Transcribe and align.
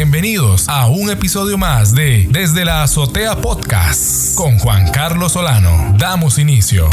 Bienvenidos 0.00 0.68
a 0.68 0.86
un 0.86 1.10
episodio 1.10 1.58
más 1.58 1.92
de 1.92 2.28
Desde 2.30 2.64
la 2.64 2.84
Azotea 2.84 3.34
Podcast 3.34 4.36
con 4.36 4.56
Juan 4.60 4.92
Carlos 4.92 5.32
Solano. 5.32 5.92
Damos 5.98 6.38
inicio. 6.38 6.88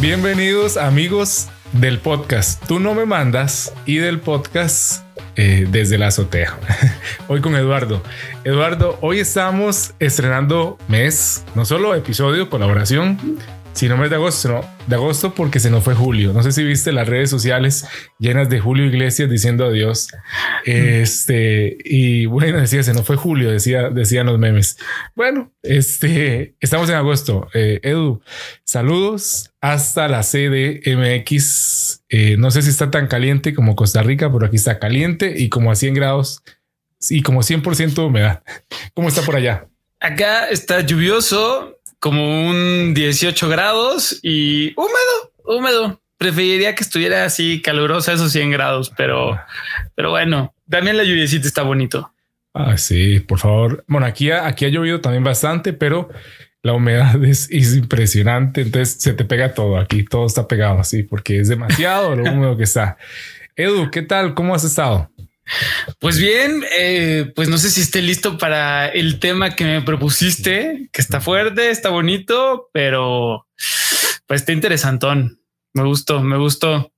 Bienvenidos 0.00 0.76
amigos 0.76 1.46
del 1.70 2.00
podcast 2.00 2.66
Tú 2.66 2.80
no 2.80 2.94
me 2.96 3.06
mandas 3.06 3.72
y 3.86 3.98
del 3.98 4.18
podcast 4.18 5.04
eh, 5.36 5.68
Desde 5.70 5.98
la 5.98 6.08
Azotea. 6.08 6.58
Hoy 7.28 7.40
con 7.40 7.54
Eduardo. 7.54 8.02
Eduardo, 8.42 8.98
hoy 9.02 9.20
estamos 9.20 9.94
estrenando 10.00 10.78
mes, 10.88 11.44
no 11.54 11.64
solo 11.64 11.94
episodio, 11.94 12.50
colaboración, 12.50 13.38
si 13.72 13.88
no 13.88 13.96
mes 13.96 14.10
de 14.10 14.16
agosto, 14.16 14.48
no, 14.48 14.60
de 14.86 14.94
agosto 14.94 15.34
porque 15.34 15.58
se 15.58 15.70
nos 15.70 15.82
fue 15.82 15.94
Julio. 15.94 16.32
No 16.32 16.42
sé 16.42 16.52
si 16.52 16.62
viste 16.62 16.92
las 16.92 17.08
redes 17.08 17.30
sociales 17.30 17.86
llenas 18.18 18.48
de 18.48 18.60
Julio 18.60 18.84
Iglesias 18.84 19.30
diciendo 19.30 19.66
adiós. 19.66 20.08
Este, 20.64 21.78
y 21.84 22.26
bueno, 22.26 22.60
decía, 22.60 22.82
se 22.82 22.92
nos 22.92 23.06
fue 23.06 23.16
Julio, 23.16 23.50
decía, 23.50 23.90
decían 23.90 24.26
los 24.26 24.38
memes. 24.38 24.78
Bueno, 25.14 25.52
este, 25.62 26.54
estamos 26.60 26.88
en 26.90 26.96
agosto. 26.96 27.48
Eh, 27.54 27.80
Edu, 27.82 28.22
saludos 28.64 29.50
hasta 29.60 30.08
la 30.08 30.20
CDMX. 30.22 32.04
Eh, 32.08 32.36
no 32.36 32.50
sé 32.50 32.62
si 32.62 32.70
está 32.70 32.90
tan 32.90 33.06
caliente 33.06 33.54
como 33.54 33.74
Costa 33.74 34.02
Rica, 34.02 34.30
pero 34.32 34.46
aquí 34.46 34.56
está 34.56 34.78
caliente 34.78 35.34
y 35.36 35.48
como 35.48 35.70
a 35.70 35.76
100 35.76 35.94
grados 35.94 36.42
y 37.08 37.22
como 37.22 37.40
100% 37.40 38.06
humedad. 38.06 38.42
¿Cómo 38.94 39.08
está 39.08 39.22
por 39.22 39.36
allá? 39.36 39.66
Acá 40.00 40.48
está 40.48 40.80
lluvioso, 40.80 41.78
como 42.02 42.48
un 42.48 42.94
18 42.94 43.48
grados 43.48 44.18
y 44.22 44.74
húmedo, 44.74 45.32
húmedo. 45.44 46.02
Preferiría 46.18 46.74
que 46.74 46.82
estuviera 46.82 47.24
así 47.24 47.62
calurosa 47.62 48.12
esos 48.12 48.32
100 48.32 48.50
grados, 48.50 48.92
pero, 48.96 49.38
pero 49.94 50.10
bueno, 50.10 50.52
también 50.68 50.96
la 50.96 51.04
lluviecita 51.04 51.46
está 51.46 51.62
bonito. 51.62 52.12
Ah, 52.54 52.76
sí, 52.76 53.20
por 53.20 53.38
favor. 53.38 53.84
Bueno, 53.86 54.04
aquí, 54.06 54.32
aquí 54.32 54.64
ha 54.64 54.68
llovido 54.68 55.00
también 55.00 55.22
bastante, 55.22 55.72
pero 55.72 56.08
la 56.62 56.72
humedad 56.72 57.22
es, 57.24 57.48
es, 57.52 57.76
impresionante. 57.76 58.62
Entonces 58.62 59.00
se 59.00 59.12
te 59.12 59.24
pega 59.24 59.54
todo 59.54 59.78
aquí, 59.78 60.04
todo 60.04 60.26
está 60.26 60.48
pegado 60.48 60.80
así 60.80 61.04
porque 61.04 61.38
es 61.38 61.48
demasiado 61.48 62.16
lo 62.16 62.24
húmedo 62.24 62.56
que 62.56 62.64
está. 62.64 62.96
Edu, 63.54 63.92
¿qué 63.92 64.02
tal? 64.02 64.34
¿Cómo 64.34 64.56
has 64.56 64.64
estado? 64.64 65.11
Pues 65.98 66.18
bien, 66.18 66.64
eh, 66.78 67.32
pues 67.34 67.48
no 67.48 67.58
sé 67.58 67.70
si 67.70 67.80
esté 67.80 68.00
listo 68.02 68.38
para 68.38 68.88
el 68.88 69.18
tema 69.18 69.54
que 69.54 69.64
me 69.64 69.82
propusiste, 69.82 70.88
que 70.92 71.00
está 71.00 71.20
fuerte, 71.20 71.70
está 71.70 71.90
bonito, 71.90 72.70
pero 72.72 73.46
pues 74.26 74.42
está 74.42 74.52
interesantón. 74.52 75.40
Me 75.74 75.82
gustó, 75.84 76.22
me 76.22 76.36
gustó. 76.36 76.92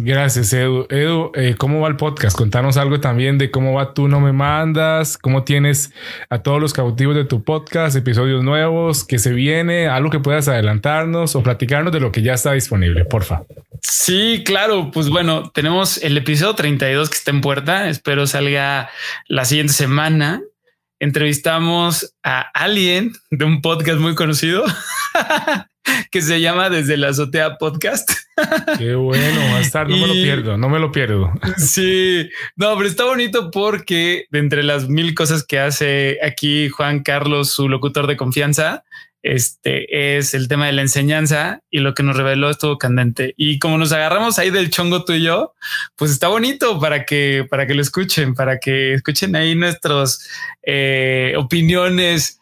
Gracias, 0.00 0.52
Edu. 0.52 0.86
Edu, 0.90 1.32
eh, 1.34 1.56
¿cómo 1.58 1.80
va 1.80 1.88
el 1.88 1.96
podcast? 1.96 2.36
Contanos 2.36 2.76
algo 2.76 3.00
también 3.00 3.36
de 3.36 3.50
cómo 3.50 3.72
va 3.72 3.94
Tú 3.94 4.06
No 4.06 4.20
Me 4.20 4.32
Mandas, 4.32 5.18
cómo 5.18 5.42
tienes 5.42 5.90
a 6.30 6.38
todos 6.38 6.60
los 6.60 6.72
cautivos 6.72 7.16
de 7.16 7.24
tu 7.24 7.42
podcast, 7.42 7.96
episodios 7.96 8.44
nuevos, 8.44 9.04
que 9.04 9.18
se 9.18 9.32
viene, 9.32 9.88
algo 9.88 10.08
que 10.10 10.20
puedas 10.20 10.46
adelantarnos 10.46 11.34
o 11.34 11.42
platicarnos 11.42 11.92
de 11.92 11.98
lo 11.98 12.12
que 12.12 12.22
ya 12.22 12.34
está 12.34 12.52
disponible, 12.52 13.06
porfa. 13.06 13.42
Sí, 13.82 14.44
claro. 14.46 14.92
Pues 14.92 15.08
bueno, 15.08 15.50
tenemos 15.50 15.98
el 15.98 16.16
episodio 16.16 16.54
32 16.54 17.10
que 17.10 17.16
está 17.16 17.32
en 17.32 17.40
puerta. 17.40 17.88
Espero 17.88 18.28
salga 18.28 18.90
la 19.26 19.44
siguiente 19.46 19.72
semana. 19.72 20.42
Entrevistamos 21.00 22.14
a 22.22 22.42
alguien 22.54 23.14
de 23.32 23.44
un 23.44 23.62
podcast 23.62 23.98
muy 23.98 24.14
conocido 24.14 24.64
que 26.12 26.22
se 26.22 26.40
llama 26.40 26.70
Desde 26.70 26.96
la 26.96 27.08
Azotea 27.08 27.58
Podcast. 27.58 28.27
Qué 28.78 28.94
bueno, 28.94 29.40
va 29.52 29.58
a 29.58 29.60
estar, 29.60 29.88
no 29.88 29.96
y, 29.96 30.00
me 30.00 30.06
lo 30.06 30.12
pierdo, 30.14 30.56
no 30.56 30.68
me 30.68 30.78
lo 30.78 30.92
pierdo. 30.92 31.32
Sí, 31.56 32.28
no, 32.56 32.76
pero 32.76 32.88
está 32.88 33.04
bonito 33.04 33.50
porque 33.50 34.26
de 34.30 34.38
entre 34.38 34.62
las 34.62 34.88
mil 34.88 35.14
cosas 35.14 35.44
que 35.44 35.58
hace 35.58 36.18
aquí 36.22 36.68
Juan 36.68 37.02
Carlos, 37.02 37.52
su 37.52 37.68
locutor 37.68 38.06
de 38.06 38.16
confianza, 38.16 38.84
este 39.22 40.16
es 40.16 40.32
el 40.32 40.46
tema 40.46 40.66
de 40.66 40.72
la 40.72 40.82
enseñanza 40.82 41.60
y 41.70 41.80
lo 41.80 41.92
que 41.94 42.02
nos 42.02 42.16
reveló 42.16 42.50
estuvo 42.50 42.78
candente. 42.78 43.34
Y 43.36 43.58
como 43.58 43.76
nos 43.76 43.92
agarramos 43.92 44.38
ahí 44.38 44.50
del 44.50 44.70
chongo 44.70 45.04
tú 45.04 45.12
y 45.12 45.22
yo, 45.22 45.54
pues 45.96 46.12
está 46.12 46.28
bonito 46.28 46.78
para 46.78 47.04
que, 47.04 47.46
para 47.50 47.66
que 47.66 47.74
lo 47.74 47.82
escuchen, 47.82 48.34
para 48.34 48.58
que 48.58 48.94
escuchen 48.94 49.34
ahí 49.34 49.54
nuestras 49.54 50.28
eh, 50.62 51.34
opiniones 51.36 52.37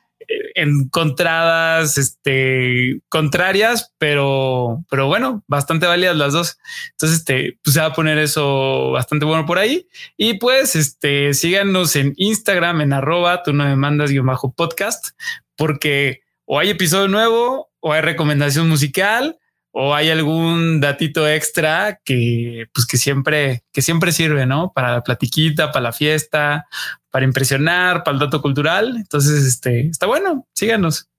encontradas, 0.54 1.98
este, 1.98 3.00
contrarias, 3.09 3.92
pero, 3.98 4.84
pero 4.91 5.06
bueno, 5.06 5.44
bastante 5.47 5.87
válidas 5.87 6.16
las 6.16 6.32
dos. 6.32 6.59
Entonces, 6.92 7.19
este, 7.19 7.59
pues 7.62 7.75
se 7.75 7.81
va 7.81 7.87
a 7.87 7.92
poner 7.92 8.19
eso 8.19 8.91
bastante 8.92 9.25
bueno 9.25 9.47
por 9.47 9.59
ahí. 9.59 9.88
Y 10.16 10.34
pues, 10.34 10.76
este, 10.76 11.34
síganos 11.34 11.97
en 11.97 12.15
Instagram, 12.16 12.81
en 12.81 12.92
arroba, 12.92 13.42
tú 13.42 13.53
no 13.53 13.65
me 13.65 13.76
mandas 13.76 14.10
guion 14.10 14.26
bajo 14.26 14.53
podcast, 14.53 15.09
porque 15.56 16.22
o 16.44 16.59
hay 16.59 16.70
episodio 16.70 17.09
nuevo 17.09 17.70
o 17.81 17.92
hay 17.92 18.00
recomendación 18.00 18.69
musical 18.69 19.38
o 19.78 19.94
hay 19.94 20.09
algún 20.09 20.81
datito 20.81 21.28
extra 21.28 22.00
que 22.03 22.66
pues 22.72 22.87
que 22.87 22.97
siempre 22.97 23.62
que 23.75 23.82
siempre 23.82 24.10
sirve, 24.10 24.47
¿no? 24.47 24.72
Para 24.75 24.91
la 24.91 25.03
platiquita, 25.03 25.70
para 25.70 25.82
la 25.82 25.92
fiesta, 25.92 26.66
para 27.10 27.26
impresionar, 27.26 28.03
para 28.03 28.15
el 28.15 28.19
dato 28.19 28.41
cultural. 28.41 28.94
Entonces, 28.97 29.44
este 29.44 29.88
está 29.88 30.06
bueno. 30.06 30.47
Síganos. 30.54 31.10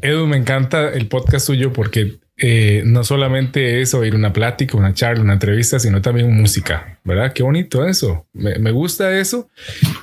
Edu, 0.00 0.28
me 0.28 0.36
encanta 0.36 0.88
el 0.90 1.08
podcast 1.08 1.48
suyo 1.48 1.72
porque 1.72 2.20
eh, 2.36 2.84
no 2.86 3.02
solamente 3.02 3.80
es 3.80 3.92
oír 3.92 4.14
una 4.14 4.32
plática, 4.32 4.76
una 4.76 4.94
charla, 4.94 5.24
una 5.24 5.32
entrevista, 5.32 5.80
sino 5.80 6.00
también 6.00 6.32
música, 6.32 7.00
¿verdad? 7.02 7.32
Qué 7.32 7.42
bonito 7.42 7.84
eso. 7.84 8.28
Me, 8.32 8.56
me 8.60 8.70
gusta 8.70 9.18
eso. 9.18 9.50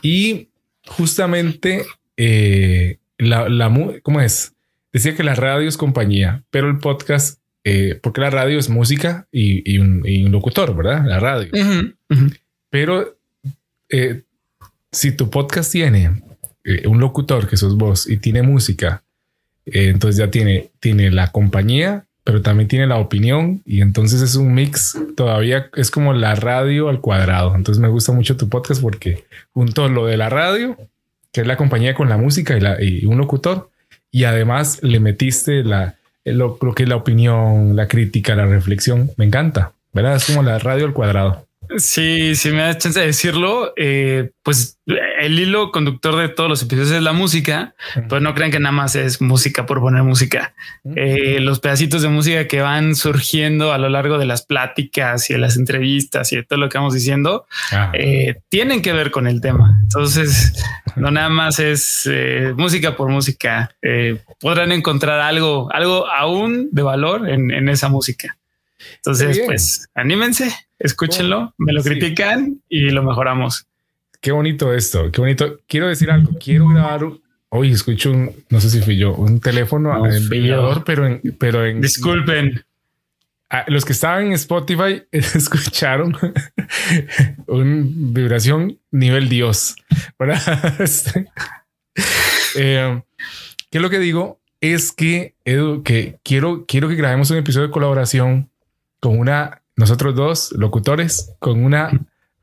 Y 0.01 0.49
justamente 0.87 1.85
eh, 2.17 2.97
la, 3.17 3.47
la, 3.47 3.73
¿cómo 4.03 4.19
es? 4.19 4.54
Decía 4.95 5.13
que 5.13 5.23
la 5.23 5.35
radio 5.35 5.67
es 5.67 5.75
compañía, 5.75 6.45
pero 6.51 6.69
el 6.69 6.77
podcast, 6.77 7.41
eh, 7.65 7.99
porque 8.01 8.21
la 8.21 8.29
radio 8.29 8.57
es 8.57 8.69
música 8.69 9.27
y, 9.29 9.69
y, 9.69 9.77
un, 9.77 10.03
y, 10.05 10.23
un, 10.23 10.31
locutor, 10.31 10.73
¿verdad? 10.73 11.03
La 11.05 11.19
radio. 11.19 11.49
Uh 11.51 11.57
-huh, 11.57 11.95
uh 12.11 12.13
-huh. 12.13 12.39
Pero 12.69 13.17
eh, 13.89 14.21
si 14.93 15.11
tu 15.11 15.29
podcast 15.29 15.69
tiene 15.69 16.23
eh, 16.63 16.87
un 16.87 17.01
locutor 17.01 17.45
que 17.45 17.57
sos 17.57 17.75
vos 17.75 18.07
y 18.09 18.15
tiene 18.19 18.41
música, 18.41 19.03
entonces 19.65 20.15
ya 20.15 20.31
tiene, 20.31 20.71
tiene 20.79 21.11
la 21.11 21.29
compañía, 21.29 22.05
pero 22.23 22.41
también 22.41 22.69
tiene 22.69 22.87
la 22.87 22.95
opinión 22.95 23.61
y 23.65 23.81
entonces 23.81 24.21
es 24.21 24.37
un 24.37 24.53
mix 24.53 24.97
todavía 25.17 25.69
es 25.75 25.91
como 25.91 26.13
la 26.13 26.35
radio 26.35 26.87
al 26.87 27.01
cuadrado. 27.01 27.53
Entonces 27.53 27.81
me 27.81 27.89
gusta 27.89 28.13
mucho 28.13 28.37
tu 28.37 28.47
podcast 28.47 28.81
porque 28.81 29.25
junto 29.51 29.83
a 29.83 29.89
lo 29.89 30.05
de 30.05 30.15
la 30.15 30.29
radio, 30.29 30.77
que 31.33 31.41
es 31.41 31.47
la 31.47 31.57
compañía 31.57 31.93
con 31.95 32.07
la 32.07 32.15
música 32.15 32.55
y, 32.55 32.61
la, 32.61 32.81
y 32.81 33.05
un 33.05 33.17
locutor, 33.17 33.74
y 34.15 34.23
además 34.23 34.79
le 34.81 35.01
metiste 35.01 35.61
la, 35.65 35.95
lo, 36.23 36.57
que 36.57 36.83
es 36.83 36.89
la 36.89 36.95
opinión, 36.95 37.75
la 37.75 37.89
crítica, 37.89 38.33
la 38.33 38.45
reflexión. 38.45 39.11
Me 39.17 39.25
encanta, 39.25 39.73
¿verdad? 39.91 40.15
Es 40.15 40.27
como 40.27 40.41
la 40.41 40.57
radio 40.57 40.85
al 40.85 40.93
cuadrado. 40.93 41.45
Sí, 41.77 42.35
si 42.35 42.51
me 42.51 42.61
da 42.61 42.77
chance 42.77 42.99
de 42.99 43.07
decirlo, 43.07 43.73
eh, 43.75 44.31
pues 44.43 44.79
el 44.85 45.39
hilo 45.39 45.71
conductor 45.71 46.15
de 46.15 46.29
todos 46.29 46.49
los 46.49 46.61
episodios 46.61 46.91
es 46.91 47.01
la 47.01 47.13
música, 47.13 47.75
pues 48.07 48.21
no 48.21 48.33
crean 48.33 48.51
que 48.51 48.59
nada 48.59 48.71
más 48.71 48.95
es 48.95 49.21
música 49.21 49.65
por 49.65 49.79
poner 49.79 50.03
música. 50.03 50.53
Eh, 50.95 51.39
los 51.39 51.59
pedacitos 51.59 52.01
de 52.01 52.09
música 52.09 52.47
que 52.47 52.61
van 52.61 52.95
surgiendo 52.95 53.73
a 53.73 53.77
lo 53.77 53.89
largo 53.89 54.17
de 54.17 54.25
las 54.25 54.45
pláticas 54.45 55.29
y 55.29 55.33
de 55.33 55.39
las 55.39 55.57
entrevistas 55.57 56.31
y 56.31 56.37
de 56.37 56.43
todo 56.43 56.59
lo 56.59 56.69
que 56.69 56.77
vamos 56.77 56.93
diciendo, 56.93 57.45
eh, 57.93 58.35
tienen 58.49 58.81
que 58.81 58.93
ver 58.93 59.11
con 59.11 59.27
el 59.27 59.41
tema. 59.41 59.79
Entonces, 59.83 60.63
no 60.95 61.11
nada 61.11 61.29
más 61.29 61.59
es 61.59 62.09
música 62.55 62.95
por 62.95 63.09
música. 63.09 63.75
podrán 64.39 64.71
encontrar 64.71 65.19
algo, 65.19 65.69
algo 65.73 66.07
aún 66.07 66.69
de 66.71 66.81
valor 66.83 67.29
en, 67.29 67.51
en 67.51 67.69
esa 67.69 67.89
música. 67.89 68.37
Entonces, 68.97 69.41
pues 69.45 69.87
anímense, 69.93 70.64
escúchenlo, 70.79 71.53
me 71.57 71.73
lo 71.73 71.81
sí. 71.81 71.89
critican 71.89 72.61
y 72.69 72.89
lo 72.89 73.03
mejoramos. 73.03 73.67
Qué 74.21 74.31
bonito 74.31 74.73
esto, 74.73 75.11
qué 75.11 75.21
bonito. 75.21 75.59
Quiero 75.67 75.87
decir 75.87 76.09
algo, 76.09 76.31
quiero 76.39 76.67
grabar. 76.67 77.01
Hoy 77.49 77.71
escucho 77.71 78.11
un, 78.11 78.31
no 78.49 78.59
sé 78.59 78.69
si 78.69 78.81
fui 78.81 78.97
yo, 78.97 79.13
un 79.13 79.39
teléfono 79.39 79.93
no, 79.93 80.11
en 80.11 80.27
vibrador, 80.29 80.83
pero 80.83 81.05
en, 81.05 81.21
pero 81.39 81.65
en. 81.65 81.79
Disculpen. 81.79 82.63
A 83.49 83.63
los 83.67 83.85
que 83.85 83.93
estaban 83.93 84.25
en 84.25 84.33
Spotify 84.33 85.03
escucharon 85.11 86.17
una 87.47 87.83
vibración 87.85 88.79
nivel 88.91 89.29
Dios. 89.29 89.75
eh, 92.55 93.01
¿Qué 93.69 93.77
es 93.77 93.81
lo 93.81 93.89
que 93.89 93.99
digo? 93.99 94.41
Es 94.59 94.91
que, 94.91 95.35
Edu, 95.45 95.83
que 95.83 96.17
quiero, 96.23 96.65
quiero 96.67 96.87
que 96.87 96.95
grabemos 96.95 97.29
un 97.29 97.37
episodio 97.37 97.67
de 97.67 97.73
colaboración 97.73 98.49
con 98.99 99.19
una, 99.19 99.61
nosotros 99.75 100.15
dos 100.15 100.51
locutores, 100.53 101.35
con 101.39 101.63
una 101.63 101.91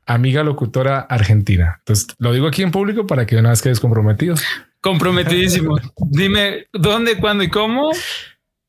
amiga 0.05 0.43
locutora 0.43 0.99
argentina. 0.99 1.77
Entonces 1.79 2.07
lo 2.19 2.33
digo 2.33 2.47
aquí 2.47 2.61
en 2.61 2.71
público 2.71 3.07
para 3.07 3.25
que 3.25 3.37
una 3.37 3.49
vez 3.49 3.61
quedes 3.61 3.79
comprometido. 3.79 4.35
Comprometidísimo. 4.81 5.77
Dime 6.09 6.67
dónde, 6.73 7.17
cuándo 7.17 7.43
y 7.43 7.49
cómo. 7.49 7.91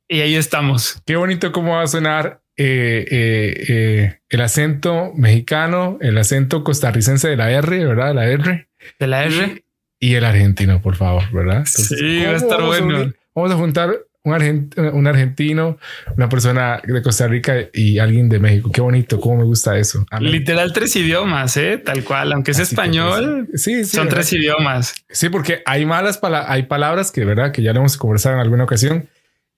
Y 0.08 0.20
ahí 0.20 0.36
estamos. 0.36 1.02
Qué 1.04 1.16
bonito 1.16 1.50
cómo 1.50 1.72
va 1.72 1.82
a 1.82 1.86
sonar 1.86 2.42
eh, 2.56 3.04
eh, 3.10 3.64
eh, 3.68 4.20
el 4.28 4.40
acento 4.40 5.12
mexicano, 5.16 5.98
el 6.00 6.16
acento 6.18 6.62
costarricense 6.62 7.28
de 7.28 7.36
la 7.36 7.50
R, 7.50 7.84
¿verdad? 7.84 8.14
La 8.14 8.26
R. 8.26 8.68
De 8.98 9.06
la 9.06 9.24
R. 9.24 9.64
Y, 9.98 10.14
el 10.14 10.24
argentino, 10.24 10.80
por 10.82 10.96
favor, 10.96 11.30
¿verdad? 11.32 11.64
sí, 11.64 12.22
va 12.24 12.32
a 12.32 12.36
estar 12.36 12.62
bueno. 12.62 13.12
vamos 13.34 13.50
a 13.50 13.56
juntar 13.56 13.98
un, 14.24 14.70
un, 14.94 15.06
argentino, 15.06 15.78
una 16.16 16.28
persona 16.28 16.80
de 16.82 17.02
Costa 17.02 17.28
Rica 17.28 17.56
y 17.72 17.98
alguien 17.98 18.28
de 18.28 18.38
México. 18.38 18.70
Qué 18.72 18.80
bonito, 18.80 19.20
cómo 19.20 19.36
me 19.36 19.44
gusta 19.44 19.76
eso. 19.76 20.06
Literal 20.18 20.72
tres 20.72 20.96
idiomas, 20.96 21.56
¿eh? 21.58 21.78
tal 21.78 22.02
cual, 22.04 22.32
aunque 22.32 22.52
es 22.52 22.58
español, 22.58 23.48
sí, 23.54 23.84
son 23.84 24.08
tres 24.08 24.32
idiomas. 24.32 24.94
Sí, 25.10 25.28
porque 25.28 25.62
hay 25.66 25.84
malas 25.84 26.16
palabras, 26.16 26.50
hay 26.50 26.62
palabras 26.64 27.12
que, 27.12 27.24
¿verdad? 27.24 27.52
Que 27.52 27.62
ya 27.62 27.72
lo 27.72 27.80
hemos 27.80 27.96
conversado 27.96 28.36
en 28.36 28.40
alguna 28.40 28.64
ocasión. 28.64 29.08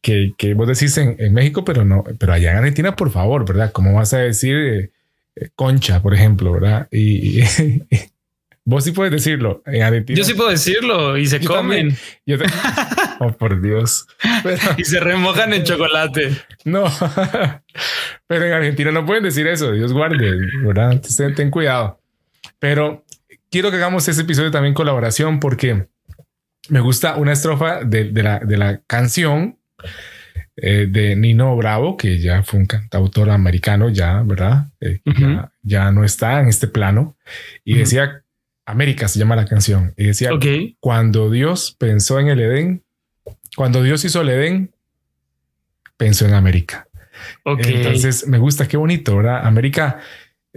Que, 0.03 0.35
que 0.37 0.55
vos 0.55 0.69
decís 0.69 0.97
en, 0.99 1.33
México, 1.33 1.65
pero 1.65 1.85
no, 1.85 2.05
pero 2.21 2.33
allá 2.33 2.53
en 2.53 2.59
Argentina, 2.59 2.95
por 2.95 3.11
favor, 3.11 3.45
¿verdad? 3.45 3.73
¿Cómo 3.73 3.95
vas 3.95 4.12
a 4.12 4.19
decir 4.19 4.57
eh, 4.57 4.91
eh, 5.35 5.49
concha, 5.57 6.01
por 6.01 6.15
ejemplo, 6.15 6.53
¿verdad? 6.53 6.87
Y, 6.93 7.41
Vos 8.69 8.83
sí 8.83 8.91
puedes 8.91 9.13
decirlo 9.13 9.63
en 9.65 9.81
Argentina. 9.85 10.17
Yo 10.17 10.25
sí 10.25 10.35
puedo 10.35 10.51
decirlo 10.51 11.17
y 11.17 11.27
se 11.27 11.39
comen. 11.39 11.97
oh, 13.21 13.31
por 13.31 13.63
Dios. 13.63 14.09
y 14.77 14.85
se 14.85 14.99
remojan 14.99 15.53
en 15.53 15.63
chocolate. 15.63 16.37
No, 16.65 16.85
pero 18.27 18.45
en 18.45 18.53
Argentina 18.53 18.91
no 18.91 19.07
pueden 19.07 19.23
decir 19.23 19.47
eso. 19.47 19.71
Dios 19.71 19.93
guarde, 19.93 20.37
¿verdad? 20.65 20.91
Entonces, 20.91 21.33
ten 21.37 21.53
cuidado. 21.53 22.01
Pero 22.59 23.05
quiero 23.53 23.71
que 23.71 23.77
hagamos 23.77 24.09
ese 24.09 24.23
episodio 24.23 24.51
también 24.51 24.75
colaboración 24.75 25.39
porque 25.39 25.87
me 26.69 26.81
gusta 26.81 27.15
una 27.19 27.35
estrofa 27.35 27.85
de, 27.85 28.11
la, 28.11 28.41
de 28.41 28.57
la, 28.57 28.81
canción 28.89 29.61
eh, 30.57 30.89
de 30.91 31.15
Nino 31.15 31.57
Bravo, 31.57 31.97
que 31.97 32.19
ya 32.19 32.43
fue 32.43 32.59
un 32.59 32.67
cantautor 32.67 33.31
americano, 33.31 33.91
ya, 33.91 34.25
¿verdad? 34.25 34.67
Eh, 34.81 35.03
ya, 35.62 35.93
no 35.93 36.03
está 36.03 36.41
en 36.41 36.49
este 36.49 36.67
plano. 36.67 37.17
Y 37.65 37.79
decía 37.79 38.25
América 38.67 39.09
se 39.09 39.19
llama 39.19 39.37
la 39.37 39.47
canción. 39.47 39.95
Y 39.97 40.05
decía, 40.05 40.31
cuando 40.81 41.31
Dios 41.31 41.77
pensó 41.79 42.19
en 42.21 42.29
el 42.29 42.41
Edén, 42.41 42.85
cuando 43.57 43.83
Dios 43.83 44.05
hizo 44.05 44.21
el 44.21 44.29
Edén, 44.29 44.75
pensó 45.97 46.27
en 46.27 46.35
América. 46.35 46.89
Entonces 47.45 48.27
me 48.27 48.39
gusta, 48.39 48.69
qué 48.69 48.77
bonito, 48.77 49.17
¿verdad? 49.17 49.47
América, 49.47 50.01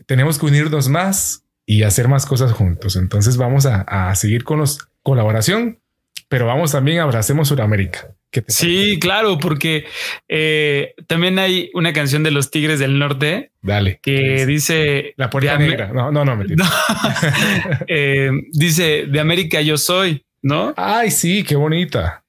tenemos 0.05 0.37
que 0.37 0.47
unirnos 0.47 0.89
más 0.89 1.45
y 1.65 1.83
hacer 1.83 2.07
más 2.07 2.25
cosas 2.25 2.51
juntos. 2.51 2.95
Entonces 2.95 3.37
vamos 3.37 3.65
a, 3.65 3.81
a 3.81 4.13
seguir 4.15 4.43
con 4.43 4.59
los 4.59 4.89
colaboración, 5.03 5.79
pero 6.27 6.45
vamos 6.45 6.71
también 6.71 6.99
abracemos 6.99 7.47
Sudamérica 7.47 8.13
sí, 8.47 8.99
claro, 8.99 9.37
porque 9.37 9.85
eh, 10.27 10.93
también 11.07 11.39
hay 11.39 11.69
una 11.73 11.93
canción 11.93 12.23
de 12.23 12.31
los 12.31 12.51
Tigres 12.51 12.79
del 12.79 12.99
Norte. 12.99 13.51
Dale. 13.61 13.99
Que 14.01 14.45
dice. 14.45 15.13
La 15.17 15.29
puerta 15.29 15.57
negra. 15.57 15.91
No, 15.93 16.11
no, 16.11 16.25
no, 16.25 16.35
me 16.35 16.45
eh, 17.87 18.31
dice: 18.51 19.05
De 19.07 19.19
América 19.19 19.61
yo 19.61 19.77
soy, 19.77 20.25
¿no? 20.41 20.73
Ay, 20.77 21.11
sí, 21.11 21.43
qué 21.43 21.55
bonita. 21.55 22.23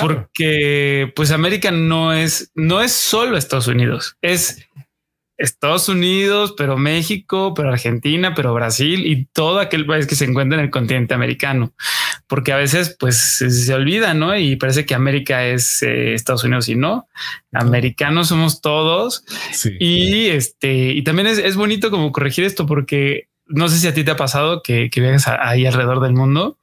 Porque, 0.00 1.12
pues, 1.16 1.32
América 1.32 1.72
no 1.72 2.12
es, 2.12 2.52
no 2.54 2.80
es 2.80 2.92
solo 2.92 3.36
Estados 3.36 3.66
Unidos, 3.66 4.16
es 4.22 4.68
Estados 5.36 5.88
Unidos, 5.88 6.54
pero 6.56 6.76
México, 6.76 7.54
pero 7.54 7.70
Argentina, 7.70 8.34
pero 8.34 8.54
Brasil 8.54 9.04
y 9.04 9.26
todo 9.26 9.58
aquel 9.58 9.84
país 9.84 10.06
que 10.06 10.14
se 10.14 10.26
encuentra 10.26 10.58
en 10.58 10.64
el 10.64 10.70
continente 10.70 11.14
americano, 11.14 11.72
porque 12.26 12.52
a 12.52 12.56
veces 12.56 12.96
pues 12.98 13.16
se, 13.16 13.74
olvida, 13.74 14.14
¿no? 14.14 14.36
Y 14.36 14.56
parece 14.56 14.86
que 14.86 14.94
América 14.94 15.44
es 15.46 15.82
eh, 15.82 16.14
Estados 16.14 16.44
Unidos 16.44 16.68
y 16.68 16.76
no, 16.76 17.08
americanos 17.52 18.28
somos 18.28 18.60
todos. 18.60 19.24
Y 19.78 20.26
este, 20.26 20.92
y 20.92 21.02
también 21.02 21.28
es, 21.28 21.56
bonito 21.56 21.90
como 21.90 22.12
corregir 22.12 22.44
esto 22.44 22.66
porque 22.66 23.28
no 23.46 23.68
sé 23.68 23.78
si 23.78 23.86
a 23.86 23.94
ti 23.94 24.04
te 24.04 24.10
ha 24.10 24.16
pasado 24.16 24.62
que, 24.62 24.88
que 24.90 25.00
viajas 25.00 25.28
ahí 25.40 25.66
alrededor 25.66 26.00
del 26.00 26.14
mundo 26.14 26.58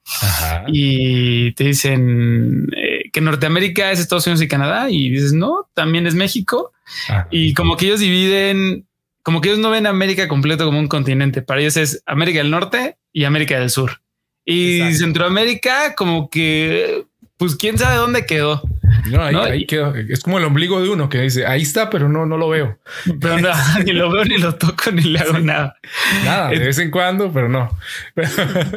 y 0.66 1.52
te 1.52 1.64
dicen 1.64 2.66
eh, 2.76 3.04
que 3.12 3.20
Norteamérica 3.20 3.92
es 3.92 4.00
Estados 4.00 4.26
Unidos 4.26 4.42
y 4.42 4.48
Canadá 4.48 4.90
y 4.90 5.08
dices, 5.08 5.32
no, 5.32 5.68
también 5.74 6.06
es 6.06 6.14
México 6.14 6.72
Ah, 7.08 7.26
y 7.30 7.54
como 7.54 7.76
que 7.76 7.86
ellos 7.86 8.00
dividen, 8.00 8.86
como 9.22 9.40
que 9.40 9.48
ellos 9.48 9.60
no 9.60 9.70
ven 9.70 9.86
América 9.86 10.28
completo 10.28 10.64
como 10.64 10.78
un 10.78 10.88
continente. 10.88 11.42
Para 11.42 11.60
ellos 11.60 11.76
es 11.76 12.02
América 12.06 12.38
del 12.38 12.50
Norte 12.50 12.98
y 13.12 13.24
América 13.24 13.58
del 13.58 13.70
Sur. 13.70 14.01
Y 14.44 14.94
Centroamérica 14.94 15.94
como 15.94 16.28
que, 16.28 17.04
pues 17.36 17.56
quién 17.56 17.78
sabe 17.78 17.96
dónde 17.96 18.26
quedó. 18.26 18.62
No, 19.10 19.22
ahí, 19.22 19.66
quedó. 19.66 19.94
Es 19.94 20.20
como 20.20 20.38
el 20.38 20.44
ombligo 20.44 20.80
de 20.80 20.88
uno 20.88 21.08
que 21.08 21.18
dice 21.18 21.46
ahí 21.46 21.62
está, 21.62 21.90
pero 21.90 22.08
no, 22.08 22.26
no 22.26 22.36
lo 22.36 22.48
veo. 22.48 22.78
Pero 23.20 23.40
no, 23.40 23.50
ni 23.84 23.92
lo 23.92 24.10
veo, 24.10 24.24
ni 24.24 24.38
lo 24.38 24.54
toco, 24.54 24.90
ni 24.92 25.02
le 25.02 25.18
hago 25.18 25.38
nada. 25.38 25.76
Nada, 26.24 26.50
de 26.50 26.58
vez 26.58 26.78
en 26.78 26.90
cuando, 26.90 27.32
pero 27.32 27.48
no. 27.48 27.70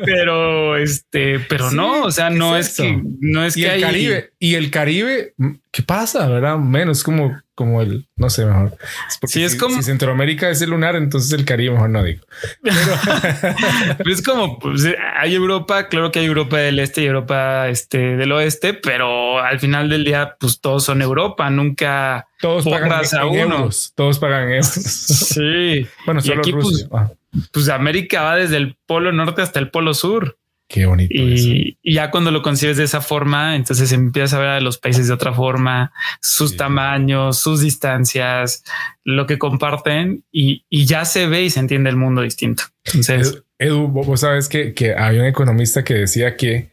pero 0.06 0.78
este, 0.78 1.40
pero 1.40 1.72
no, 1.72 2.04
o 2.04 2.12
sea, 2.12 2.30
no 2.30 2.58
es, 2.58 2.76
que 2.76 3.02
no 3.20 3.44
es 3.44 3.58
y 3.58 3.62
que 3.62 3.76
el 3.76 3.82
Caribe 3.82 4.34
y 4.40 4.56
el 4.56 4.72
Caribe, 4.72 5.34
¿qué 5.72 5.84
pasa? 5.84 6.28
¿Verdad? 6.28 6.58
Menos 6.58 7.04
como 7.04 7.40
como 7.56 7.82
el, 7.82 8.08
no 8.18 8.30
sé, 8.30 8.46
mejor. 8.46 8.78
si, 9.26 9.44
es 9.44 9.56
como... 9.56 9.82
Centroamérica 9.82 10.50
es 10.50 10.62
el 10.62 10.72
lunar, 10.72 10.96
entonces 10.96 11.32
el 11.32 11.46
Caribe 11.46 11.74
mejor 11.74 11.90
no 11.90 12.04
digo. 12.04 12.22
Pero... 13.98 14.12
es 14.12 14.22
como, 14.22 14.60
pues, 14.60 14.86
hay 15.18 15.34
Europa, 15.34 15.88
claro 15.88 16.12
que 16.12 16.20
hay 16.20 16.26
Europa 16.26 16.58
del 16.58 16.80
Este 16.80 17.02
y 17.02 17.06
Europa 17.06 17.70
este, 17.70 18.18
del 18.18 18.32
Oeste, 18.34 18.74
pero 18.74 19.40
al 19.40 19.60
final 19.60 19.90
del 19.90 20.04
día, 20.04 20.36
pues 20.40 20.60
todos 20.60 20.84
son 20.84 21.02
Europa, 21.02 21.50
nunca 21.50 22.28
todos 22.42 22.66
pagan 22.66 22.92
a 22.92 23.26
uno. 23.26 23.70
Todos 23.96 24.20
pagan 24.20 24.50
euros. 24.50 24.68
Sí. 24.68 25.88
bueno, 26.06 26.22
solo 26.22 26.42
aquí, 26.42 26.52
pues, 26.52 26.66
Rusia. 26.66 26.88
Pues, 26.90 27.50
pues 27.52 27.70
América 27.70 28.22
va 28.22 28.36
desde 28.36 28.58
el 28.58 28.76
polo 28.86 29.12
norte 29.12 29.42
hasta 29.42 29.60
el 29.60 29.70
polo 29.70 29.94
sur. 29.94 30.38
Qué 30.76 30.86
bonito. 30.86 31.14
Y, 31.16 31.78
ya 31.86 32.12
cuando 32.12 32.32
lo 32.32 32.42
concibes 32.42 32.76
de 32.76 32.84
esa 32.84 33.00
forma, 33.00 33.56
entonces 33.56 33.94
empiezas 33.94 34.34
a 34.34 34.40
ver 34.40 34.50
a 34.50 34.60
los 34.60 34.78
países 34.78 35.08
de 35.08 35.14
otra 35.14 35.32
forma, 35.32 35.94
sus 36.20 36.58
tamaños, 36.58 37.40
sus 37.40 37.62
distancias, 37.62 38.62
lo 39.06 39.26
que 39.26 39.40
comparten 39.40 40.26
y, 40.34 40.66
ya 40.70 41.06
se 41.06 41.28
ve 41.28 41.44
y 41.44 41.50
se 41.50 41.62
entiende 41.62 41.90
el 41.90 41.96
mundo 41.96 42.24
distinto. 42.24 42.64
Entonces, 42.88 43.42
Edu, 43.58 43.88
vos 43.88 44.20
sabes 44.20 44.50
que, 44.50 44.74
que 44.74 44.94
había 44.94 45.22
un 45.22 45.28
economista 45.28 45.86
que 45.86 45.94
decía 45.94 46.36
que, 46.36 46.72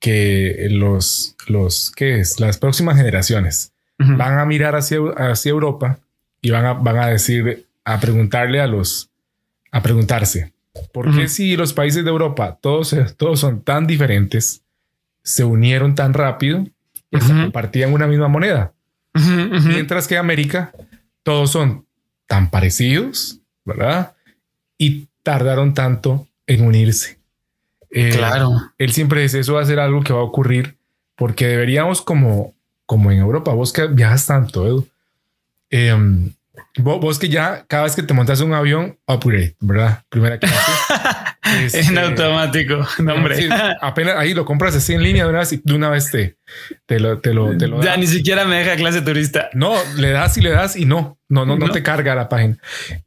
que 0.00 0.66
los, 0.70 1.36
los, 1.46 1.92
¿qué 1.94 2.18
es? 2.18 2.40
Las 2.40 2.58
próximas 2.58 2.96
generaciones 2.96 3.72
van 3.98 4.40
a 4.40 4.44
mirar 4.46 4.74
hacia, 4.74 4.98
hacia 5.16 5.50
Europa 5.50 6.00
y 6.42 6.50
van 6.50 6.64
a, 6.66 6.72
van 6.72 6.98
a 6.98 7.06
decir, 7.06 7.68
a 7.84 8.00
preguntarle 8.00 8.60
a 8.60 8.66
los, 8.66 9.10
a 9.70 9.80
preguntarse, 9.80 10.53
¿Por 10.92 11.14
qué 11.14 11.28
si 11.28 11.56
los 11.56 11.72
países 11.72 12.04
de 12.04 12.10
Europa, 12.10 12.58
todos, 12.60 12.94
todos 13.16 13.40
son 13.40 13.62
tan 13.62 13.86
diferentes, 13.86 14.62
se 15.22 15.44
unieron 15.44 15.94
tan 15.94 16.14
rápido 16.14 16.66
y 17.10 17.18
compartían 17.18 17.92
una 17.92 18.06
misma 18.06 18.28
moneda? 18.28 18.72
Mientras 19.12 20.08
que 20.08 20.18
América, 20.18 20.72
todos 21.22 21.50
son 21.50 21.86
tan 22.26 22.50
parecidos, 22.50 23.40
¿verdad? 23.64 24.14
Y 24.76 25.08
tardaron 25.22 25.74
tanto 25.74 26.26
en 26.46 26.66
unirse. 26.66 27.18
Eh, 27.90 28.10
claro. 28.10 28.50
Él 28.76 28.92
siempre 28.92 29.22
dice, 29.22 29.38
eso 29.38 29.54
va 29.54 29.62
a 29.62 29.66
ser 29.66 29.78
algo 29.78 30.02
que 30.02 30.12
va 30.12 30.20
a 30.20 30.24
ocurrir 30.24 30.76
porque 31.16 31.46
deberíamos 31.46 32.02
como, 32.02 32.54
como 32.86 33.12
en 33.12 33.18
Europa, 33.18 33.52
vos 33.52 33.72
que 33.72 33.86
viajas 33.86 34.26
tanto, 34.26 34.66
Edu, 34.66 34.88
em, 35.70 36.32
Vos, 36.78 37.18
que 37.18 37.28
ya 37.28 37.64
cada 37.68 37.84
vez 37.84 37.96
que 37.96 38.02
te 38.02 38.14
montas 38.14 38.40
un 38.40 38.52
avión, 38.52 38.98
upgrade, 39.06 39.56
¿verdad? 39.60 40.04
Primera 40.08 40.38
clase. 40.38 40.56
en 41.44 41.64
este, 41.64 41.98
automático, 41.98 42.86
no 42.98 43.14
hombre. 43.14 43.48
apenas 43.80 44.16
ahí 44.16 44.34
lo 44.34 44.44
compras 44.44 44.74
así 44.74 44.92
en 44.92 45.02
línea 45.02 45.24
de 45.24 45.30
una 45.30 45.40
vez 45.40 45.52
y 45.52 45.60
de 45.62 45.74
una 45.74 45.90
vez 45.90 46.10
te, 46.10 46.36
te 46.86 47.00
lo, 47.00 47.20
te 47.20 47.34
lo, 47.34 47.56
te 47.56 47.68
lo 47.68 47.82
Ya 47.82 47.96
ni 47.96 48.06
siquiera 48.06 48.44
me 48.44 48.56
deja 48.56 48.76
clase 48.76 49.02
turista. 49.02 49.50
No, 49.52 49.74
le 49.96 50.10
das 50.10 50.36
y 50.36 50.40
le 50.40 50.50
das 50.50 50.76
y 50.76 50.84
no, 50.84 51.18
no, 51.28 51.44
no, 51.44 51.56
no, 51.56 51.70
te 51.70 51.82
carga 51.82 52.14
la 52.14 52.28
página. 52.28 52.58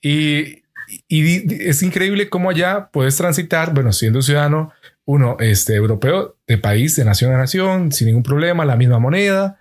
Y, 0.02 0.64
y, 1.08 1.68
es 1.68 1.82
increíble 1.84 2.30
cómo 2.30 2.50
allá 2.50 2.90
puedes 2.92 3.16
transitar, 3.18 3.74
bueno, 3.74 3.92
siendo 3.92 4.22
ciudadano, 4.22 4.72
uno 5.06 5.38
este, 5.40 5.76
europeo 5.76 6.38
de 6.48 6.58
país, 6.58 6.96
de 6.96 7.06
nación 7.06 7.34
a 7.34 7.38
nación, 7.38 7.92
sin 7.92 8.08
ningún 8.08 8.24
problema, 8.24 8.66
la 8.66 8.76
misma 8.76 9.00
moneda. 9.00 9.58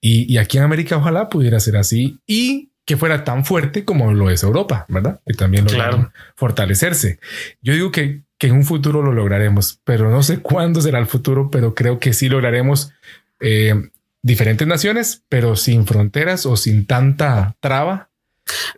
Y, 0.00 0.32
y 0.32 0.38
aquí 0.38 0.56
en 0.58 0.64
América 0.64 0.96
ojalá 0.96 1.28
pudiera 1.28 1.60
ser 1.60 1.76
así. 1.76 2.18
Y 2.26 2.69
que 2.84 2.96
fuera 2.96 3.24
tan 3.24 3.44
fuerte 3.44 3.84
como 3.84 4.12
lo 4.12 4.30
es 4.30 4.42
Europa, 4.42 4.86
¿verdad? 4.88 5.20
Y 5.26 5.34
también 5.34 5.64
lograron 5.64 6.12
fortalecerse. 6.34 7.20
Yo 7.62 7.72
digo 7.72 7.90
que, 7.92 8.22
que 8.38 8.48
en 8.48 8.54
un 8.54 8.64
futuro 8.64 9.02
lo 9.02 9.12
lograremos, 9.12 9.80
pero 9.84 10.10
no 10.10 10.22
sé 10.22 10.38
cuándo 10.42 10.80
será 10.80 10.98
el 10.98 11.06
futuro, 11.06 11.50
pero 11.50 11.74
creo 11.74 11.98
que 11.98 12.12
sí 12.12 12.28
lograremos 12.28 12.92
eh, 13.40 13.90
diferentes 14.22 14.66
naciones, 14.66 15.22
pero 15.28 15.56
sin 15.56 15.86
fronteras 15.86 16.46
o 16.46 16.56
sin 16.56 16.86
tanta 16.86 17.56
traba. 17.60 18.10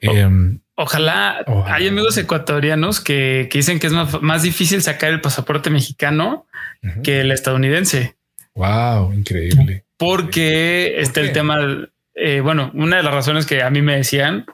Em, 0.01 0.61
ojalá, 0.75 1.45
hay 1.67 1.89
amigos 1.89 2.17
ecuatorianos 2.17 3.01
que, 3.01 3.49
dicen 3.53 3.79
que 3.79 3.87
es 3.87 3.93
más, 3.93 4.43
difícil 4.43 4.83
sacar 4.83 5.11
el 5.11 5.21
pasaporte 5.21 5.71
mexicano 5.71 6.47
que 7.03 7.21
el 7.21 7.31
estadounidense. 7.31 8.17
Wow, 8.55 9.13
increíble. 9.13 9.85
Porque 9.97 11.01
está 11.01 11.21
el 11.21 11.33
tema 11.33 11.89
eh, 12.15 12.41
bueno, 12.41 12.71
una 12.75 12.97
de 12.97 13.03
las 13.03 13.15
razones 13.15 13.47
que 13.47 13.63
a 13.63 13.71
mí 13.71 13.83
me 13.83 13.97
decían 13.97 14.47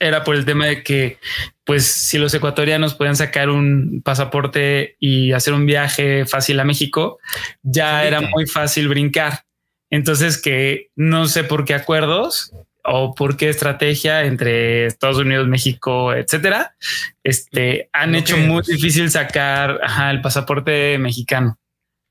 era 0.00 0.22
por 0.24 0.36
el 0.36 0.44
tema 0.44 0.66
de 0.66 0.82
que, 0.82 1.18
pues, 1.64 1.84
si 1.86 2.18
los 2.18 2.32
ecuatorianos 2.32 2.94
pueden 2.94 3.16
sacar 3.16 3.50
un 3.50 4.00
pasaporte 4.04 4.96
y 5.00 5.32
hacer 5.32 5.54
un 5.54 5.66
viaje 5.66 6.24
fácil 6.24 6.60
a 6.60 6.64
México, 6.64 7.18
ya 7.62 8.04
era 8.04 8.20
muy 8.20 8.46
fácil 8.46 8.88
brincar. 8.88 9.44
Entonces, 9.90 10.40
que 10.40 10.90
no 10.94 11.26
sé 11.26 11.44
por 11.44 11.64
qué 11.64 11.74
acuerdos 11.74 12.52
o 12.84 13.14
por 13.14 13.36
qué 13.36 13.48
estrategia 13.48 14.24
entre 14.24 14.86
Estados 14.86 15.18
Unidos, 15.18 15.46
México, 15.46 16.14
etcétera, 16.14 16.74
este, 17.22 17.90
han 17.92 18.14
hecho 18.14 18.36
muy 18.36 18.62
difícil 18.62 19.10
sacar 19.10 19.80
el 20.10 20.20
pasaporte 20.20 20.96
mexicano 20.98 21.58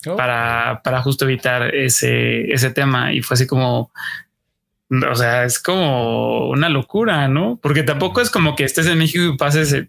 oh. 0.06 0.16
para, 0.16 0.82
para 0.84 1.02
justo 1.02 1.26
evitar 1.26 1.74
ese, 1.74 2.52
ese 2.52 2.70
tema. 2.72 3.14
Y 3.14 3.22
fue 3.22 3.36
así 3.36 3.48
como, 3.48 3.92
o 4.90 5.16
sea, 5.16 5.44
es 5.44 5.60
como 5.60 6.50
una 6.50 6.70
locura, 6.70 7.28
¿no? 7.28 7.60
Porque 7.62 7.84
tampoco 7.84 8.22
es 8.22 8.30
como 8.30 8.56
que 8.56 8.64
estés 8.64 8.88
en 8.88 8.98
México 8.98 9.24
y 9.24 9.38
pases 9.38 9.88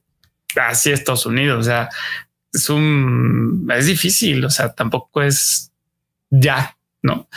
así 0.56 0.90
a 0.90 0.94
Estados 0.94 1.26
Unidos. 1.26 1.60
O 1.60 1.62
sea, 1.62 1.88
es 2.52 2.68
un, 2.68 3.68
es 3.74 3.86
difícil. 3.86 4.44
O 4.44 4.50
sea, 4.50 4.72
tampoco 4.72 5.22
es 5.22 5.72
ya, 6.30 6.76
¿no? 7.02 7.28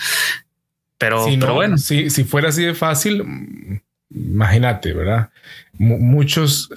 Pero, 0.98 1.26
pero 1.40 1.54
bueno. 1.54 1.78
Si, 1.78 2.10
si 2.10 2.24
fuera 2.24 2.50
así 2.50 2.64
de 2.64 2.74
fácil, 2.74 3.82
imagínate, 4.10 4.94
¿verdad? 4.94 5.30
Muchos. 5.82 6.70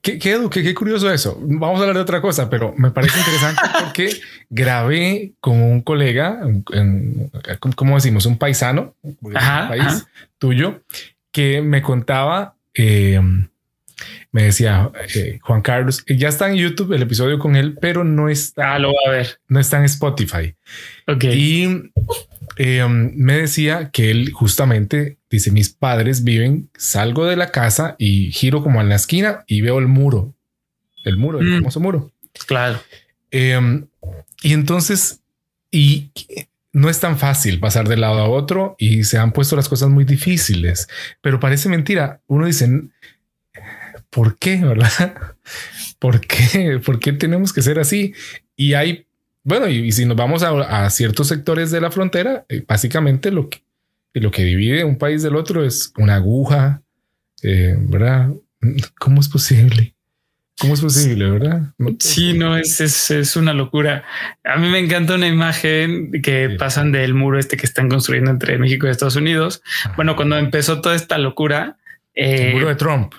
Qué, 0.00 0.18
qué, 0.18 0.38
qué, 0.50 0.74
curioso 0.74 1.12
eso. 1.12 1.36
Vamos 1.40 1.78
a 1.78 1.82
hablar 1.82 1.96
de 1.96 2.02
otra 2.02 2.20
cosa, 2.20 2.48
pero 2.48 2.74
me 2.76 2.90
parece 2.90 3.18
interesante 3.18 3.60
porque 3.80 4.20
grabé 4.50 5.32
con 5.40 5.60
un 5.60 5.82
colega, 5.82 6.40
en, 6.72 7.30
¿cómo 7.74 7.96
decimos? 7.96 8.24
Un 8.26 8.38
paisano, 8.38 8.94
un 9.02 9.32
país 9.32 10.06
tuyo, 10.38 10.80
que 11.32 11.60
me 11.60 11.82
contaba. 11.82 12.54
Eh, 12.74 13.20
me 14.30 14.44
decía 14.44 14.90
eh, 15.14 15.38
Juan 15.42 15.60
Carlos, 15.60 16.04
ya 16.06 16.28
está 16.28 16.48
en 16.48 16.56
YouTube 16.56 16.92
el 16.92 17.02
episodio 17.02 17.38
con 17.38 17.56
él, 17.56 17.76
pero 17.80 18.04
no 18.04 18.28
está. 18.28 18.74
Ah, 18.74 18.78
lo 18.78 18.88
va 18.88 19.10
a 19.10 19.10
ver. 19.10 19.40
No 19.48 19.60
está 19.60 19.78
en 19.78 19.84
Spotify. 19.84 20.54
Ok. 21.06 21.24
Y 21.24 21.90
eh, 22.56 22.86
me 22.88 23.38
decía 23.38 23.90
que 23.90 24.10
él 24.10 24.32
justamente 24.32 25.18
dice: 25.30 25.50
Mis 25.50 25.70
padres 25.70 26.24
viven, 26.24 26.70
salgo 26.76 27.26
de 27.26 27.36
la 27.36 27.50
casa 27.50 27.96
y 27.98 28.32
giro 28.32 28.62
como 28.62 28.80
en 28.80 28.88
la 28.88 28.96
esquina 28.96 29.44
y 29.46 29.60
veo 29.60 29.78
el 29.78 29.88
muro, 29.88 30.34
el 31.04 31.16
muro, 31.16 31.40
el 31.40 31.46
mm. 31.46 31.54
famoso 31.56 31.80
muro. 31.80 32.12
Claro. 32.46 32.80
Em, 33.30 33.86
y 34.42 34.52
entonces, 34.52 35.20
y 35.70 36.10
no 36.72 36.88
es 36.88 37.00
tan 37.00 37.18
fácil 37.18 37.60
pasar 37.60 37.88
de 37.88 37.96
lado 37.96 38.18
a 38.18 38.28
otro 38.28 38.76
y 38.78 39.04
se 39.04 39.18
han 39.18 39.32
puesto 39.32 39.56
las 39.56 39.68
cosas 39.68 39.90
muy 39.90 40.04
difíciles, 40.04 40.88
pero 41.20 41.40
parece 41.40 41.68
mentira. 41.68 42.22
Uno 42.26 42.46
dice, 42.46 42.68
¿por 44.10 44.38
qué? 44.38 44.56
¿Verdad? 44.56 45.36
¿Por 45.98 46.20
qué? 46.20 46.80
¿Por 46.84 46.98
qué 46.98 47.12
tenemos 47.12 47.52
que 47.52 47.62
ser 47.62 47.78
así? 47.78 48.14
Y 48.56 48.74
hay, 48.74 49.06
bueno, 49.44 49.68
y, 49.68 49.90
si 49.92 50.04
nos 50.04 50.16
vamos 50.16 50.42
a, 50.42 50.88
ciertos 50.90 51.28
sectores 51.28 51.70
de 51.70 51.80
la 51.80 51.90
frontera, 51.90 52.44
eh, 52.48 52.64
básicamente 52.66 53.30
lo 53.30 53.48
que, 53.48 53.62
lo 54.14 54.30
que 54.30 54.44
divide 54.44 54.84
un 54.84 54.98
país 54.98 55.22
del 55.22 55.36
otro 55.36 55.64
es 55.64 55.92
una 55.96 56.16
aguja, 56.16 56.82
eh, 57.42 57.76
¿verdad? 57.78 58.30
¿Cómo 58.98 59.20
es 59.20 59.28
posible? 59.28 59.94
¿Cómo 60.60 60.74
es 60.74 60.80
posible, 60.80 61.28
verdad? 61.28 61.74
sí, 61.98 62.34
no, 62.34 62.56
es, 62.56 62.80
es, 62.80 63.36
una 63.36 63.52
locura. 63.52 64.04
A 64.44 64.58
mí 64.58 64.68
me 64.68 64.78
encanta 64.78 65.16
una 65.16 65.26
imagen 65.26 66.12
que 66.22 66.50
pasan 66.56 66.92
del 66.92 67.14
muro 67.14 67.38
este 67.40 67.56
que 67.56 67.66
están 67.66 67.88
construyendo 67.88 68.30
entre 68.30 68.58
México 68.58 68.86
y 68.86 68.90
Estados 68.90 69.16
Unidos. 69.16 69.62
Bueno, 69.96 70.14
cuando 70.14 70.38
empezó 70.38 70.80
toda 70.80 70.94
esta 70.94 71.18
locura. 71.18 71.78
el 72.14 72.52
muro 72.52 72.68
de 72.68 72.76
Trump. 72.76 73.14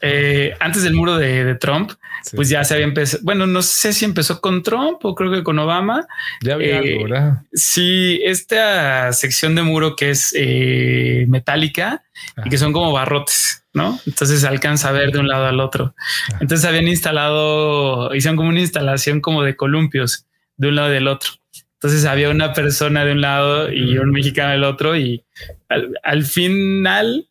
Eh, 0.00 0.54
antes 0.58 0.82
del 0.82 0.94
muro 0.94 1.16
de, 1.16 1.54
Trump, 1.54 1.92
pues 2.34 2.48
ya 2.48 2.64
se 2.64 2.74
había 2.74 2.86
empezado. 2.86 3.22
Bueno, 3.24 3.46
no 3.46 3.62
sé 3.62 3.92
si 3.92 4.04
empezó 4.04 4.40
con 4.40 4.62
Trump 4.62 5.04
o 5.04 5.14
creo 5.14 5.30
que 5.30 5.44
con 5.44 5.58
Obama. 5.58 6.06
Ya 6.42 6.54
había 6.54 6.78
algo, 6.78 6.88
eh, 6.88 7.02
¿verdad? 7.04 7.42
Sí, 7.52 8.20
esta 8.24 9.12
sección 9.12 9.54
de 9.54 9.62
muro 9.62 9.94
que 9.94 10.10
es 10.10 10.34
eh, 10.36 11.26
metálica 11.28 12.02
y 12.44 12.50
que 12.50 12.58
son 12.58 12.72
como 12.72 12.92
barrotes, 12.92 13.64
¿no? 13.72 13.98
Entonces 14.06 14.40
se 14.40 14.48
alcanza 14.48 14.88
a 14.88 14.92
ver 14.92 15.12
de 15.12 15.20
un 15.20 15.28
lado 15.28 15.46
al 15.46 15.60
otro. 15.60 15.94
Entonces 16.40 16.66
habían 16.66 16.88
instalado, 16.88 18.14
hicieron 18.14 18.36
como 18.36 18.48
una 18.48 18.60
instalación 18.60 19.20
como 19.20 19.44
de 19.44 19.56
columpios 19.56 20.26
de 20.56 20.68
un 20.68 20.74
lado 20.74 20.90
y 20.90 20.94
del 20.94 21.08
otro. 21.08 21.30
Entonces 21.74 22.04
había 22.04 22.30
una 22.30 22.52
persona 22.52 23.04
de 23.04 23.12
un 23.12 23.20
lado 23.20 23.72
y 23.72 23.96
un 23.98 24.10
mexicano 24.10 24.50
del 24.50 24.64
otro 24.64 24.96
y 24.96 25.24
al 26.02 26.24
final 26.24 27.28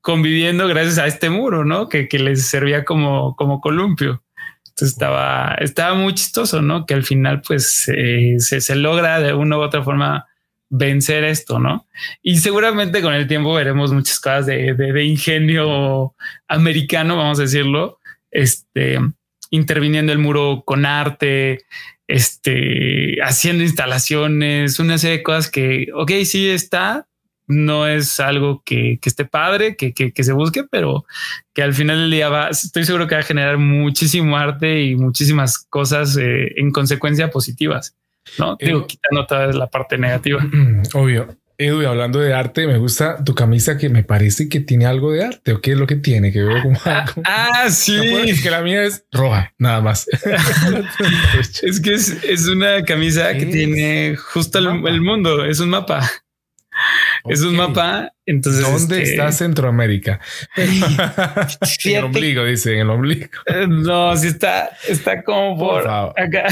conviviendo 0.00 0.66
gracias 0.68 0.98
a 0.98 1.06
este 1.06 1.30
muro, 1.30 1.64
¿no? 1.64 1.88
Que, 1.88 2.08
les 2.12 2.46
servía 2.46 2.84
como, 2.84 3.36
como 3.36 3.60
columpio. 3.60 4.22
Entonces 4.68 4.92
estaba, 4.92 5.56
estaba 5.60 5.94
muy 5.94 6.14
chistoso, 6.14 6.62
¿no? 6.62 6.86
Que 6.86 6.94
al 6.94 7.04
final 7.04 7.42
pues 7.46 7.84
se, 7.84 8.76
logra 8.76 9.20
de 9.20 9.34
una 9.34 9.58
u 9.58 9.60
otra 9.60 9.82
forma 9.82 10.26
vencer 10.68 11.24
esto, 11.24 11.58
¿no? 11.58 11.86
Y 12.22 12.38
seguramente 12.38 13.02
con 13.02 13.12
el 13.12 13.26
tiempo 13.26 13.52
veremos 13.52 13.92
muchas 13.92 14.20
cosas 14.20 14.46
de, 14.46 15.04
ingenio 15.04 16.14
americano, 16.48 17.16
vamos 17.16 17.38
a 17.40 17.42
decirlo, 17.42 17.98
este, 18.30 18.98
interviniendo 19.50 20.12
el 20.12 20.18
muro 20.18 20.62
con 20.64 20.86
arte, 20.86 21.64
este, 22.06 23.16
haciendo 23.22 23.62
instalaciones, 23.64 24.78
una 24.78 24.98
serie 24.98 25.18
de 25.18 25.22
cosas 25.22 25.50
que, 25.50 25.88
ok, 25.94 26.10
sí 26.24 26.48
está, 26.48 27.06
no 27.50 27.86
es 27.86 28.20
algo 28.20 28.62
que, 28.64 28.98
esté 29.02 29.24
padre, 29.24 29.76
que, 29.76 30.12
se 30.16 30.32
busque, 30.32 30.64
pero 30.70 31.04
que 31.52 31.62
al 31.62 31.74
final 31.74 31.98
del 31.98 32.10
día 32.10 32.28
va, 32.28 32.48
estoy 32.48 32.84
seguro 32.84 33.06
que 33.06 33.16
va 33.16 33.20
a 33.20 33.24
generar 33.24 33.58
muchísimo 33.58 34.36
arte 34.36 34.82
y 34.82 34.96
muchísimas 34.96 35.58
cosas 35.58 36.16
eh, 36.16 36.52
en 36.56 36.70
consecuencia 36.70 37.30
positivas. 37.30 37.96
No 38.38 38.56
digo, 38.60 38.86
quitando 38.86 39.26
toda 39.26 39.52
la 39.52 39.66
parte 39.66 39.98
negativa. 39.98 40.44
Obvio. 40.94 41.36
Edu, 41.60 41.86
hablando 41.86 42.20
de 42.20 42.32
arte, 42.32 42.66
me 42.66 42.78
gusta 42.78 43.22
tu 43.22 43.34
camisa 43.34 43.76
que 43.76 43.90
me 43.90 44.02
parece 44.02 44.48
que 44.48 44.60
tiene 44.60 44.86
algo 44.86 45.12
de 45.12 45.26
arte. 45.26 45.52
¿O 45.52 45.60
qué 45.60 45.72
es 45.72 45.76
lo 45.76 45.86
que 45.86 45.96
tiene? 45.96 46.32
Que 46.32 46.42
veo 46.42 46.62
como. 46.62 46.80
Ah, 46.86 47.04
ah 47.26 47.70
sí. 47.70 48.00
que 48.42 48.50
la 48.50 48.62
mía 48.62 48.84
es 48.84 49.04
roja, 49.12 49.52
nada 49.58 49.82
más. 49.82 50.06
es 51.62 51.80
que 51.82 51.92
es, 51.92 52.48
una 52.48 52.82
camisa 52.82 53.34
que 53.34 53.44
tiene 53.44 54.16
justo 54.16 54.58
el, 54.58 55.02
mundo. 55.02 55.44
Es 55.44 55.60
un 55.60 55.68
mapa. 55.68 56.10
Es 57.26 57.42
un 57.42 57.56
mapa. 57.56 58.12
Entonces, 58.30 58.62
¿dónde 58.62 59.02
este, 59.02 59.10
está 59.10 59.32
Centroamérica? 59.32 60.20
en 60.56 61.96
el 61.96 62.04
ombligo, 62.04 62.44
dice, 62.44 62.74
en 62.74 62.80
el 62.80 62.90
ombligo. 62.90 63.26
Eh, 63.46 63.66
no, 63.68 64.16
sí 64.16 64.28
está, 64.28 64.70
está 64.88 65.24
como 65.24 65.58
por, 65.58 65.88
acá. 65.88 66.44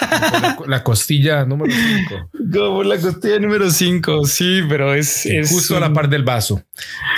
Ah, 0.00 0.56
la, 0.66 0.82
costilla 0.82 1.44
número 1.44 1.74
5. 1.74 2.30
Como 2.52 2.76
por 2.76 2.86
la 2.86 2.96
costilla 2.96 3.38
número 3.38 3.70
5, 3.70 4.24
sí, 4.24 4.62
pero 4.66 4.94
es, 4.94 5.28
justo 5.48 5.76
a 5.76 5.80
la 5.80 5.92
par 5.92 6.08
del 6.08 6.24
vaso. 6.24 6.62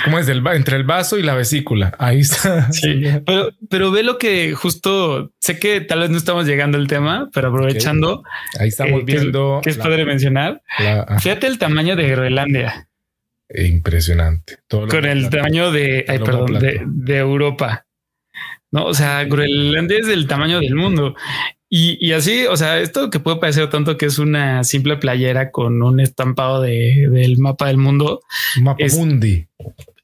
¿Cómo 0.03 0.19
es? 0.19 0.27
Del, 0.27 0.45
entre 0.47 0.75
el 0.75 0.83
vaso 0.83 1.17
y 1.17 1.23
la 1.23 1.33
vesícula. 1.33 1.95
Ahí 1.97 2.19
está. 2.19 2.71
Sí, 2.73 3.03
pero, 3.25 3.51
pero 3.69 3.91
ve 3.91 4.03
lo 4.03 4.17
que 4.17 4.53
justo 4.53 5.31
sé 5.39 5.59
que 5.59 5.79
tal 5.79 6.01
vez 6.01 6.09
no 6.09 6.17
estamos 6.17 6.45
llegando 6.45 6.77
al 6.77 6.87
tema, 6.87 7.29
pero 7.33 7.47
aprovechando. 7.47 8.23
Ahí 8.59 8.67
estamos 8.67 9.01
eh, 9.01 9.03
viendo. 9.05 9.61
Que 9.63 9.69
es, 9.69 9.77
padre 9.77 10.03
mencionar. 10.03 10.61
Fíjate 11.19 11.47
el 11.47 11.57
tamaño 11.57 11.95
de 11.95 12.09
Groenlandia. 12.09 12.88
Impresionante. 13.49 14.57
Con 14.69 15.05
el 15.05 15.29
tamaño 15.29 15.71
de, 15.71 16.05
perdón, 16.07 16.59
de, 16.59 17.17
Europa. 17.17 17.85
No, 18.71 18.85
o 18.85 18.93
sea, 18.93 19.23
Groenlandia 19.25 19.97
es 19.99 20.07
del 20.07 20.27
tamaño 20.27 20.59
del 20.59 20.75
mundo. 20.75 21.15
Y, 21.71 22.13
así, 22.13 22.45
o 22.47 22.57
sea, 22.57 22.79
esto 22.79 23.11
que 23.11 23.19
puede 23.19 23.37
parecer 23.37 23.69
tanto 23.69 23.95
que 23.95 24.07
es 24.07 24.17
una 24.17 24.63
simple 24.63 24.97
playera 24.97 25.51
con 25.51 25.83
un 25.83 25.99
estampado 25.99 26.61
del 26.61 27.37
mapa 27.37 27.67
del 27.67 27.77
mundo. 27.77 28.21
Mapa 28.61 28.83
mundi. 28.95 29.47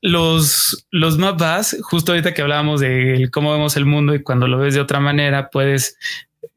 Los, 0.02 0.86
los 0.92 1.18
mapas, 1.18 1.76
justo 1.82 2.12
ahorita 2.12 2.36
que 2.36 2.44
hablábamos 2.44 2.82
de 2.82 3.30
cómo 3.32 3.52
vemos 3.52 3.78
el 3.78 3.86
mundo 3.86 4.14
y 4.14 4.22
cuando 4.22 4.48
lo 4.48 4.60
ves 4.60 4.76
de 4.76 4.82
otra 4.82 5.00
manera, 5.00 5.50
puedes 5.50 5.98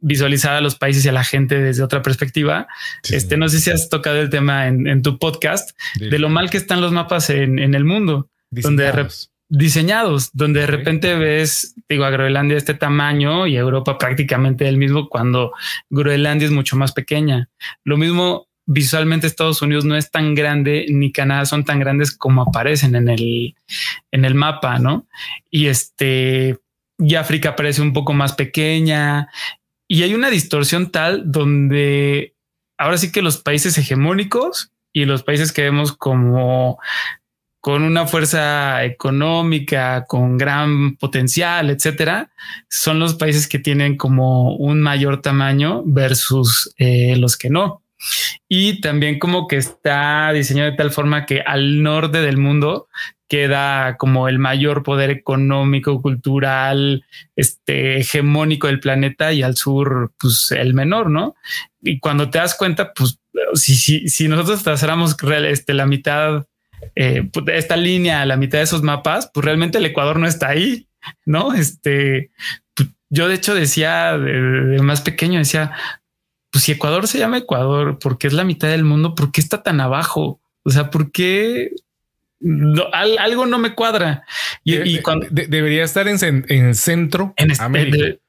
visualizar 0.01 0.55
a 0.55 0.61
los 0.61 0.77
países 0.77 1.05
y 1.05 1.09
a 1.09 1.13
la 1.13 1.25
gente 1.25 1.59
desde 1.61 1.83
otra 1.83 2.03
perspectiva. 2.03 2.67
este, 3.11 3.37
no 3.37 3.49
sé 3.49 3.61
si 3.61 3.71
has 3.71 3.89
tocado 3.89 4.21
el 4.21 4.31
tema 4.31 4.67
en, 4.67 5.03
tu 5.03 5.19
podcast 5.19 5.71
de 5.99 6.19
lo 6.19 6.29
mal 6.29 6.51
que 6.51 6.57
están 6.57 6.81
los 6.81 6.93
mapas 6.93 7.31
en, 7.31 7.59
el 7.59 7.85
mundo, 7.85 8.29
diseñados. 8.51 8.75
donde 8.77 9.09
diseñados, 9.49 10.31
donde 10.35 10.61
de 10.61 10.67
repente 10.67 11.15
ves, 11.15 11.75
digo, 11.89 12.05
a 12.05 12.11
Groenlandia 12.11 12.57
este 12.57 12.75
tamaño 12.75 13.47
y 13.47 13.57
Europa 13.57 13.97
prácticamente 13.99 14.69
el 14.69 14.77
mismo 14.77 15.09
cuando 15.09 15.53
Groenlandia 15.91 16.47
es 16.47 16.53
mucho 16.53 16.77
más 16.77 16.93
pequeña. 16.93 17.49
Lo 17.85 17.97
mismo 17.97 18.49
visualmente 18.67 19.27
Estados 19.27 19.63
Unidos 19.63 19.87
no 19.87 19.97
es 19.97 20.11
tan 20.11 20.35
grande 20.35 20.87
ni 20.91 21.11
Canadá 21.11 21.47
son 21.47 21.65
tan 21.65 21.81
grandes 21.81 22.15
como 22.15 22.43
aparecen 22.43 22.95
en 22.95 23.09
el, 23.09 23.57
en 24.13 24.25
el 24.27 24.35
mapa, 24.35 24.79
¿no? 24.79 25.07
Y 25.51 25.69
este, 25.69 26.59
y 26.99 27.15
África 27.15 27.57
parece 27.57 27.81
un 27.81 27.95
poco 27.95 28.13
más 28.13 28.35
pequeña 28.35 29.29
y 29.89 30.03
hay 30.03 30.15
una 30.15 30.31
distorsión 30.31 30.91
tal 30.91 31.33
donde 31.33 32.35
ahora 32.77 32.99
sí 32.99 33.11
que 33.11 33.23
los 33.23 33.39
países 33.39 33.77
hegemónicos 33.79 34.71
y 34.93 35.07
los 35.07 35.23
países 35.23 35.53
que 35.53 35.63
vemos 35.63 35.93
como 35.93 36.79
con 37.61 37.83
una 37.83 38.07
fuerza 38.07 38.85
económica, 38.85 40.05
con 40.07 40.39
gran 40.39 40.97
potencial, 40.97 41.71
etcétera, 41.71 42.31
son 42.71 43.01
los 43.01 43.15
países 43.15 43.49
que 43.49 43.59
tienen 43.59 43.97
como 43.97 44.55
un 44.57 44.81
mayor 44.81 45.23
tamaño 45.23 45.83
versus 45.85 46.73
eh, 46.79 47.17
los 47.17 47.37
que 47.37 47.51
no. 47.51 47.83
Y 48.49 48.81
también 48.81 49.19
como 49.19 49.49
que 49.49 49.57
está 49.57 50.33
diseñado 50.33 50.71
de 50.71 50.77
tal 50.77 50.93
forma 50.93 51.27
que 51.27 51.41
al 51.41 51.83
norte 51.83 52.21
del 52.21 52.37
mundo 52.37 52.89
queda 53.29 53.97
como 53.97 54.29
el 54.29 54.39
mayor 54.39 54.83
poder 54.83 55.11
económico, 55.11 56.01
cultural, 56.01 57.05
este 57.37 57.99
hegemónico 57.99 58.67
del 58.67 58.81
planeta 58.81 59.33
y 59.33 59.43
al 59.43 59.57
sur, 59.57 60.13
pues 60.19 60.51
el 60.51 60.75
menor, 60.75 61.11
¿no? 61.11 61.37
Y 61.83 62.01
cuando 62.01 62.31
te 62.31 62.39
das 62.39 62.55
cuenta, 62.55 62.93
pues 62.95 63.21
si, 63.55 63.75
si, 63.77 64.09
si 64.09 64.29
nosotros 64.29 64.63
trazáramos 64.63 65.17
este, 65.47 65.75
la 65.75 65.87
mitad 65.87 66.47
eh, 66.95 67.29
pues, 67.33 67.47
esta 67.49 67.77
línea 67.77 68.25
la 68.27 68.37
mitad 68.37 68.59
de 68.59 68.65
esos 68.65 68.83
mapas, 68.83 69.31
pues 69.33 69.45
realmente 69.45 69.79
el 69.79 69.87
Ecuador 69.87 70.19
no 70.19 70.27
está 70.27 70.49
ahí, 70.49 70.89
¿no? 71.25 71.55
Este, 71.55 72.31
pues, 72.75 72.89
yo 73.11 73.29
de 73.29 73.35
hecho 73.35 73.55
decía 73.55 74.17
de, 74.19 74.81
más 74.83 75.01
pequeño, 75.01 75.39
decía, 75.39 75.73
pues 76.51 76.65
si 76.65 76.73
Ecuador 76.73 77.07
se 77.07 77.19
llama 77.19 77.39
Ecuador, 77.39 77.99
porque 77.99 78.27
es 78.27 78.33
la 78.33 78.45
mitad 78.45 78.69
del 78.69 78.85
mundo, 78.85 79.15
¿por 79.15 79.33
qué 79.33 79.41
está 79.41 79.63
tan 79.63 79.81
abajo? 79.81 80.41
O 80.65 80.71
sea, 80.71 80.91
¿por 80.91 81.11
qué 81.13 81.71
algo 82.93 83.47
no 83.47 83.59
me 83.59 83.75
cuadra? 83.75 84.25
Y, 84.65 85.01
cuando 85.01 85.27
debería 85.31 85.85
estar 85.85 86.09
en, 86.09 86.19
centro, 86.75 87.35
en 87.37 87.51
este, 87.51 88.21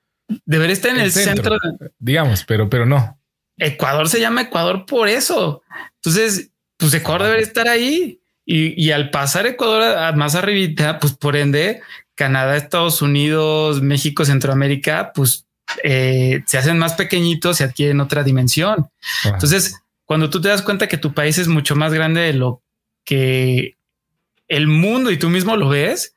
debería 0.45 0.73
estar 0.73 0.91
en 0.91 0.99
el, 0.99 1.11
centro, 1.11 1.57
digamos, 1.99 2.43
pero, 2.45 2.69
pero 2.69 2.85
no. 2.85 3.19
Ecuador 3.57 4.07
se 4.09 4.19
llama 4.19 4.41
Ecuador 4.41 4.85
por 4.85 5.07
eso. 5.07 5.61
Entonces, 5.95 6.51
pues 6.77 6.93
Ecuador 6.93 7.23
debería 7.23 7.45
estar 7.45 7.67
ahí. 7.67 8.21
Y, 8.51 8.89
al 8.89 9.11
pasar 9.11 9.45
Ecuador 9.45 10.15
más 10.15 10.33
arribita, 10.33 10.97
pues 10.97 11.13
por 11.13 11.35
ende, 11.35 11.81
Canadá, 12.15 12.57
Estados 12.57 13.03
Unidos, 13.03 13.83
México, 13.83 14.25
Centroamérica, 14.25 15.11
pues 15.13 15.45
eh, 15.83 16.41
se 16.47 16.57
hacen 16.57 16.79
más 16.79 16.93
pequeñitos, 16.93 17.57
se 17.57 17.63
adquieren 17.63 18.01
otra 18.01 18.23
dimensión. 18.23 18.89
Entonces, 19.23 19.79
cuando 20.05 20.31
tú 20.31 20.41
te 20.41 20.47
das 20.47 20.63
cuenta 20.63 20.87
que 20.87 20.97
tu 20.97 21.13
país 21.13 21.37
es 21.37 21.47
mucho 21.47 21.75
más 21.75 21.93
grande 21.93 22.21
de 22.21 22.33
lo 22.33 22.63
que 23.05 23.77
el 24.49 24.67
mundo 24.67 25.11
y 25.11 25.17
tú 25.17 25.29
mismo 25.29 25.55
lo 25.55 25.69
ves, 25.69 26.15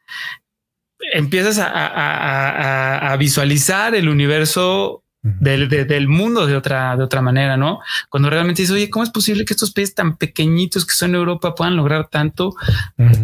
empiezas 1.12 1.58
a 1.60 3.16
visualizar 3.18 3.94
el 3.94 4.08
universo 4.08 5.02
del, 5.22 6.08
mundo 6.08 6.46
de 6.46 6.56
otra, 6.56 6.96
de 6.96 7.04
otra 7.04 7.22
manera, 7.22 7.56
¿no? 7.56 7.80
Cuando 8.08 8.28
realmente 8.28 8.62
dices, 8.62 8.74
oye, 8.74 8.90
¿cómo 8.90 9.04
es 9.04 9.10
posible 9.10 9.44
que 9.44 9.54
estos 9.54 9.72
países 9.72 9.94
tan 9.94 10.16
pequeñitos 10.16 10.84
que 10.84 10.94
son 10.94 11.10
en 11.10 11.16
Europa 11.16 11.54
puedan 11.54 11.76
lograr 11.76 12.08
tanto? 12.08 12.54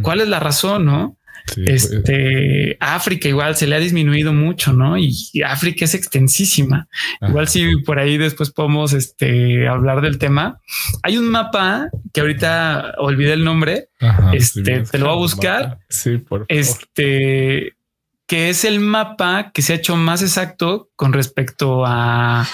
¿Cuál 0.02 0.20
es 0.20 0.28
la 0.28 0.38
razón, 0.38 0.84
no? 0.84 1.17
Pues, 1.54 1.84
este 1.90 2.76
África 2.80 3.28
igual 3.28 3.56
se 3.56 3.66
le 3.66 3.76
ha 3.76 3.80
disminuido 3.80 4.32
mucho, 4.32 4.72
¿no? 4.72 4.96
Y, 4.98 5.14
África 5.44 5.84
es 5.84 5.94
extensísima. 5.94 6.88
Igual 7.20 7.48
si 7.48 7.76
por 7.82 7.98
ahí 7.98 8.18
después 8.18 8.50
podemos 8.50 8.92
este, 8.92 9.68
hablar 9.68 10.00
del 10.00 10.18
tema. 10.18 10.60
Hay 11.02 11.16
un 11.16 11.28
mapa 11.30 11.88
que 12.12 12.20
ahorita 12.20 12.94
olvidé 12.98 13.32
el 13.32 13.44
nombre. 13.44 13.88
este 14.32 14.82
te 14.82 14.98
lo 14.98 15.06
voy 15.06 15.14
a 15.14 15.18
buscar. 15.18 15.78
Sí, 15.88 16.18
por 16.18 16.40
favor. 16.40 16.46
Este 16.48 17.74
que 18.28 18.50
es 18.50 18.66
el 18.66 18.78
mapa 18.80 19.52
que 19.52 19.62
se 19.62 19.72
ha 19.72 19.76
hecho 19.76 19.96
más 19.96 20.20
exacto 20.20 20.90
con 20.96 21.14
respecto 21.14 21.84
a, 21.86 22.46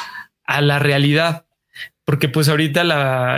la 0.46 0.78
realidad. 0.78 1.46
Porque 2.04 2.28
pues 2.28 2.48
ahorita 2.48 2.84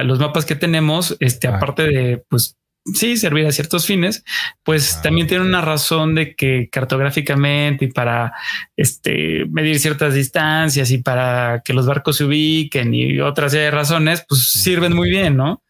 los 0.03 0.19
mapas 0.19 0.45
que 0.45 0.55
tenemos, 0.55 1.17
este, 1.21 1.49
ah. 1.49 1.57
aparte 1.57 1.85
de 1.85 2.25
pues 2.29 2.59
sí 2.95 3.17
servir 3.17 3.47
a 3.47 3.53
ciertos 3.53 3.87
fines, 3.87 4.25
pues 4.63 4.97
ah, 4.97 5.03
también 5.03 5.27
tiene 5.27 5.45
una 5.45 5.61
razón 5.61 6.15
de 6.15 6.35
que 6.35 6.69
cartográficamente 6.71 7.87
y 7.87 7.93
para 7.93 8.33
este, 8.77 9.45
medir 9.51 9.79
ciertas 9.79 10.15
distancias 10.15 10.91
y 10.91 10.99
para 10.99 11.63
que 11.65 11.73
los 11.73 11.87
barcos 11.87 12.17
se 12.17 12.25
ubiquen 12.25 12.95
y 12.95 13.21
otras 13.21 13.55
razones, 13.71 14.25
pues 14.29 14.49
sirven 14.49 14.95
muy 14.95 15.11
bien, 15.11 15.37
¿no? 15.37 15.63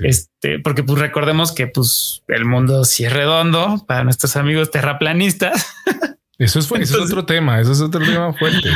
Este, 0.00 0.58
porque 0.58 0.82
pues 0.82 0.98
recordemos 0.98 1.52
que 1.52 1.66
pues 1.66 2.22
el 2.28 2.44
mundo 2.44 2.84
sí 2.84 3.04
es 3.04 3.12
redondo 3.12 3.84
para 3.86 4.04
nuestros 4.04 4.36
amigos 4.36 4.70
terraplanistas. 4.70 5.66
Eso 6.38 6.58
es, 6.58 6.72
eso 6.72 7.04
es 7.04 7.10
otro 7.10 7.24
tema, 7.24 7.60
eso 7.60 7.70
es 7.70 7.80
otro 7.80 8.04
tema 8.04 8.32
fuerte. 8.32 8.68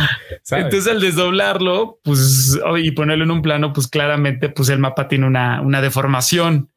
Entonces 0.51 0.87
al 0.87 1.01
desdoblarlo, 1.01 1.99
pues 2.05 2.57
y 2.81 2.93
ponerlo 2.93 3.25
en 3.25 3.33
un 3.33 3.43
plano, 3.43 3.73
pues 3.73 3.89
claramente, 3.89 4.49
pues 4.51 4.69
el 4.69 4.79
mapa 4.79 5.09
tiene 5.09 5.27
una, 5.27 5.63
una 5.63 5.81
deformación, 5.81 6.71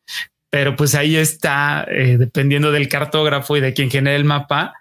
pero 0.50 0.76
pues 0.76 0.96
ahí 0.96 1.16
está, 1.16 1.86
eh, 1.90 2.18
dependiendo 2.18 2.72
del 2.72 2.90
cartógrafo 2.90 3.58
y 3.58 3.62
de 3.62 3.74
quien 3.74 3.90
genere 3.90 4.16
el 4.16 4.26
mapa, 4.26 4.74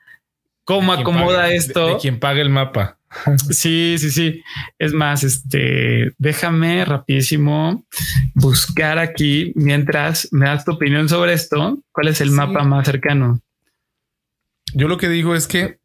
cómo 0.65 0.93
acomoda 0.93 1.53
esto. 1.53 1.89
De, 1.89 1.97
quien 1.99 2.19
paga 2.19 2.41
el 2.41 2.51
mapa. 2.51 2.97
Sí, 3.51 3.97
sí, 3.99 4.11
sí. 4.11 4.43
Es 4.79 4.93
más, 4.93 5.25
este, 5.25 6.13
déjame 6.19 6.85
rapidísimo 6.85 7.87
buscar 8.35 8.99
aquí 8.99 9.53
mientras 9.55 10.29
me 10.31 10.47
das 10.47 10.65
tu 10.67 10.73
opinión 10.73 11.09
sobre 11.09 11.33
esto. 11.33 11.79
¿Cuál 11.91 12.09
es 12.09 12.21
el 12.21 12.31
mapa 12.31 12.65
más 12.65 12.85
cercano? 12.85 13.41
Yo 14.75 14.89
lo 14.89 14.99
que 14.99 15.09
digo 15.09 15.35
es 15.35 15.47
que 15.47 15.79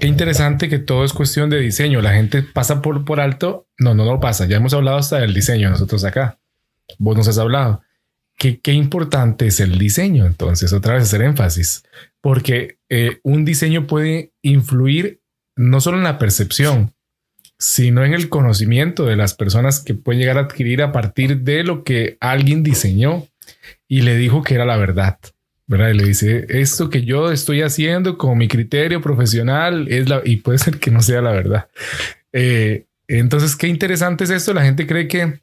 Qué 0.00 0.08
interesante 0.08 0.68
que 0.68 0.78
todo 0.78 1.04
es 1.04 1.12
cuestión 1.12 1.48
de 1.48 1.58
diseño. 1.58 2.00
La 2.00 2.12
gente 2.12 2.42
pasa 2.42 2.82
por, 2.82 3.04
por 3.04 3.20
alto. 3.20 3.66
No, 3.78 3.94
no, 3.94 4.04
no 4.04 4.20
pasa. 4.20 4.46
Ya 4.46 4.56
hemos 4.56 4.74
hablado 4.74 4.98
hasta 4.98 5.18
del 5.18 5.32
diseño 5.32 5.70
nosotros 5.70 6.04
acá. 6.04 6.38
Vos 6.98 7.16
nos 7.16 7.28
has 7.28 7.38
hablado. 7.38 7.82
Qué, 8.36 8.60
qué 8.60 8.72
importante 8.72 9.46
es 9.46 9.60
el 9.60 9.78
diseño. 9.78 10.26
Entonces, 10.26 10.72
otra 10.72 10.94
vez 10.94 11.04
hacer 11.04 11.22
énfasis, 11.22 11.84
porque 12.20 12.78
eh, 12.88 13.18
un 13.22 13.44
diseño 13.44 13.86
puede 13.86 14.32
influir 14.42 15.20
no 15.56 15.80
solo 15.80 15.96
en 15.96 16.04
la 16.04 16.18
percepción, 16.18 16.92
sino 17.58 18.04
en 18.04 18.12
el 18.12 18.28
conocimiento 18.28 19.06
de 19.06 19.16
las 19.16 19.34
personas 19.34 19.80
que 19.80 19.94
pueden 19.94 20.20
llegar 20.20 20.36
a 20.36 20.42
adquirir 20.42 20.82
a 20.82 20.92
partir 20.92 21.40
de 21.40 21.64
lo 21.64 21.84
que 21.84 22.18
alguien 22.20 22.62
diseñó 22.62 23.26
y 23.88 24.02
le 24.02 24.16
dijo 24.16 24.42
que 24.42 24.54
era 24.54 24.64
la 24.64 24.76
verdad. 24.76 25.18
¿verdad? 25.66 25.90
Y 25.90 25.94
le 25.94 26.04
dice, 26.04 26.46
esto 26.48 26.90
que 26.90 27.04
yo 27.04 27.32
estoy 27.32 27.62
haciendo 27.62 28.18
como 28.18 28.36
mi 28.36 28.48
criterio 28.48 29.00
profesional 29.00 29.88
es 29.88 30.08
la, 30.08 30.22
y 30.24 30.36
puede 30.36 30.58
ser 30.58 30.78
que 30.78 30.90
no 30.90 31.02
sea 31.02 31.20
la 31.22 31.32
verdad. 31.32 31.68
Eh, 32.32 32.86
entonces, 33.08 33.56
qué 33.56 33.68
interesante 33.68 34.24
es 34.24 34.30
esto. 34.30 34.54
La 34.54 34.64
gente 34.64 34.86
cree 34.86 35.08
que, 35.08 35.40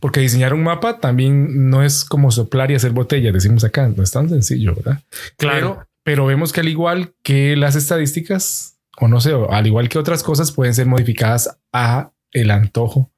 porque 0.00 0.20
diseñar 0.20 0.54
un 0.54 0.62
mapa 0.62 1.00
también 1.00 1.70
no 1.70 1.82
es 1.82 2.04
como 2.04 2.30
soplar 2.30 2.70
y 2.70 2.74
hacer 2.74 2.92
botellas, 2.92 3.32
decimos 3.32 3.64
acá, 3.64 3.88
no 3.94 4.02
es 4.02 4.10
tan 4.10 4.28
sencillo, 4.28 4.74
¿verdad? 4.74 5.02
Claro. 5.36 5.86
Pero, 6.02 6.24
vemos 6.24 6.52
que 6.54 6.60
al 6.60 6.68
igual 6.68 7.12
que 7.22 7.54
las 7.54 7.76
estadísticas, 7.76 8.78
o 8.98 9.08
no 9.08 9.20
sé, 9.20 9.32
al 9.50 9.66
igual 9.66 9.90
que 9.90 9.98
otras 9.98 10.22
cosas, 10.22 10.52
pueden 10.52 10.72
ser 10.72 10.86
modificadas 10.86 11.58
a 11.70 12.12
el 12.32 12.50
antojo 12.50 13.10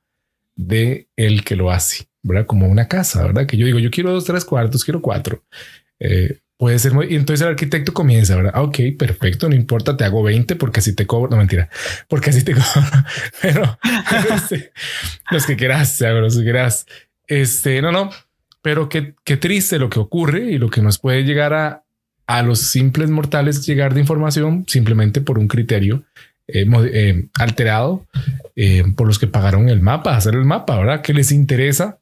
de 0.56 1.06
el 1.16 1.44
que 1.44 1.54
lo 1.54 1.70
hace. 1.70 2.10
¿verdad? 2.22 2.46
Como 2.46 2.68
una 2.68 2.88
casa, 2.88 3.22
¿verdad? 3.22 3.46
Que 3.46 3.56
yo 3.56 3.66
digo, 3.66 3.78
yo 3.78 3.90
quiero 3.90 4.12
dos, 4.12 4.24
tres 4.24 4.44
cuartos, 4.44 4.84
quiero 4.84 5.00
cuatro. 5.00 5.42
Eh, 5.98 6.38
puede 6.60 6.78
ser 6.78 6.92
muy... 6.92 7.06
Entonces 7.14 7.40
el 7.40 7.52
arquitecto 7.52 7.94
comienza, 7.94 8.36
¿verdad? 8.36 8.52
Ah, 8.54 8.60
ok, 8.60 8.76
perfecto, 8.98 9.48
no 9.48 9.54
importa, 9.54 9.96
te 9.96 10.04
hago 10.04 10.22
20 10.22 10.56
porque 10.56 10.80
así 10.80 10.94
te 10.94 11.06
cobro, 11.06 11.30
no 11.30 11.38
mentira, 11.38 11.70
porque 12.06 12.28
así 12.28 12.44
te 12.44 12.52
cobro, 12.52 12.86
pero, 13.40 13.78
este, 14.34 14.70
los 15.30 15.46
que 15.46 15.56
quieras, 15.56 15.98
los 16.02 16.36
que 16.36 16.42
quieras. 16.42 16.84
Este, 17.26 17.80
no, 17.80 17.92
no, 17.92 18.10
pero 18.60 18.90
qué, 18.90 19.14
qué 19.24 19.38
triste 19.38 19.78
lo 19.78 19.88
que 19.88 20.00
ocurre 20.00 20.50
y 20.50 20.58
lo 20.58 20.68
que 20.68 20.82
nos 20.82 20.98
puede 20.98 21.24
llegar 21.24 21.54
a, 21.54 21.82
a 22.26 22.42
los 22.42 22.58
simples 22.58 23.08
mortales 23.08 23.64
llegar 23.64 23.94
de 23.94 24.00
información 24.00 24.66
simplemente 24.68 25.22
por 25.22 25.38
un 25.38 25.48
criterio 25.48 26.04
eh, 26.46 26.66
eh, 26.92 27.24
alterado 27.38 28.06
por 28.96 29.06
los 29.06 29.18
que 29.18 29.28
pagaron 29.28 29.70
el 29.70 29.80
mapa, 29.80 30.14
hacer 30.14 30.34
el 30.34 30.44
mapa, 30.44 30.76
¿verdad? 30.76 31.00
Que 31.00 31.14
les 31.14 31.32
interesa 31.32 31.96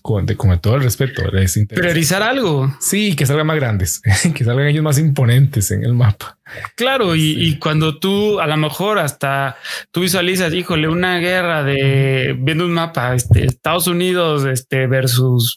con, 0.00 0.26
todo 0.60 0.76
el 0.76 0.82
respeto, 0.82 1.22
priorizar 1.68 2.22
algo. 2.22 2.74
Sí, 2.80 3.14
que 3.16 3.26
salgan 3.26 3.46
más 3.46 3.56
grandes, 3.56 4.00
que 4.34 4.44
salgan 4.44 4.66
ellos 4.66 4.82
más 4.82 4.98
imponentes 4.98 5.70
en 5.70 5.84
el 5.84 5.94
mapa. 5.94 6.38
Claro, 6.74 7.14
y, 7.14 7.58
cuando 7.58 7.98
tú 7.98 8.40
a 8.40 8.46
lo 8.46 8.56
mejor 8.56 8.98
hasta 8.98 9.56
tú 9.90 10.00
visualizas, 10.00 10.52
híjole, 10.52 10.88
una 10.88 11.18
guerra 11.18 11.62
de 11.62 12.36
viendo 12.38 12.64
un 12.64 12.72
mapa, 12.72 13.14
este, 13.14 13.44
Estados 13.44 13.86
Unidos 13.86 14.44
este, 14.44 14.86
versus 14.86 15.56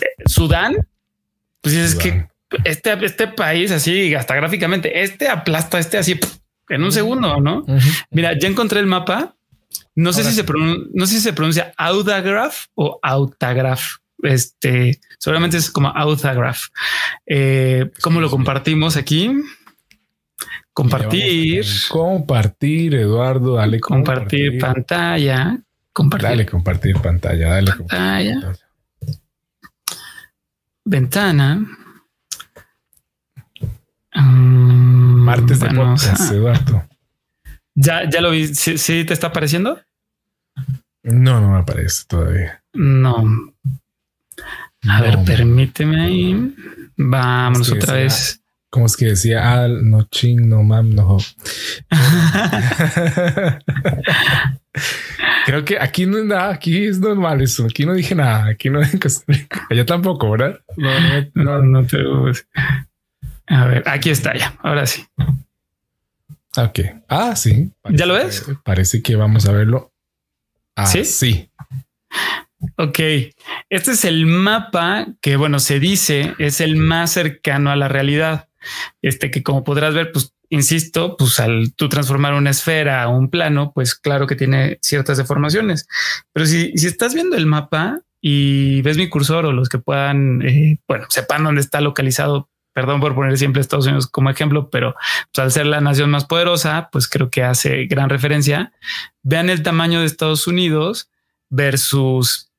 eh, 0.00 0.06
Sudán, 0.26 0.76
pues 1.60 1.74
es 1.74 1.94
que 1.94 2.26
este, 2.64 3.04
este 3.04 3.28
país 3.28 3.70
así, 3.70 4.14
hasta 4.14 4.34
gráficamente, 4.34 5.02
este 5.02 5.28
aplasta 5.28 5.78
este 5.78 5.98
así 5.98 6.18
en 6.68 6.82
un 6.82 6.92
segundo, 6.92 7.40
¿no? 7.40 7.64
Mira, 8.10 8.38
ya 8.38 8.48
encontré 8.48 8.80
el 8.80 8.86
mapa 8.86 9.34
no 9.94 10.12
sé, 10.12 10.24
si 10.24 10.32
se 10.32 10.44
no 10.44 11.06
sé 11.06 11.14
si 11.14 11.20
se 11.20 11.32
pronuncia 11.32 11.72
Audagraph 11.76 12.66
o 12.74 12.98
Autagraph. 13.02 13.96
Este 14.22 15.00
seguramente 15.18 15.56
es 15.56 15.70
como 15.70 15.88
Autagraph. 15.88 16.68
Eh, 17.26 17.90
¿Cómo 18.02 18.20
lo 18.20 18.30
compartimos 18.30 18.96
aquí? 18.96 19.30
Compartir. 20.72 21.64
Compartir, 21.88 22.94
Eduardo. 22.94 23.56
Dale 23.56 23.80
compartir, 23.80 24.58
pantalla. 24.58 25.58
Compartir. 25.92 26.28
Dale 26.28 26.46
compartir 26.46 26.96
pantalla. 27.00 27.50
Dale 27.50 27.72
pantalla. 27.72 28.54
ventana. 30.84 31.66
Mm, 34.14 35.24
Martes 35.24 35.60
de 35.60 35.68
podcast, 35.70 36.32
Eduardo. 36.32 36.89
¿Ya, 37.82 38.08
ya 38.08 38.20
lo 38.20 38.30
vi? 38.30 38.54
¿Sí, 38.54 39.04
te 39.04 39.14
está 39.14 39.28
apareciendo? 39.28 39.80
No, 41.02 41.40
no 41.40 41.52
me 41.52 41.58
aparece 41.58 42.04
todavía. 42.06 42.62
No. 42.74 43.54
A 44.86 45.00
ver, 45.00 45.18
permíteme 45.24 46.02
ahí. 46.02 46.54
Vámonos 46.96 47.72
otra 47.72 47.94
vez. 47.94 48.42
¿Cómo 48.68 48.84
es 48.84 48.96
que 48.98 49.06
decía? 49.06 49.62
Al, 49.62 49.88
no 49.88 50.02
ching, 50.10 50.46
no 50.46 50.62
mam, 50.62 50.94
no. 50.94 51.16
Creo 55.46 55.64
que 55.64 55.80
aquí 55.80 56.04
no 56.04 56.18
es 56.18 56.24
nada, 56.26 56.50
aquí 56.50 56.84
es 56.84 57.00
normal 57.00 57.40
eso. 57.40 57.64
Aquí 57.64 57.86
no 57.86 57.94
dije 57.94 58.14
nada, 58.14 58.44
aquí 58.46 58.68
no 58.68 58.80
Allá 59.70 59.86
tampoco, 59.86 60.30
¿verdad? 60.32 60.60
No, 60.76 60.90
no, 61.34 61.62
no, 61.62 61.86
te. 61.86 61.96
A 63.46 63.64
ver, 63.64 63.88
aquí 63.88 64.10
está 64.10 64.36
ya. 64.36 64.54
Ahora 64.62 64.86
sí. 64.86 65.06
Ok. 66.56 66.80
Ah, 67.08 67.36
sí. 67.36 67.70
¿Ya 67.90 68.06
lo 68.06 68.14
ves? 68.14 68.44
parece 68.64 69.02
que 69.02 69.16
vamos 69.16 69.46
a 69.46 69.52
verlo. 69.52 69.92
Ah, 70.76 70.86
sí. 70.86 71.04
Sí. 71.04 71.50
Ok, 72.76 72.98
este 73.70 73.92
es 73.92 74.04
el 74.04 74.26
mapa 74.26 75.06
que, 75.22 75.36
bueno, 75.36 75.60
se 75.60 75.80
dice 75.80 76.34
es 76.38 76.60
el 76.60 76.76
más 76.76 77.12
cercano 77.12 77.70
a 77.70 77.76
la 77.76 77.88
realidad. 77.88 78.48
Este 79.00 79.30
que, 79.30 79.42
como 79.42 79.64
podrás 79.64 79.94
ver, 79.94 80.12
pues 80.12 80.34
insisto, 80.50 81.16
pues 81.16 81.40
al 81.40 81.72
tú 81.74 81.88
transformar 81.88 82.34
una 82.34 82.50
esfera 82.50 83.02
a 83.02 83.08
un 83.08 83.30
plano, 83.30 83.72
pues 83.74 83.94
claro 83.94 84.26
que 84.26 84.36
tiene 84.36 84.78
ciertas 84.82 85.16
deformaciones. 85.16 85.86
Pero 86.32 86.44
si, 86.44 86.76
si 86.76 86.86
estás 86.86 87.14
viendo 87.14 87.36
el 87.36 87.46
mapa 87.46 88.00
y 88.20 88.82
ves 88.82 88.98
mi 88.98 89.08
cursor 89.08 89.46
o 89.46 89.52
los 89.52 89.70
que 89.70 89.78
puedan, 89.78 90.42
eh, 90.42 90.78
bueno, 90.86 91.06
sepan 91.08 91.44
dónde 91.44 91.62
está 91.62 91.80
localizado 91.80 92.49
perdón 92.72 93.00
por 93.00 93.14
poner 93.14 93.36
siempre 93.38 93.60
Estados 93.60 93.86
Unidos 93.86 94.06
como 94.06 94.30
ejemplo, 94.30 94.70
pero 94.70 94.94
pues, 95.32 95.44
al 95.44 95.52
ser 95.52 95.66
la 95.66 95.80
nación 95.80 96.10
más 96.10 96.24
poderosa, 96.24 96.88
pues 96.92 97.08
creo 97.08 97.30
que 97.30 97.42
hace 97.42 97.86
gran 97.86 98.08
referencia. 98.08 98.72
Vean 99.22 99.50
el 99.50 99.62
tamaño 99.62 100.00
de 100.00 100.06
Estados 100.06 100.46
Unidos 100.46 101.10
versus 101.48 102.50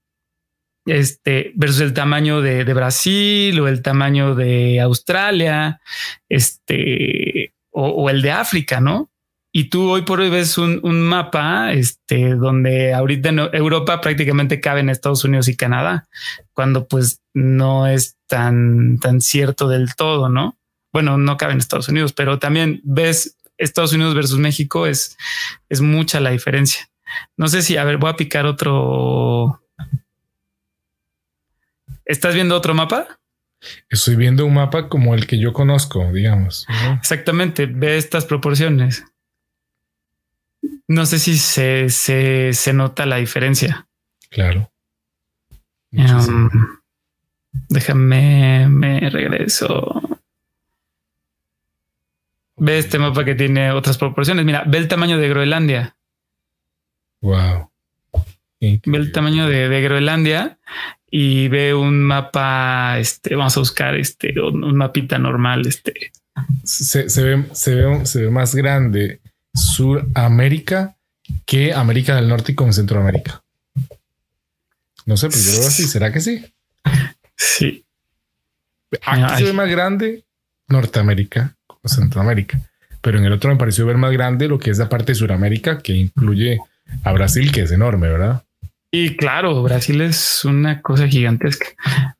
este 0.86 1.52
versus 1.56 1.82
el 1.82 1.93
tamaño 1.93 2.41
de, 2.41 2.63
Brasil 2.74 3.60
o 3.60 3.67
el 3.67 3.82
tamaño 3.82 4.36
de 4.36 4.82
Australia, 4.82 5.80
este 6.28 7.54
o, 7.69 8.10
el 8.10 8.21
de 8.21 8.32
África, 8.32 8.82
¿no? 8.82 9.11
Y 9.54 9.66
tú 9.66 9.90
hoy 9.90 10.04
por 10.04 10.22
hoy 10.22 10.30
ves 10.30 10.58
un, 10.58 10.82
mapa 11.02 11.74
este, 11.74 12.36
donde 12.36 12.94
ahorita 12.94 13.30
en 13.30 13.40
Europa 13.52 14.00
prácticamente 14.00 14.62
caben 14.62 14.90
Estados 14.90 15.26
Unidos 15.26 15.50
y 15.50 15.58
Canadá, 15.58 16.08
cuando 16.54 16.88
pues 16.88 17.22
no 17.34 17.88
es 17.88 18.18
tan, 18.28 18.98
tan 19.00 19.20
cierto 19.20 19.68
del 19.68 19.94
todo, 19.96 20.30
¿no? 20.30 20.58
Bueno, 20.94 21.18
no 21.18 21.36
caben 21.36 21.58
Estados 21.58 21.90
Unidos, 21.90 22.14
pero 22.14 22.40
también 22.40 22.80
ves 22.84 23.38
Estados 23.58 23.92
Unidos 23.92 24.16
versus 24.16 24.40
México, 24.40 24.88
es, 24.88 25.18
es 25.68 25.82
mucha 25.82 26.22
la 26.22 26.32
diferencia. 26.32 26.90
No 27.36 27.50
sé 27.50 27.62
si, 27.62 27.76
a 27.76 27.84
ver, 27.84 27.98
voy 27.98 28.10
a 28.10 28.16
picar 28.16 28.46
otro. 28.46 29.62
¿Estás 32.06 32.36
viendo 32.36 32.56
otro 32.56 32.74
mapa? 32.74 33.20
Estoy 33.90 34.16
viendo 34.16 34.46
un 34.46 34.54
mapa 34.54 34.90
como 34.90 35.14
el 35.14 35.28
que 35.28 35.38
yo 35.38 35.54
conozco, 35.54 36.12
digamos. 36.12 36.66
Exactamente, 37.00 37.68
ve 37.68 37.98
estas 37.98 38.26
proporciones. 38.26 39.06
No 40.92 41.06
sé 41.06 41.20
si 41.20 41.38
se, 41.38 41.88
se, 41.90 42.74
nota 42.74 43.06
la 43.06 43.16
diferencia. 43.16 43.88
Claro. 44.30 44.70
Um, 45.94 46.50
déjame, 47.70 48.68
me 48.68 49.10
regreso. 49.10 50.02
Ve 52.58 52.80
este 52.80 53.00
mapa 53.00 53.24
que 53.24 53.36
tiene 53.36 53.72
otras 53.72 53.98
proporciones. 53.98 54.44
Mira, 54.44 54.66
ve 54.68 54.80
el 54.80 54.90
tamaño 54.90 55.18
de 55.18 55.30
Groenlandia. 55.30 55.96
Wow. 57.22 57.72
Ve 58.60 58.82
el 58.98 59.14
tamaño 59.14 59.48
de, 59.48 59.82
Groenlandia 59.82 60.60
y 61.10 61.48
ve 61.48 61.74
un 61.74 62.04
mapa. 62.04 63.00
Este, 63.00 63.38
vamos 63.38 63.56
a 63.56 63.62
buscar 63.62 63.96
este, 63.96 64.38
un, 64.42 64.76
mapita 64.76 65.18
normal. 65.18 65.66
Este 65.66 66.12
se, 66.66 67.06
ve, 67.24 67.46
se, 67.54 67.76
ve, 67.76 68.06
se 68.06 68.24
ve 68.24 68.30
más 68.30 68.54
grande 68.54 69.21
Suramérica 69.54 70.96
que 71.46 71.74
América 71.74 72.16
del 72.16 72.28
Norte 72.28 72.56
con 72.56 72.74
Centroamérica. 72.74 73.44
No 75.06 75.18
sé, 75.18 75.30
pero 75.30 75.42
yo 75.42 75.52
creo 75.52 75.68
así. 75.68 75.84
¿Será 75.84 76.12
que 76.12 76.20
sí? 76.20 76.46
Sí. 77.36 77.84
Aquí 79.04 79.38
se 79.38 79.44
ve 79.46 79.54
más 79.54 79.70
grande 79.70 80.24
Norteamérica 80.68 81.56
o 81.68 81.88
Centroamérica, 81.88 82.60
pero 83.02 83.18
en 83.18 83.26
el 83.26 83.34
otro 83.34 83.50
me 83.50 83.58
pareció 83.58 83.86
ver 83.86 83.98
más 83.98 84.12
grande 84.12 84.48
lo 84.48 84.60
que 84.60 84.70
es 84.70 84.78
la 84.78 84.90
parte 84.90 85.14
de 85.14 85.16
Suramérica 85.16 85.80
que 85.80 85.94
incluye 85.94 86.60
a 87.04 87.12
Brasil, 87.14 87.52
que 87.52 87.62
es 87.62 87.72
enorme, 87.72 88.10
¿verdad? 88.10 88.44
Y 88.92 89.16
claro, 89.16 89.64
Brasil 89.64 90.02
es 90.02 90.44
una 90.44 90.82
cosa 90.82 91.08
gigantesca. 91.08 91.68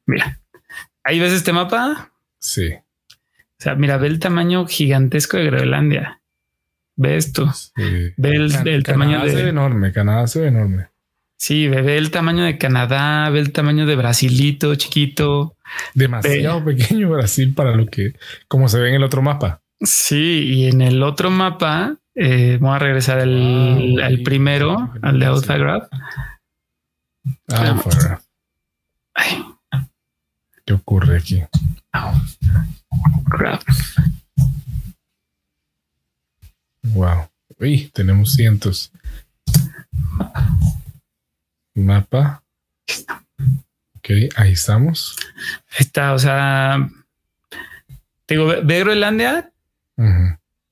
Mira, 0.06 0.40
ahí 1.04 1.20
ves 1.20 1.34
este 1.34 1.52
mapa. 1.52 2.12
Sí. 2.40 2.74
O 2.74 3.64
sea, 3.64 3.76
mira, 3.76 3.98
ve 3.98 4.08
el 4.08 4.20
tamaño 4.20 4.66
gigantesco 4.66 5.38
de 5.38 5.46
Groenlandia. 5.46 6.21
Ve 7.02 7.18
esto. 7.18 7.52
Ve 7.76 8.36
el, 8.36 8.84
tamaño 8.84 9.24
de. 9.24 9.32
Se 9.32 9.42
ve 9.42 9.50
enorme. 9.50 9.92
Canadá 9.92 10.28
se 10.28 10.40
ve 10.42 10.50
enorme. 10.50 10.90
Sí, 11.36 11.68
ve, 11.68 11.98
el 11.98 12.12
tamaño 12.12 12.44
de 12.44 12.60
Canadá, 12.60 13.28
ve 13.32 13.40
el 13.40 13.52
tamaño 13.52 13.88
de 13.88 13.96
Brasilito, 13.96 14.76
chiquito. 14.76 15.56
Demasiado 15.96 16.64
pequeño 16.64 17.10
Brasil 17.10 17.56
para 17.56 17.76
lo 17.76 17.88
que, 17.88 18.14
como 18.48 18.70
se 18.70 18.80
ve 18.80 18.90
en 18.90 18.96
el 18.96 19.04
otro 19.04 19.24
mapa. 19.24 19.64
Sí, 19.80 20.44
y 20.44 20.68
en 20.68 20.82
el 20.82 21.02
otro 21.02 21.32
mapa, 21.32 21.96
eh, 22.14 22.60
vamos 22.62 22.76
a 22.76 22.80
regresar 22.80 23.18
al, 23.18 24.22
primero, 24.24 24.94
al 25.02 25.20
de 25.20 25.26
Autograph. 25.26 25.90
Autograph. 27.48 28.22
¿Qué 30.64 30.74
ocurre 30.74 31.18
aquí? 31.18 31.42
Autograph. 31.92 33.64
Wow. 36.84 37.30
Uy, 37.60 37.90
tenemos 37.94 38.34
cientos. 38.34 38.92
Mapa. 41.76 42.44
Ok, 43.98 44.10
ahí 44.36 44.54
estamos. 44.54 45.16
Está, 45.78 46.14
o 46.14 46.20
sea, 46.20 46.90
digo, 48.28 48.48
ve 48.64 48.80
Groenlandia 48.80 49.52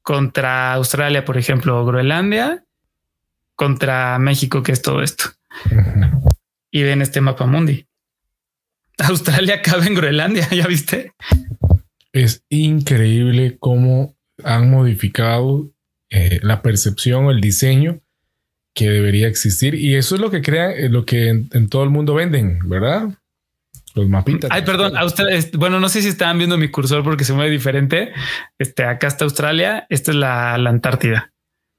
contra 0.02 0.74
Australia, 0.74 1.24
por 1.24 1.38
ejemplo, 1.38 1.86
Groenlandia 1.86 2.64
contra 3.56 4.18
México, 4.18 4.64
que 4.64 4.72
es 4.72 4.82
todo 4.82 5.04
esto. 5.04 5.26
Y 6.72 6.84
ven 6.84 7.02
este 7.02 7.22
mapa 7.22 7.46
mundi. 7.46 7.86
Australia 8.98 9.62
cabe 9.62 9.88
en 9.88 9.96
Groenlandia, 9.96 10.48
¿ya 10.52 10.66
viste? 10.66 11.14
Es 12.12 12.44
increíble 12.50 13.58
cómo 13.60 14.16
han 14.44 14.70
modificado 14.72 15.70
eh, 16.10 16.40
la 16.42 16.62
percepción 16.62 17.26
o 17.26 17.32
el 17.32 17.42
diseño 17.42 18.02
que 18.74 18.90
debería 18.90 19.28
existir. 19.28 19.76
Y 19.76 19.96
eso 19.96 20.16
es 20.16 20.22
lo 20.22 20.32
que 20.32 20.42
crea, 20.42 20.72
eh, 20.72 20.90
lo 20.90 21.06
que 21.06 21.30
en, 21.30 21.70
todo 21.70 21.84
el 21.84 21.90
mundo 21.90 22.14
venden, 22.14 22.60
¿verdad? 22.66 23.10
Los 23.96 24.08
mapitas. 24.08 24.50
Ay, 24.52 24.62
perdón, 24.64 24.94
bueno, 25.54 25.80
no 25.80 25.90
sé 25.90 26.02
si 26.02 26.08
estaban 26.08 26.38
viendo 26.38 26.58
mi 26.58 26.70
cursor 26.70 27.04
porque 27.04 27.24
se 27.24 27.34
mueve 27.34 27.52
diferente. 27.52 28.14
Este, 28.58 28.84
acá 28.86 29.08
está 29.08 29.26
Australia, 29.26 29.86
esta 29.90 30.12
es 30.12 30.18
la, 30.18 30.54
Antártida. 30.56 31.32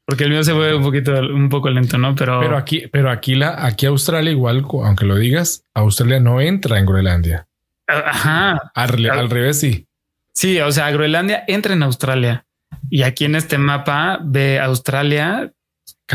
Porque 0.04 0.24
el 0.24 0.30
mío 0.30 0.42
se 0.42 0.54
mueve 0.54 0.74
un 0.74 0.82
poquito, 0.82 1.12
un 1.20 1.48
poco 1.48 1.70
lento, 1.70 1.96
¿no? 1.96 2.16
Pero, 2.16 2.40
pero 2.40 2.56
aquí, 2.56 2.88
pero 2.90 3.10
aquí 3.10 3.36
la, 3.36 3.64
aquí 3.64 3.86
Australia, 3.86 4.32
igual, 4.32 4.64
aunque 4.84 5.04
lo 5.04 5.16
digas, 5.16 5.64
Australia 5.72 6.18
no 6.18 6.40
entra 6.40 6.78
en 6.78 6.86
Groenlandia. 6.86 7.46
Ajá. 7.86 8.72
Al, 8.74 9.10
al 9.10 9.30
revés, 9.30 9.60
sí. 9.60 9.86
Sí, 10.32 10.60
o 10.60 10.72
sea, 10.72 10.90
Groenlandia 10.90 11.44
entra 11.46 11.74
en 11.74 11.82
Australia. 11.82 12.44
Y 12.88 13.02
aquí 13.02 13.24
en 13.24 13.34
este 13.34 13.58
mapa 13.58 14.20
de 14.22 14.58
Australia 14.60 15.52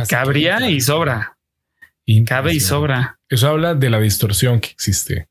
cabría 0.09 0.69
y 0.69 0.81
sobra. 0.81 1.37
Cabe 2.25 2.53
y 2.53 2.59
sobra. 2.59 3.19
Eso 3.29 3.49
habla 3.49 3.73
de 3.73 3.89
la 3.89 3.99
distorsión 3.99 4.59
que 4.59 4.69
existe. 4.69 5.27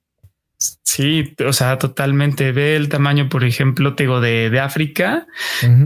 Sí, 0.57 1.35
o 1.47 1.53
sea, 1.53 1.79
totalmente. 1.79 2.53
Ve 2.53 2.77
el 2.77 2.89
tamaño, 2.89 3.29
por 3.29 3.45
ejemplo, 3.45 3.95
te 3.95 4.05
digo, 4.05 4.21
de, 4.21 4.59
África. 4.61 5.27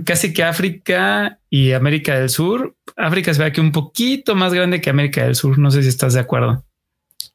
Casi 0.04 0.32
que 0.32 0.44
África 0.44 1.38
y 1.50 1.72
América 1.72 2.18
del 2.18 2.28
Sur. 2.28 2.76
África 2.96 3.32
se 3.34 3.40
ve 3.40 3.46
aquí 3.46 3.60
un 3.60 3.72
poquito 3.72 4.34
más 4.34 4.52
grande 4.52 4.80
que 4.80 4.90
América 4.90 5.24
del 5.24 5.34
Sur. 5.34 5.58
No 5.58 5.70
sé 5.70 5.82
si 5.82 5.88
estás 5.88 6.14
de 6.14 6.20
acuerdo. 6.20 6.64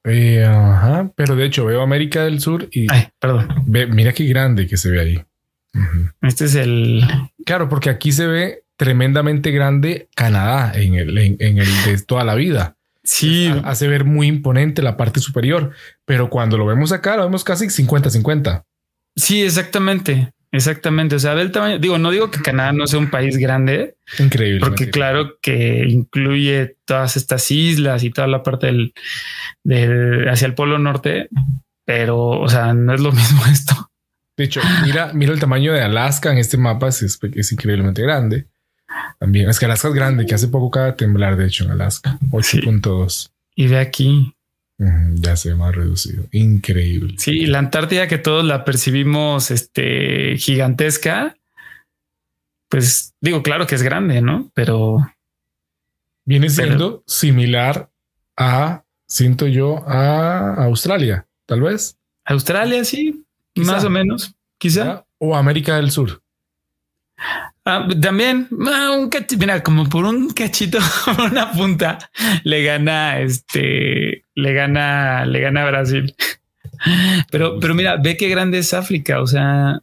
Eh, 0.06 0.43
ajá, 0.43 1.12
pero 1.15 1.36
de 1.36 1.45
hecho 1.45 1.65
veo 1.65 1.82
América 1.82 2.26
del 2.26 2.41
Sur 2.41 2.67
y 2.71 2.88
perdón. 3.19 3.47
mira 3.65 4.12
qué 4.12 4.26
grande 4.26 4.67
que 4.67 4.78
se 4.78 4.89
ve 4.89 4.99
ahí. 4.99 5.23
Este 6.21 6.45
es 6.45 6.55
el. 6.55 7.03
Claro, 7.45 7.69
porque 7.69 7.89
aquí 7.89 8.12
se 8.12 8.27
ve 8.27 8.63
tremendamente 8.77 9.51
grande 9.51 10.09
Canadá 10.15 10.73
en 10.75 10.95
el, 10.95 11.17
en, 11.17 11.57
el 11.57 11.83
de 11.86 12.01
toda 12.05 12.23
la 12.23 12.36
vida. 12.36 12.75
Sí. 13.03 13.51
hace 13.65 13.88
ver 13.88 14.05
muy 14.05 14.27
imponente 14.27 14.81
la 14.81 14.95
parte 14.95 15.19
superior, 15.19 15.71
pero 16.05 16.29
cuando 16.29 16.57
lo 16.57 16.65
vemos 16.65 16.93
acá, 16.93 17.17
lo 17.17 17.23
vemos 17.23 17.43
casi 17.43 17.65
50-50. 17.65 18.63
Sí, 19.15 19.43
exactamente. 19.43 20.31
Exactamente. 20.53 21.15
O 21.15 21.19
sea, 21.19 21.33
ve 21.33 21.41
el 21.41 21.51
tamaño. 21.51 21.79
Digo, 21.79 21.97
no 21.97 22.12
digo 22.12 22.29
que 22.29 22.41
Canadá 22.41 22.71
no 22.73 22.86
sea 22.86 22.99
un 22.99 23.09
país 23.09 23.38
grande. 23.38 23.95
Increíble. 24.19 24.59
Porque 24.59 24.91
claro 24.91 25.38
que 25.41 25.83
incluye 25.89 26.77
todas 26.86 27.17
estas 27.17 27.49
islas 27.49 28.03
y 28.03 28.12
toda 28.12 28.27
la 28.27 28.43
parte 28.43 28.67
del, 28.67 28.93
del 29.63 30.29
hacia 30.29 30.45
el 30.45 30.53
polo 30.53 30.77
norte, 30.77 31.27
pero 31.86 32.29
o 32.29 32.47
sea, 32.47 32.73
no 32.75 32.93
es 32.93 33.01
lo 33.01 33.12
mismo 33.13 33.43
esto. 33.51 33.89
De 34.36 34.43
hecho, 34.43 34.62
mira, 34.84 35.12
mira 35.13 35.34
el 35.34 35.39
tamaño 35.39 35.74
de 35.74 35.82
Alaska 35.82 36.32
en 36.32 36.39
este 36.39 36.58
mapa, 36.58 36.88
es, 36.88 37.02
es 37.02 37.52
increíblemente 37.52 38.02
grande. 38.02 38.48
También 39.19 39.50
es 39.50 39.60
que 39.60 39.65
Alaska 39.65 39.89
es 39.89 39.93
grande, 39.93 40.26
que 40.26 40.36
hace 40.36 40.48
poco 40.48 40.72
cada 40.72 40.96
temblar, 40.96 41.38
de 41.38 41.48
hecho, 41.48 41.65
en 41.65 41.72
Alaska, 41.72 42.17
8.2. 42.32 43.30
Y 43.56 43.67
ve 43.67 43.78
aquí, 43.80 44.34
ya 45.15 45.36
se 45.36 45.50
ve 45.50 45.56
más 45.56 45.76
reducido. 45.76 46.26
Increíble. 46.32 47.15
Sí, 47.17 47.46
la 47.46 47.60
Antártida 47.60 48.08
que 48.08 48.17
todos 48.17 48.43
la 48.43 48.65
percibimos 48.65 49.52
este, 49.52 50.38
gigantesca, 50.38 51.36
pues 52.69 53.13
digo, 53.22 53.43
claro 53.43 53.67
que 53.67 53.76
es 53.76 53.84
grande, 53.84 54.22
¿no? 54.22 54.52
Pero... 54.54 55.10
Viene 56.26 56.50
siendo 56.50 57.04
similar 57.06 57.89
a, 58.38 58.84
siento 59.08 59.46
yo, 59.46 59.84
a 59.88 60.63
Australia, 60.63 61.28
tal 61.46 61.62
vez. 61.62 61.98
Australia, 62.24 62.86
sí, 62.86 63.22
más 63.56 63.84
o 63.84 63.89
menos, 63.89 64.36
quizá. 64.58 65.06
O 65.18 65.36
América 65.36 65.78
del 65.78 65.92
Sur. 65.92 66.22
Ah, 67.66 67.88
también 68.02 68.50
ah, 68.68 68.92
un 68.92 69.10
cachito, 69.10 69.38
mira, 69.38 69.63
como 69.63 69.88
por 69.88 70.04
un 70.04 70.32
cachito, 70.32 70.80
una 71.32 71.52
punta, 71.52 71.98
le 72.44 72.63
gana 72.63 73.20
este, 73.20 74.26
le 74.36 74.54
gana, 74.54 75.26
le 75.26 75.39
gana 75.39 75.66
Brasil. 75.66 76.13
Pero, 77.32 77.62
pero 77.62 77.74
mira, 77.76 77.96
ve 77.96 78.18
qué 78.18 78.28
grande 78.28 78.58
es 78.58 78.74
África. 78.74 79.22
O 79.22 79.28
sea, 79.28 79.80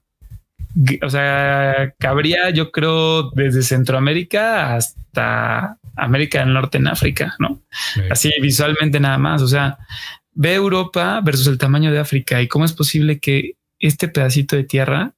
o 1.02 1.08
sea, 1.08 1.94
cabría, 1.98 2.50
yo 2.50 2.70
creo, 2.70 3.30
desde 3.30 3.62
Centroamérica 3.62 4.74
hasta 4.74 5.78
América 5.96 6.40
del 6.40 6.52
Norte 6.52 6.76
en 6.76 6.88
África, 6.88 7.36
no? 7.38 7.62
Así 8.10 8.30
visualmente 8.42 9.00
nada 9.00 9.16
más. 9.16 9.40
O 9.40 9.48
sea, 9.48 9.78
ve 10.32 10.54
Europa 10.54 11.20
versus 11.24 11.46
el 11.46 11.58
tamaño 11.58 11.90
de 11.90 12.00
África 12.00 12.42
y 12.42 12.48
cómo 12.48 12.66
es 12.66 12.72
posible 12.74 13.18
que 13.18 13.56
este 13.80 14.08
pedacito 14.08 14.56
de 14.56 14.64
tierra 14.64 15.14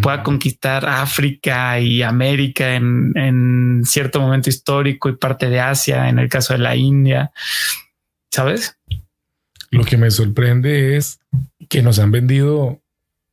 pueda 0.00 0.22
conquistar 0.22 0.86
África 0.88 1.78
y 1.78 2.02
América 2.02 2.74
en, 2.74 3.82
cierto 3.84 4.20
momento 4.20 4.48
histórico 4.48 5.08
y 5.08 5.16
parte 5.16 5.50
de 5.50 5.60
Asia, 5.60 6.08
en 6.08 6.18
el 6.18 6.28
caso 6.28 6.54
de 6.54 6.60
la 6.60 6.74
India, 6.74 7.32
¿sabes? 8.30 8.78
Lo 9.70 9.84
que 9.84 9.96
me 9.96 10.10
sorprende 10.10 10.96
es 10.96 11.20
que 11.68 11.82
nos 11.82 11.98
han 11.98 12.10
vendido 12.12 12.82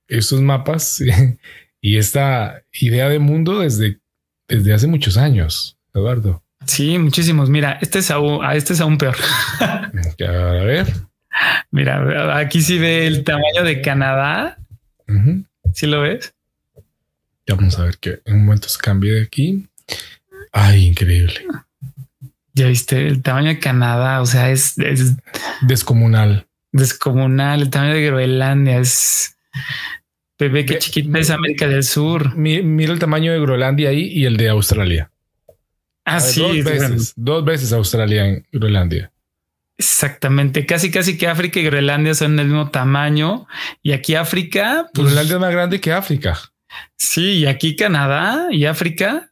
esos 0.07 0.41
mapas 0.41 1.01
y 1.81 1.97
esta 1.97 2.63
idea 2.73 3.07
de 3.07 3.19
mundo 3.19 3.59
desde, 3.59 4.01
desde 4.47 4.73
hace 4.73 4.87
muchos 4.87 5.17
años, 5.17 5.77
Eduardo. 5.93 6.43
Sí, 6.65 6.97
muchísimos. 6.97 7.49
Mira, 7.49 7.79
este 7.81 7.99
es 7.99 8.11
aún, 8.11 8.43
este 8.53 8.73
es 8.73 8.81
aún 8.81 8.97
peor. 8.97 9.15
A 9.59 9.91
ver. 10.63 10.87
Mira, 11.71 12.37
aquí 12.37 12.61
sí 12.61 12.77
ve 12.77 13.07
el 13.07 13.23
tamaño 13.23 13.63
de 13.63 13.81
Canadá. 13.81 14.57
¿Sí 15.73 15.87
lo 15.87 16.01
ves? 16.01 16.33
vamos 17.47 17.77
a 17.79 17.85
ver 17.85 17.97
que 17.97 18.21
en 18.25 18.35
un 18.35 18.45
momento 18.45 18.69
se 18.69 18.79
cambie 18.79 19.13
de 19.13 19.23
aquí. 19.23 19.67
Ay, 20.51 20.85
increíble. 20.85 21.45
Ya 22.53 22.67
viste 22.67 23.07
el 23.07 23.21
tamaño 23.21 23.49
de 23.49 23.59
Canadá, 23.59 24.21
o 24.21 24.25
sea, 24.25 24.51
es, 24.51 24.75
descomunal. 25.61 26.47
Descomunal. 26.71 27.61
El 27.61 27.69
tamaño 27.69 27.93
de 27.93 28.05
Groenlandia 28.05 28.79
es 28.79 29.37
bebé 30.37 30.65
que 30.65 30.79
chiquita 30.79 31.19
es 31.19 31.29
América 31.29 31.67
del 31.67 31.83
Sur. 31.83 32.35
Mira 32.35 32.93
el 32.93 32.99
tamaño 32.99 33.31
de 33.31 33.39
Groenlandia 33.39 33.89
ahí 33.89 34.07
y 34.07 34.25
el 34.25 34.37
de 34.37 34.49
Australia. 34.49 35.11
Ah, 36.03 36.19
sí. 36.19 36.41
Dos 36.41 36.63
veces, 36.63 37.13
dos 37.15 37.45
veces 37.45 37.73
Australia 37.73 38.25
en 38.25 38.45
Groenlandia. 38.51 39.11
Exactamente, 39.81 40.67
casi 40.67 40.91
casi 40.91 41.17
que 41.17 41.27
África 41.27 41.59
y 41.59 41.63
Groenlandia 41.63 42.13
son 42.13 42.35
del 42.35 42.45
mismo 42.45 42.69
tamaño 42.69 43.47
y 43.81 43.93
aquí 43.93 44.13
África, 44.13 44.87
pues, 44.93 45.05
Groenlandia 45.05 45.33
es 45.33 45.41
más 45.41 45.51
grande 45.51 45.81
que 45.81 45.91
África. 45.91 46.37
Sí, 46.97 47.39
y 47.39 47.45
aquí 47.47 47.75
Canadá 47.75 48.49
y 48.51 48.65
África, 48.65 49.31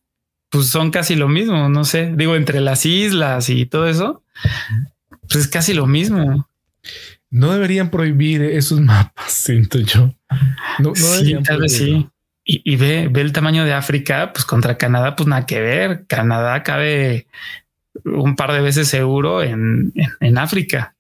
pues 0.50 0.66
son 0.66 0.90
casi 0.90 1.16
lo 1.16 1.28
mismo, 1.28 1.70
no 1.70 1.84
sé, 1.84 2.12
digo, 2.16 2.36
entre 2.36 2.62
las 2.62 2.88
islas 2.88 3.48
y 3.52 3.68
todo 3.68 3.88
eso, 3.88 4.24
pues 5.22 5.36
es 5.36 5.48
casi 5.48 5.76
lo 5.76 5.86
mismo. 5.86 6.50
No 7.30 7.54
deberían 7.54 7.92
prohibir 7.92 8.42
esos 8.42 8.82
mapas, 8.82 9.32
siento 9.32 9.78
yo. 9.78 10.16
No, 10.80 10.96
sí, 10.96 11.36
tal 11.44 11.62
vez 11.62 11.78
sí. 11.78 12.10
Y, 12.44 12.76
ve, 12.78 13.08
ve 13.12 13.22
el 13.22 13.34
tamaño 13.34 13.66
de 13.66 13.74
África, 13.74 14.34
pues 14.34 14.46
contra 14.46 14.80
Canadá, 14.80 15.16
pues 15.16 15.30
nada 15.30 15.46
que 15.46 15.62
ver. 15.62 16.08
Canadá 16.08 16.64
cabe 16.64 17.28
un 18.06 18.36
par 18.36 18.54
de 18.54 18.62
veces 18.62 18.88
seguro 18.88 19.44
en, 19.44 19.94
en, 20.20 20.38
África. 20.38 20.96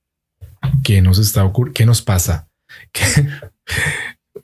¿Qué 0.83 1.01
nos 1.01 1.19
está 1.19 1.43
ocurriendo? 1.45 1.77
¿Qué 1.77 1.85
nos 1.85 2.01
pasa? 2.01 2.47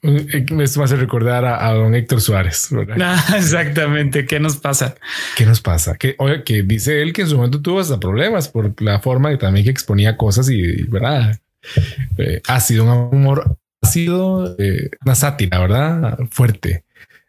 Esto 0.01 0.79
me 0.79 0.85
hace 0.85 0.95
recordar 0.97 1.45
a, 1.45 1.71
don 1.73 1.95
Héctor 1.95 2.21
Suárez. 2.21 2.69
Ah, 2.99 3.23
exactamente. 3.37 4.25
¿Qué 4.25 4.39
nos 4.39 4.57
pasa? 4.57 4.95
¿Qué 5.35 5.45
nos 5.45 5.61
pasa? 5.61 5.95
Que, 5.97 6.15
oye, 6.19 6.43
que 6.43 6.63
dice 6.63 7.01
él 7.01 7.13
que 7.13 7.23
en 7.23 7.29
su 7.29 7.37
momento 7.37 7.61
tuvo 7.61 7.79
hasta 7.79 7.99
problemas 7.99 8.47
por 8.49 8.79
la 8.81 8.99
forma 8.99 9.31
que 9.31 9.37
también 9.37 9.65
que 9.65 9.71
exponía 9.71 10.17
cosas 10.17 10.49
y, 10.49 10.83
verdad, 10.83 11.39
eh, 12.17 12.41
ha 12.47 12.59
sido 12.59 12.83
un 12.83 13.15
humor, 13.15 13.57
ha 13.81 13.87
sido 13.87 14.55
eh, 14.59 14.91
una 15.03 15.15
sátira, 15.15 15.59
verdad, 15.59 16.19
fuerte. 16.29 16.83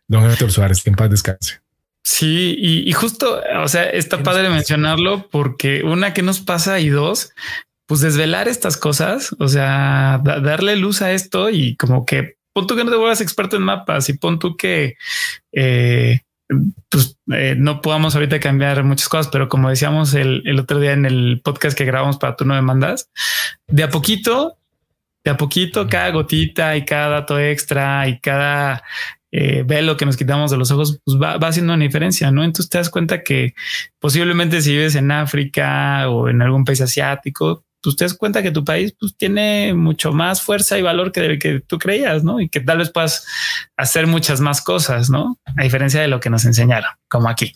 Don 0.08 0.28
Héctor 0.30 0.52
Suárez, 0.52 0.82
que 0.82 0.90
en 0.90 0.96
paz 0.96 1.10
descanse. 1.10 1.60
Sí, 2.08 2.54
y, 2.56 2.92
justo, 2.92 3.42
o 3.64 3.66
sea, 3.66 3.82
está 3.90 4.22
padre 4.22 4.48
mencionarlo 4.48 5.28
porque 5.28 5.82
una 5.82 6.14
que 6.14 6.22
nos 6.22 6.38
pasa 6.38 6.78
y 6.78 6.88
dos, 6.88 7.32
pues 7.86 8.00
desvelar 8.00 8.46
estas 8.46 8.76
cosas, 8.76 9.34
o 9.40 9.48
sea, 9.48 10.20
darle 10.22 10.76
luz 10.76 11.02
a 11.02 11.10
esto 11.10 11.50
y 11.50 11.74
como 11.74 12.06
que 12.06 12.36
pon 12.52 12.68
tú 12.68 12.76
que 12.76 12.84
no 12.84 12.92
te 12.92 12.96
vuelvas 12.96 13.20
experto 13.20 13.56
en 13.56 13.64
mapas 13.64 14.08
y 14.08 14.12
pon 14.12 14.38
tú 14.38 14.56
que 14.56 14.94
eh, 15.50 16.20
pues, 16.88 17.18
eh, 17.32 17.56
no 17.58 17.80
podamos 17.80 18.14
ahorita 18.14 18.38
cambiar 18.38 18.84
muchas 18.84 19.08
cosas, 19.08 19.26
pero 19.26 19.48
como 19.48 19.68
decíamos 19.68 20.14
el, 20.14 20.60
otro 20.60 20.78
día 20.78 20.92
en 20.92 21.06
el 21.06 21.40
podcast 21.42 21.76
que 21.76 21.84
grabamos 21.84 22.18
para 22.18 22.36
tú 22.36 22.44
no 22.44 22.54
me 22.54 22.62
mandas, 22.62 23.10
de 23.66 23.82
a 23.82 23.90
poquito, 23.90 24.56
de 25.24 25.32
a 25.32 25.36
poquito, 25.36 25.88
cada 25.88 26.10
gotita 26.10 26.76
y 26.76 26.84
cada 26.84 27.08
dato 27.08 27.40
extra 27.40 28.06
y 28.06 28.20
cada 28.20 28.84
eh, 29.32 29.64
velo 29.66 29.96
que 29.96 30.06
nos 30.06 30.16
quitamos 30.16 30.50
de 30.50 30.56
los 30.56 30.70
ojos, 30.70 31.00
pues 31.04 31.18
va, 31.20 31.36
va, 31.36 31.48
haciendo 31.48 31.74
una 31.74 31.84
diferencia, 31.84 32.30
¿no? 32.30 32.44
Entonces 32.44 32.70
te 32.70 32.78
das 32.78 32.90
cuenta 32.90 33.22
que 33.22 33.54
posiblemente 33.98 34.60
si 34.62 34.72
vives 34.72 34.94
en 34.94 35.10
África 35.10 36.08
o 36.08 36.28
en 36.28 36.42
algún 36.42 36.64
país 36.64 36.80
asiático, 36.80 37.66
pues 37.82 37.96
te 37.96 38.04
das 38.04 38.14
cuenta 38.14 38.42
que 38.42 38.50
tu 38.50 38.64
país 38.64 38.94
pues, 38.98 39.16
tiene 39.16 39.72
mucho 39.72 40.12
más 40.12 40.42
fuerza 40.42 40.76
y 40.76 40.82
valor 40.82 41.12
que 41.12 41.20
el 41.24 41.38
que 41.38 41.60
tú 41.60 41.78
creías, 41.78 42.24
¿no? 42.24 42.40
Y 42.40 42.48
que 42.48 42.60
tal 42.60 42.78
vez 42.78 42.90
puedas 42.90 43.26
hacer 43.76 44.08
muchas 44.08 44.40
más 44.40 44.60
cosas, 44.60 45.08
¿no? 45.08 45.38
A 45.56 45.62
diferencia 45.62 46.00
de 46.00 46.08
lo 46.08 46.18
que 46.18 46.28
nos 46.28 46.44
enseñaron, 46.44 46.90
como 47.08 47.28
aquí. 47.28 47.52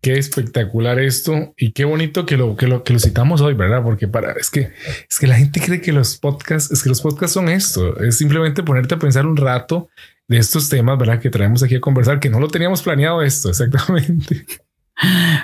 Qué 0.00 0.14
espectacular 0.14 0.98
esto 0.98 1.52
y 1.58 1.72
qué 1.72 1.84
bonito 1.84 2.24
que 2.24 2.38
lo 2.38 2.56
que 2.56 2.66
lo 2.66 2.82
que 2.82 2.94
lo 2.94 2.98
citamos 2.98 3.42
hoy, 3.42 3.52
¿verdad? 3.52 3.82
Porque 3.82 4.08
para 4.08 4.32
es 4.32 4.48
que 4.48 4.72
es 5.10 5.18
que 5.18 5.26
la 5.26 5.36
gente 5.36 5.60
cree 5.60 5.82
que 5.82 5.92
los 5.92 6.16
podcasts, 6.16 6.70
es 6.70 6.82
que 6.82 6.88
los 6.88 7.02
podcasts 7.02 7.34
son 7.34 7.50
esto, 7.50 8.00
es 8.00 8.16
simplemente 8.16 8.62
ponerte 8.62 8.94
a 8.94 8.98
pensar 8.98 9.26
un 9.26 9.36
rato 9.36 9.90
de 10.30 10.38
estos 10.38 10.68
temas, 10.68 10.96
¿verdad? 10.96 11.20
Que 11.20 11.28
traemos 11.28 11.60
aquí 11.64 11.74
a 11.74 11.80
conversar, 11.80 12.20
que 12.20 12.30
no 12.30 12.38
lo 12.38 12.46
teníamos 12.46 12.82
planeado 12.82 13.20
esto 13.20 13.50
exactamente. 13.50 14.46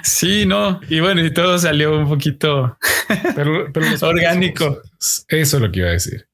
Sí, 0.05 0.47
no. 0.47 0.81
Y 0.89 1.01
bueno, 1.01 1.25
y 1.25 1.33
todo 1.33 1.59
salió 1.59 1.99
un 1.99 2.09
poquito 2.09 2.79
orgánico. 4.03 4.81
Eso 5.27 5.57
es 5.57 5.61
lo 5.61 5.73
que 5.73 5.81
iba 5.81 5.89
a 5.89 5.93
decir. 5.93 6.29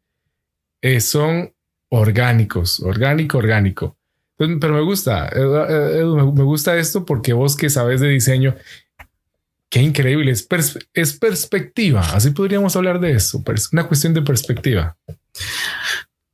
Eh, 0.82 1.00
son 1.00 1.54
orgánicos, 1.88 2.80
orgánico, 2.80 3.38
orgánico. 3.38 3.96
Pero 4.36 4.74
me 4.74 4.82
gusta, 4.82 5.30
me 5.34 6.42
gusta 6.42 6.76
esto 6.76 7.06
porque 7.06 7.32
vos 7.32 7.56
que 7.56 7.70
sabes 7.70 8.00
de 8.00 8.08
diseño, 8.08 8.54
qué 9.70 9.80
increíble, 9.80 10.32
es, 10.32 10.46
es 10.92 11.12
perspectiva. 11.14 12.00
Así 12.00 12.30
podríamos 12.30 12.76
hablar 12.76 13.00
de 13.00 13.12
eso, 13.12 13.42
es 13.54 13.72
una 13.72 13.86
cuestión 13.86 14.12
de 14.12 14.22
perspectiva. 14.22 14.96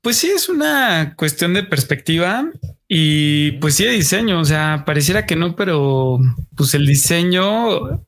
Pues 0.02 0.16
sí, 0.16 0.30
es 0.34 0.48
una 0.48 1.14
cuestión 1.16 1.54
de 1.54 1.64
perspectiva 1.64 2.50
y 2.87 3.52
pues 3.52 3.74
sí 3.74 3.84
de 3.84 3.92
diseño. 3.92 4.40
O 4.40 4.44
sea, 4.44 4.84
pareciera 4.87 5.26
que 5.26 5.37
no, 5.37 5.56
pero 5.56 6.18
pues 6.56 6.74
el 6.74 6.87
diseño 6.87 8.06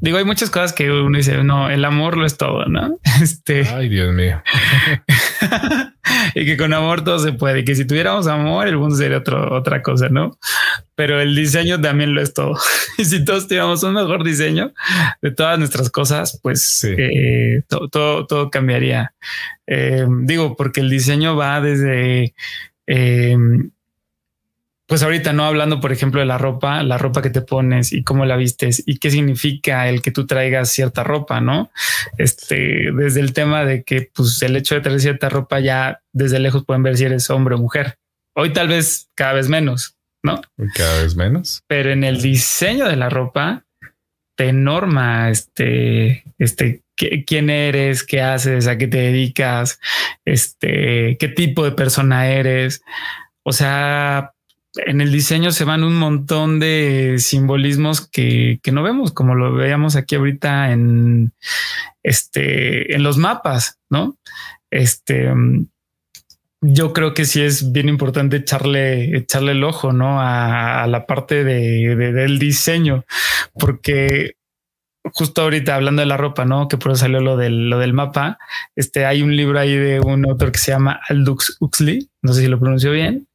Digo, 0.00 0.18
hay 0.18 0.24
muchas 0.24 0.50
cosas 0.50 0.72
que 0.72 0.90
uno 0.90 1.16
dice, 1.16 1.42
no, 1.44 1.70
el 1.70 1.84
amor 1.84 2.16
lo 2.16 2.26
es 2.26 2.36
todo, 2.36 2.64
¿no? 2.66 2.98
Este. 3.22 3.66
Ay, 3.68 3.88
Dios 3.88 4.12
mío. 4.12 4.42
y 6.34 6.44
que 6.44 6.56
con 6.56 6.72
amor 6.72 7.04
todo 7.04 7.18
se 7.18 7.32
puede. 7.32 7.60
Y 7.60 7.64
que 7.64 7.74
si 7.74 7.84
tuviéramos 7.84 8.26
amor, 8.26 8.66
el 8.66 8.78
mundo 8.78 8.96
sería 8.96 9.18
otro, 9.18 9.54
otra 9.54 9.82
cosa, 9.82 10.08
¿no? 10.08 10.38
Pero 10.94 11.20
el 11.20 11.34
diseño 11.34 11.80
también 11.80 12.14
lo 12.14 12.22
es 12.22 12.34
todo. 12.34 12.58
y 12.98 13.04
si 13.04 13.24
todos 13.24 13.46
tuviéramos 13.46 13.82
un 13.82 13.94
mejor 13.94 14.24
diseño 14.24 14.72
de 15.22 15.30
todas 15.30 15.58
nuestras 15.58 15.90
cosas, 15.90 16.38
pues 16.42 16.84
eh, 16.84 17.62
todo, 17.68 18.26
todo, 18.26 18.50
cambiaría. 18.50 19.14
Eh, 19.66 20.06
digo, 20.22 20.56
porque 20.56 20.80
el 20.80 20.90
diseño 20.90 21.36
va 21.36 21.60
desde 21.60 22.34
Em, 22.92 23.70
pues 24.90 25.04
ahorita 25.04 25.32
no 25.32 25.44
hablando, 25.44 25.78
por 25.78 25.92
ejemplo, 25.92 26.18
de 26.18 26.26
la 26.26 26.36
ropa, 26.36 26.82
la 26.82 26.98
ropa 26.98 27.22
que 27.22 27.30
te 27.30 27.42
pones 27.42 27.92
y 27.92 28.02
cómo 28.02 28.26
la 28.26 28.34
vistes 28.34 28.82
y 28.84 28.98
qué 28.98 29.12
significa 29.12 29.88
el 29.88 30.02
que 30.02 30.10
tú 30.10 30.26
traigas 30.26 30.72
cierta 30.72 31.04
ropa, 31.04 31.40
¿no? 31.40 31.70
Este, 32.18 32.90
desde 32.92 33.20
el 33.20 33.32
tema 33.32 33.64
de 33.64 33.84
que 33.84 34.10
pues 34.12 34.42
el 34.42 34.56
hecho 34.56 34.74
de 34.74 34.80
traer 34.80 34.98
cierta 34.98 35.28
ropa 35.28 35.60
ya 35.60 36.00
desde 36.12 36.40
lejos 36.40 36.64
pueden 36.64 36.82
ver 36.82 36.96
si 36.96 37.04
eres 37.04 37.30
hombre 37.30 37.54
o 37.54 37.58
mujer. 37.58 37.98
Hoy 38.34 38.52
tal 38.52 38.66
vez 38.66 39.08
cada 39.14 39.34
vez 39.34 39.48
menos, 39.48 39.94
¿no? 40.24 40.42
Cada 40.74 41.04
vez 41.04 41.14
menos. 41.14 41.62
Pero 41.68 41.92
en 41.92 42.02
el 42.02 42.20
diseño 42.20 42.88
de 42.88 42.96
la 42.96 43.10
ropa 43.10 43.62
te 44.36 44.52
norma 44.52 45.30
este, 45.30 46.24
este, 46.36 46.82
quién 46.96 47.48
eres, 47.48 48.02
qué 48.02 48.22
haces, 48.22 48.66
a 48.66 48.76
qué 48.76 48.88
te 48.88 48.98
dedicas, 48.98 49.78
este, 50.24 51.16
qué 51.16 51.28
tipo 51.28 51.62
de 51.62 51.70
persona 51.70 52.26
eres. 52.28 52.82
O 53.44 53.52
sea, 53.52 54.32
en 54.74 55.00
el 55.00 55.10
diseño 55.10 55.50
se 55.50 55.64
van 55.64 55.82
un 55.82 55.96
montón 55.96 56.60
de 56.60 57.16
simbolismos 57.18 58.06
que, 58.06 58.60
no 58.72 58.82
vemos, 58.82 59.12
como 59.12 59.34
lo 59.34 59.54
veíamos 59.54 59.96
aquí 59.96 60.14
ahorita 60.14 60.72
en, 60.72 61.32
este, 62.02 62.94
en 62.94 63.02
los 63.02 63.18
mapas, 63.18 63.78
¿no? 63.88 64.16
Este, 64.70 65.32
yo 66.60 66.92
creo 66.92 67.14
que 67.14 67.24
sí 67.24 67.42
es 67.42 67.72
bien 67.72 67.88
importante 67.88 68.36
echarle, 68.36 69.16
echarle 69.16 69.52
el 69.52 69.64
ojo, 69.64 69.92
¿no? 69.92 70.20
A, 70.20 70.86
la 70.86 71.06
parte 71.06 71.42
de, 71.42 71.96
del 71.96 72.38
diseño, 72.38 73.04
porque 73.54 74.34
justo 75.12 75.42
ahorita 75.42 75.74
hablando 75.74 76.00
de 76.00 76.06
la 76.06 76.16
ropa, 76.16 76.44
¿no? 76.44 76.68
Que 76.68 76.76
por 76.76 76.92
eso 76.92 77.00
salió 77.00 77.20
lo 77.20 77.36
del, 77.36 77.70
lo 77.70 77.78
del 77.78 77.92
mapa. 77.92 78.38
Este, 78.76 79.06
hay 79.06 79.22
un 79.22 79.34
libro 79.34 79.58
ahí 79.58 79.74
de 79.74 80.00
un 80.00 80.24
autor 80.26 80.52
que 80.52 80.58
se 80.58 80.70
llama 80.70 81.00
Aldous 81.08 81.56
Huxley, 81.58 82.08
no 82.22 82.32
sé 82.34 82.42
si 82.42 82.46
lo 82.48 82.60
pronunció 82.60 82.92
bien, 82.92 83.26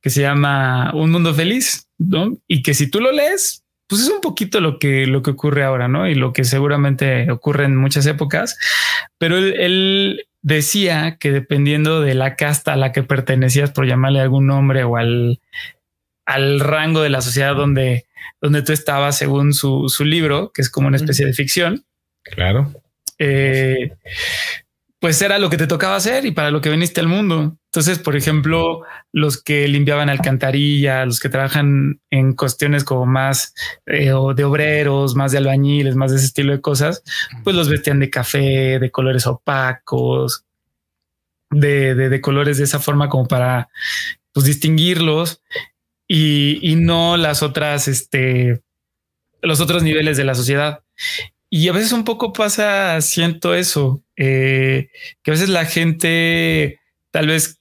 que 0.00 0.10
se 0.10 0.22
llama 0.22 0.92
Un 0.94 1.10
Mundo 1.10 1.34
Feliz, 1.34 1.88
¿no? 1.98 2.36
Y 2.46 2.62
que 2.62 2.74
si 2.74 2.90
tú 2.90 3.00
lo 3.00 3.12
lees, 3.12 3.64
pues 3.88 4.02
es 4.02 4.10
un 4.10 4.20
poquito 4.20 4.60
lo 4.60 4.78
que, 4.78 5.06
lo 5.06 5.22
que 5.22 5.30
ocurre 5.30 5.64
ahora, 5.64 5.88
¿no? 5.88 6.06
Y 6.08 6.14
lo 6.14 6.32
que 6.32 6.44
seguramente 6.44 7.30
ocurre 7.30 7.64
en 7.64 7.76
muchas 7.76 8.06
épocas, 8.06 8.58
pero 9.18 9.38
él, 9.38 10.24
decía 10.40 11.16
que 11.18 11.32
dependiendo 11.32 12.00
de 12.00 12.14
la 12.14 12.36
casta 12.36 12.72
a 12.72 12.76
la 12.76 12.92
que 12.92 13.02
pertenecías, 13.02 13.72
por 13.72 13.86
llamarle 13.86 14.20
algún 14.20 14.46
nombre 14.46 14.84
o 14.84 14.96
al, 14.96 15.40
al 16.24 16.60
rango 16.60 17.02
de 17.02 17.10
la 17.10 17.20
sociedad 17.20 17.56
donde, 17.56 18.06
donde 18.40 18.62
tú 18.62 18.72
estabas, 18.72 19.18
según 19.18 19.52
su, 19.52 19.88
su 19.88 20.04
libro, 20.04 20.52
que 20.54 20.62
es 20.62 20.70
como 20.70 20.88
una 20.88 20.96
especie 20.96 21.26
de 21.26 21.32
ficción. 21.32 21.84
Claro. 22.22 22.72
Eh, 23.18 23.92
pues 25.00 25.22
era 25.22 25.38
lo 25.38 25.48
que 25.48 25.56
te 25.56 25.68
tocaba 25.68 25.96
hacer 25.96 26.26
y 26.26 26.32
para 26.32 26.50
lo 26.50 26.60
que 26.60 26.70
viniste 26.70 27.00
al 27.00 27.06
mundo. 27.06 27.56
Entonces, 27.66 27.98
por 28.00 28.16
ejemplo, 28.16 28.82
los 29.12 29.40
que 29.42 29.68
limpiaban 29.68 30.08
alcantarilla, 30.08 31.04
los 31.06 31.20
que 31.20 31.28
trabajan 31.28 32.00
en 32.10 32.32
cuestiones 32.34 32.82
como 32.82 33.06
más 33.06 33.54
eh, 33.86 34.12
de 34.34 34.44
obreros, 34.44 35.14
más 35.14 35.32
de 35.32 35.38
albañiles, 35.38 35.94
más 35.94 36.10
de 36.10 36.16
ese 36.16 36.26
estilo 36.26 36.52
de 36.52 36.60
cosas, 36.60 37.02
pues 37.44 37.54
los 37.54 37.68
vestían 37.68 38.00
de 38.00 38.10
café, 38.10 38.80
de 38.80 38.90
colores 38.90 39.26
opacos, 39.26 40.44
de, 41.50 41.94
de, 41.94 42.20
colores 42.20 42.58
de 42.58 42.64
esa 42.64 42.80
forma 42.80 43.08
como 43.08 43.28
para 43.28 43.68
pues, 44.32 44.46
distinguirlos 44.46 45.42
y, 46.08 46.58
y 46.62 46.74
no 46.74 47.16
las 47.16 47.42
otras, 47.42 47.86
este, 47.86 48.62
los 49.42 49.60
otros 49.60 49.84
niveles 49.84 50.16
de 50.16 50.24
la 50.24 50.34
sociedad. 50.34 50.80
Y 51.50 51.68
a 51.68 51.72
veces 51.72 51.92
un 51.92 52.04
poco 52.04 52.32
pasa, 52.32 53.00
siento 53.00 53.54
eso, 53.54 54.02
eh, 54.16 54.90
que 55.22 55.30
a 55.30 55.34
veces 55.34 55.48
la 55.48 55.64
gente 55.64 56.78
tal 57.10 57.28
vez 57.28 57.58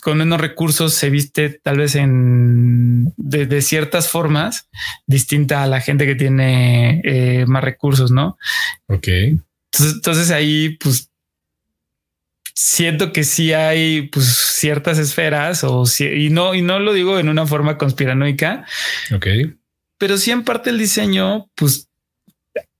con 0.00 0.18
menos 0.18 0.40
recursos 0.40 0.94
se 0.94 1.10
viste 1.10 1.60
tal 1.62 1.78
vez 1.78 1.94
en 1.94 3.12
de, 3.16 3.62
ciertas 3.62 4.08
formas 4.08 4.68
distinta 5.06 5.62
a 5.62 5.66
la 5.66 5.80
gente 5.80 6.06
que 6.06 6.14
tiene 6.14 7.00
eh, 7.04 7.44
más 7.46 7.62
recursos, 7.62 8.10
¿no? 8.10 8.38
Ok. 8.86 9.08
Entonces, 9.78 10.30
ahí 10.30 10.76
pues 10.78 11.10
siento 12.54 13.12
que 13.12 13.24
sí 13.24 13.52
hay 13.52 14.08
pues 14.08 14.26
ciertas 14.26 14.98
esferas 14.98 15.64
o 15.64 15.84
y 15.98 16.28
no 16.30 16.54
y 16.54 16.62
no 16.62 16.78
lo 16.78 16.92
digo 16.92 17.18
en 17.18 17.28
una 17.28 17.46
forma 17.46 17.78
conspiranoica. 17.78 18.66
Ok. 19.14 19.26
Pero 19.98 20.16
sí 20.16 20.30
en 20.30 20.44
parte 20.44 20.70
el 20.70 20.78
diseño 20.78 21.50
pues 21.54 21.89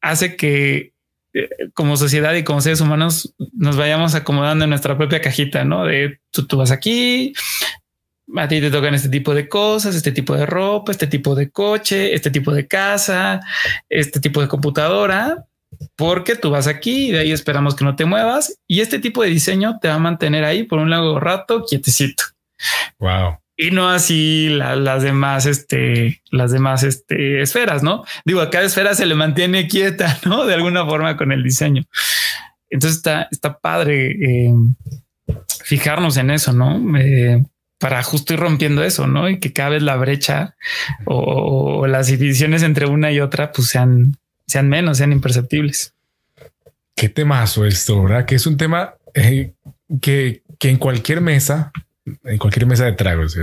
hace 0.01 0.37
que 0.37 0.93
eh, 1.33 1.49
como 1.75 1.97
sociedad 1.97 2.35
y 2.35 2.45
como 2.45 2.61
seres 2.61 2.81
humanos 2.81 3.35
nos 3.53 3.77
vayamos 3.77 4.15
acomodando 4.15 4.65
en 4.65 4.71
nuestra 4.71 4.97
propia 4.97 5.21
cajita, 5.21 5.65
¿no? 5.65 5.85
De 5.85 6.21
tú, 6.31 6.47
tú 6.47 6.57
vas 6.57 6.71
aquí, 6.71 7.33
a 8.37 8.49
ti 8.49 8.61
te 8.61 8.71
tocan 8.71 8.95
este 8.95 9.09
tipo 9.09 9.35
de 9.35 9.49
cosas, 9.49 9.95
este 9.95 10.13
tipo 10.13 10.35
de 10.35 10.47
ropa, 10.47 10.93
este 10.93 11.07
tipo 11.07 11.35
de 11.35 11.51
coche, 11.51 12.15
este 12.15 12.31
tipo 12.31 12.53
de 12.53 12.67
casa, 12.67 13.41
este 13.89 14.21
tipo 14.21 14.41
de 14.41 14.49
computadora, 14.49 15.47
porque 15.97 16.37
tú 16.37 16.51
vas 16.51 16.67
aquí 16.67 17.09
y 17.09 17.13
de 17.13 17.21
ahí 17.21 17.33
esperamos 17.33 17.75
que 17.75 17.85
no 17.85 17.97
te 17.97 18.05
muevas 18.05 18.59
y 18.67 18.81
este 18.81 18.99
tipo 18.99 19.23
de 19.23 19.31
diseño 19.31 19.79
te 19.81 19.89
va 19.89 19.95
a 19.95 19.99
mantener 19.99 20.45
ahí 20.45 20.65
por 20.65 20.79
un 20.79 20.91
largo 20.91 21.21
rato 21.21 21.65
quietecito. 21.65 22.25
Wow 22.99 23.40
y 23.61 23.71
no 23.73 23.91
así 23.91 24.49
las 24.49 25.03
demás, 25.03 25.45
este, 25.45 26.23
las 26.31 26.51
demás 26.51 26.83
este, 26.83 27.43
esferas, 27.43 27.83
¿no? 27.83 28.05
Digo, 28.25 28.41
a 28.41 28.49
cada 28.49 28.65
esfera 28.65 28.95
se 28.95 29.05
le 29.05 29.15
mantiene 29.15 29.69
quieta, 29.69 30.19
¿no? 30.25 30.47
De 30.47 30.55
alguna 30.55 30.87
forma 30.87 31.19
con 31.19 31.31
el 31.31 31.43
diseño. 31.43 31.85
Entonces 32.71 32.97
está, 32.97 33.29
está 33.31 33.59
padre 33.59 34.13
eh, 34.13 34.55
fijarnos 35.63 36.17
en 36.17 36.31
eso, 36.31 36.55
¿no? 36.55 36.99
Eh, 36.99 37.45
para 37.77 38.03
justo 38.03 38.33
ir 38.33 38.41
rompiendo 38.41 38.83
eso, 38.83 39.07
¿no? 39.07 39.29
Y 39.29 39.39
que 39.39 39.53
cada 39.53 39.71
vez 39.71 39.83
la 39.83 39.97
brecha 39.97 40.57
o, 41.05 41.87
las 41.87 42.07
divisiones 42.07 42.63
entre 42.63 42.87
una 42.87 43.13
y 43.13 43.21
otra 43.21 43.53
pues 43.53 43.69
sean, 43.69 44.17
sean 44.47 44.71
menos, 44.71 44.97
sean 44.97 45.13
imperceptibles. 45.13 45.93
Qué 46.95 47.11
temazo 47.11 47.67
esto, 47.67 48.03
¿verdad? 48.05 48.25
Que 48.25 48.37
es 48.37 48.47
un 48.47 48.57
tema 48.57 48.95
eh, 49.13 49.53
que, 50.01 50.45
que 50.59 50.71
en 50.71 50.79
cualquier 50.79 51.21
mesa 51.21 51.73
en 52.25 52.39
cualquier 52.39 52.67
mesa 52.67 52.85
de 52.85 52.93
tragos, 52.93 53.37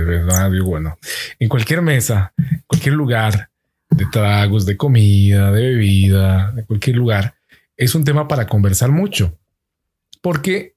bueno, 0.64 0.98
en 1.38 1.48
cualquier 1.48 1.82
mesa, 1.82 2.32
cualquier 2.66 2.94
lugar 2.94 3.50
de 3.90 4.06
tragos, 4.06 4.66
de 4.66 4.76
comida, 4.76 5.50
de 5.52 5.62
bebida, 5.62 6.52
de 6.52 6.64
cualquier 6.64 6.96
lugar, 6.96 7.34
es 7.76 7.94
un 7.94 8.04
tema 8.04 8.28
para 8.28 8.46
conversar 8.46 8.90
mucho, 8.90 9.38
porque 10.20 10.74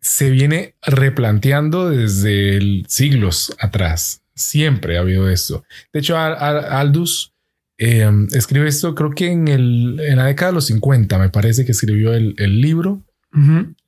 se 0.00 0.30
viene 0.30 0.74
replanteando 0.82 1.88
desde 1.88 2.82
siglos 2.88 3.54
atrás. 3.58 4.22
Siempre 4.34 4.96
ha 4.96 5.00
habido 5.00 5.30
esto. 5.30 5.64
De 5.92 6.00
hecho, 6.00 6.16
Aldous 6.16 7.32
em, 7.78 8.26
escribe 8.32 8.68
esto, 8.68 8.94
creo 8.94 9.10
que 9.10 9.30
en, 9.30 9.48
el, 9.48 10.00
en 10.00 10.16
la 10.16 10.26
década 10.26 10.50
de 10.50 10.56
los 10.56 10.66
50, 10.66 11.18
me 11.18 11.28
parece 11.28 11.64
que 11.64 11.72
escribió 11.72 12.12
el, 12.14 12.60
libro. 12.60 13.02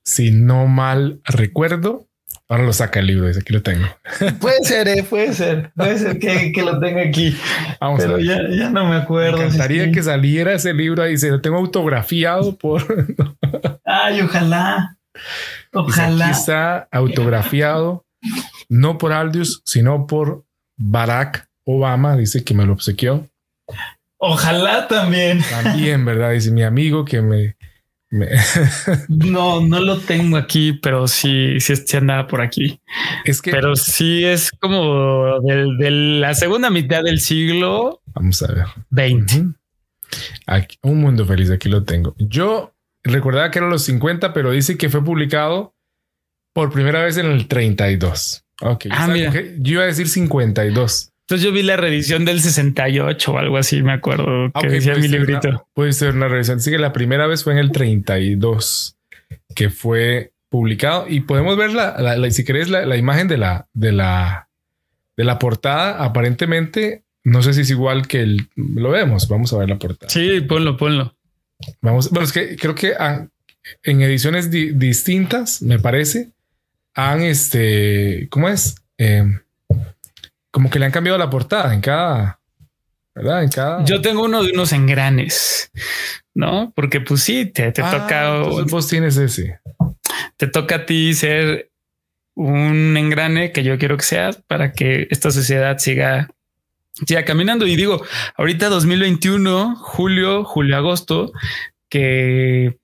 Si 0.03 0.31
no 0.31 0.65
mal 0.67 1.21
recuerdo, 1.23 2.07
Ahora 2.47 2.63
lo 2.63 2.73
saca 2.73 2.99
el 2.99 3.07
libro, 3.07 3.27
dice 3.27 3.39
aquí 3.39 3.53
lo 3.53 3.63
tengo. 3.63 3.87
Puede 4.39 4.63
ser, 4.63 4.87
eh, 4.87 5.03
puede 5.03 5.33
ser, 5.33 5.71
puede 5.75 5.97
ser 5.97 6.19
que, 6.19 6.61
lo 6.61 6.79
tenga 6.79 7.01
aquí. 7.01 7.35
Vamos 7.79 7.99
pero 7.99 8.13
a 8.13 8.17
ver. 8.17 8.25
Ya, 8.25 8.37
ya, 8.49 8.69
no 8.69 8.85
me 8.85 8.95
acuerdo. 8.95 9.37
Me 9.37 9.45
encantaría 9.45 9.91
que 9.91 10.03
saliera 10.03 10.53
ese 10.53 10.73
libro 10.73 11.01
ahí, 11.01 11.11
dice, 11.11 11.31
lo 11.31 11.41
tengo 11.41 11.57
autografiado 11.57 12.55
por. 12.55 12.83
Ay, 13.85 14.21
ojalá. 14.21 14.97
Ojalá. 15.73 16.25
aquí 16.25 16.37
está 16.37 16.87
autografiado, 16.91 18.05
no 18.69 18.97
por 18.97 19.11
Aldous, 19.11 19.61
sino 19.65 20.05
por 20.05 20.45
Barack 20.77 21.47
Obama, 21.65 22.15
dice 22.15 22.43
que 22.43 22.53
me 22.53 22.65
lo 22.65 22.73
obsequió. 22.73 23.27
Ojalá 24.17 24.87
también. 24.87 25.41
También, 25.49 26.05
¿verdad? 26.05 26.31
Dice 26.31 26.51
mi 26.51 26.63
amigo 26.63 27.05
que 27.05 27.21
me, 27.21 27.55
no, 29.09 29.61
no 29.61 29.79
lo 29.79 29.99
tengo 29.99 30.37
aquí, 30.37 30.73
pero 30.73 31.07
sí, 31.07 31.59
sí, 31.59 31.75
sí 31.75 31.97
andaba 31.97 32.27
por 32.27 32.41
aquí. 32.41 32.79
Es 33.25 33.41
que, 33.41 33.51
pero 33.51 33.75
sí 33.75 34.23
es 34.23 34.51
como 34.51 35.39
de, 35.41 35.91
la 35.91 36.33
segunda 36.33 36.69
mitad 36.69 37.03
del 37.03 37.19
siglo. 37.19 38.01
Vamos 38.13 38.41
a 38.43 38.47
ver. 38.53 38.65
20. 38.91 39.45
un 40.83 41.01
mundo 41.01 41.25
feliz. 41.25 41.49
Aquí 41.49 41.67
lo 41.67 41.83
tengo. 41.83 42.15
Yo 42.17 42.73
recordaba 43.03 43.51
que 43.51 43.59
eran 43.59 43.69
los 43.69 43.83
50, 43.83 44.33
pero 44.33 44.51
dice 44.51 44.77
que 44.77 44.89
fue 44.89 45.03
publicado 45.03 45.75
por 46.53 46.71
primera 46.71 47.03
vez 47.03 47.17
en 47.17 47.25
el 47.25 47.47
32. 47.47 48.45
Ok. 48.61 48.85
Ah, 48.91 49.13
Yo 49.59 49.73
iba 49.73 49.83
a 49.83 49.87
decir 49.87 50.07
52. 50.07 51.11
Entonces 51.25 51.43
yo 51.43 51.51
vi 51.51 51.63
la 51.63 51.75
reedición 51.75 52.23
del 52.23 52.39
68 52.39 53.31
o 53.31 53.37
algo 53.39 53.57
así, 53.57 53.81
me 53.81 53.93
acuerdo 53.93 54.51
que 54.61 54.67
decía 54.67 54.93
mi 54.93 55.07
librito. 55.07 55.67
puede 55.73 55.91
ser 55.91 56.13
una 56.13 56.27
revisión. 56.27 56.61
Sí 56.61 56.69
que 56.69 56.77
la 56.77 56.93
primera 56.93 57.25
vez 57.25 57.43
fue 57.43 57.53
en 57.53 57.59
el 57.59 57.71
32 57.71 58.95
que 59.55 59.71
fue 59.71 60.33
publicado 60.49 61.07
y 61.09 61.21
podemos 61.21 61.57
ver 61.57 61.73
la, 61.73 62.29
si 62.29 62.45
querés 62.45 62.69
la, 62.69 62.95
imagen 62.95 63.27
de 63.27 63.37
la, 63.37 63.67
de 63.73 63.91
la, 63.91 64.49
de 65.17 65.23
la 65.23 65.39
portada. 65.39 66.03
Aparentemente, 66.03 67.03
no 67.23 67.41
sé 67.41 67.55
si 67.55 67.61
es 67.61 67.71
igual 67.71 68.07
que 68.07 68.21
el, 68.21 68.47
lo 68.55 68.91
vemos. 68.91 69.27
Vamos 69.27 69.51
a 69.51 69.57
ver 69.57 69.69
la 69.69 69.79
portada. 69.79 70.11
Sí, 70.11 70.41
ponlo, 70.41 70.77
ponlo. 70.77 71.15
Vamos, 71.81 72.11
bueno, 72.11 72.25
es 72.25 72.33
que 72.33 72.55
creo 72.55 72.75
que 72.75 72.93
en 73.81 74.01
ediciones 74.03 74.51
distintas, 74.51 75.63
me 75.63 75.79
parece, 75.79 76.29
han 76.93 77.21
este, 77.21 78.27
¿cómo 78.29 78.47
es? 78.47 78.75
Eh, 78.99 79.23
como 80.55 80.69
que 80.69 80.79
le 80.79 80.85
han 80.85 80.91
cambiado 80.93 81.17
la 81.17 81.29
portada 81.29 81.73
en 81.73 81.81
cada, 81.81 82.39
¿verdad? 83.13 83.43
En 83.43 83.49
cada. 83.49 83.83
Yo 83.83 83.99
tengo 83.99 84.23
uno 84.23 84.41
de 84.41 84.53
unos 84.53 84.71
engranes, 84.71 85.69
¿no? 86.33 86.71
Porque 86.73 87.01
pues 87.01 87.23
sí, 87.23 87.45
te, 87.45 87.73
te 87.73 87.81
Ah, 87.81 87.91
toca, 87.91 88.63
vos 88.63 88.87
tienes 88.87 89.17
ese. 89.17 89.59
te 90.37 90.47
toca 90.47 90.75
a 90.75 90.85
ti 90.85 91.13
ser 91.13 91.71
un 92.35 92.95
engrane 92.95 93.51
que 93.51 93.63
yo 93.65 93.77
quiero 93.77 93.97
que 93.97 94.05
seas 94.05 94.37
para 94.47 94.71
que 94.71 95.09
esta 95.11 95.29
sociedad 95.29 95.77
siga, 95.77 96.29
siga 97.05 97.25
caminando. 97.25 97.67
Y 97.67 97.75
digo, 97.75 98.01
ahorita 98.37 98.69
2021, 98.69 99.75
julio, 99.75 100.45
julio, 100.45 100.77
agosto, 100.77 101.33
que 101.89 102.77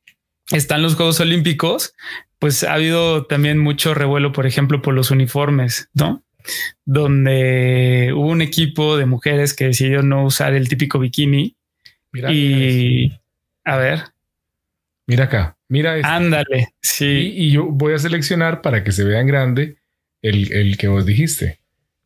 están 0.51 0.81
los 0.81 0.95
Juegos 0.95 1.21
Olímpicos, 1.21 1.93
pues 2.37 2.65
ha 2.65 2.73
habido 2.73 3.27
también 3.27 3.59
mucho 3.59 3.93
revuelo, 3.93 4.33
por 4.33 4.45
ejemplo, 4.45 4.81
por 4.81 4.93
los 4.93 5.09
uniformes, 5.09 5.87
¿no? 5.93 6.21
Donde 6.85 8.11
hubo 8.15 8.27
un 8.27 8.41
equipo 8.41 8.97
de 8.97 9.05
mujeres 9.05 9.53
que 9.53 9.65
decidió 9.65 10.01
no 10.01 10.25
usar 10.25 10.53
el 10.53 10.67
típico 10.67 10.99
bikini 10.99 11.55
Mira, 12.11 12.31
y 12.31 13.17
a 13.63 13.77
ver, 13.77 14.03
mira 15.07 15.25
acá, 15.25 15.57
mira 15.69 15.95
este. 15.95 16.07
ándale, 16.07 16.73
sí. 16.81 17.05
Y, 17.05 17.45
y 17.45 17.51
yo 17.51 17.65
voy 17.65 17.93
a 17.93 17.99
seleccionar 17.99 18.61
para 18.61 18.83
que 18.83 18.91
se 18.91 19.03
vea 19.03 19.21
en 19.21 19.27
grande 19.27 19.77
el, 20.21 20.51
el 20.51 20.77
que 20.77 20.87
vos 20.87 21.05
dijiste. 21.05 21.59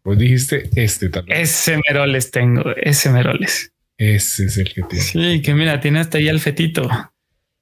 Vos 0.04 0.18
dijiste 0.18 0.70
este 0.76 1.10
tal 1.10 1.26
vez. 1.26 1.40
Ese 1.40 1.80
Meroles 1.88 2.30
tengo, 2.30 2.64
ese 2.76 3.10
Meroles. 3.10 3.74
Ese 3.98 4.46
es 4.46 4.58
el 4.58 4.72
que 4.72 4.84
tiene. 4.84 5.04
Sí, 5.04 5.42
que 5.42 5.54
mira, 5.56 5.80
tiene 5.80 6.00
hasta 6.00 6.20
ahí 6.20 6.28
el 6.28 6.40
fetito. 6.40 6.88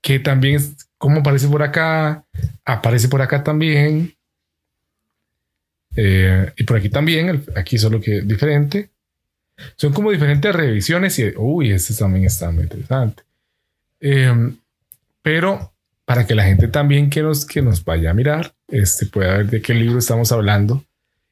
Que 0.02 0.20
también 0.20 0.56
es 0.56 0.76
como 0.98 1.20
aparece 1.20 1.48
por 1.48 1.64
acá, 1.64 2.26
aparece 2.66 3.08
por 3.08 3.22
acá 3.22 3.44
también. 3.44 4.14
Eh, 5.96 6.52
y 6.58 6.64
por 6.64 6.78
aquí 6.78 6.90
también, 6.90 7.30
el- 7.30 7.44
aquí 7.56 7.78
solo 7.78 8.00
que 8.02 8.22
diferente. 8.22 8.90
Son 9.76 9.94
como 9.94 10.12
diferentes 10.12 10.54
revisiones 10.54 11.18
y, 11.20 11.32
uy, 11.38 11.72
este 11.72 11.94
también 11.94 12.26
está 12.26 12.50
muy 12.52 12.64
interesante. 12.64 13.24
Eh, 14.02 14.34
pero 15.22 15.72
para 16.06 16.26
que 16.28 16.36
la 16.36 16.44
gente 16.44 16.68
también 16.68 17.10
que 17.10 17.22
nos, 17.22 17.46
que 17.46 17.62
nos 17.62 17.86
vaya 17.86 18.10
a 18.12 18.14
mirar, 18.14 18.54
este, 18.68 19.06
pueda 19.06 19.38
ver 19.38 19.46
de 19.50 19.62
qué 19.62 19.74
libro 19.74 20.00
estamos 20.00 20.32
hablando. 20.32 20.84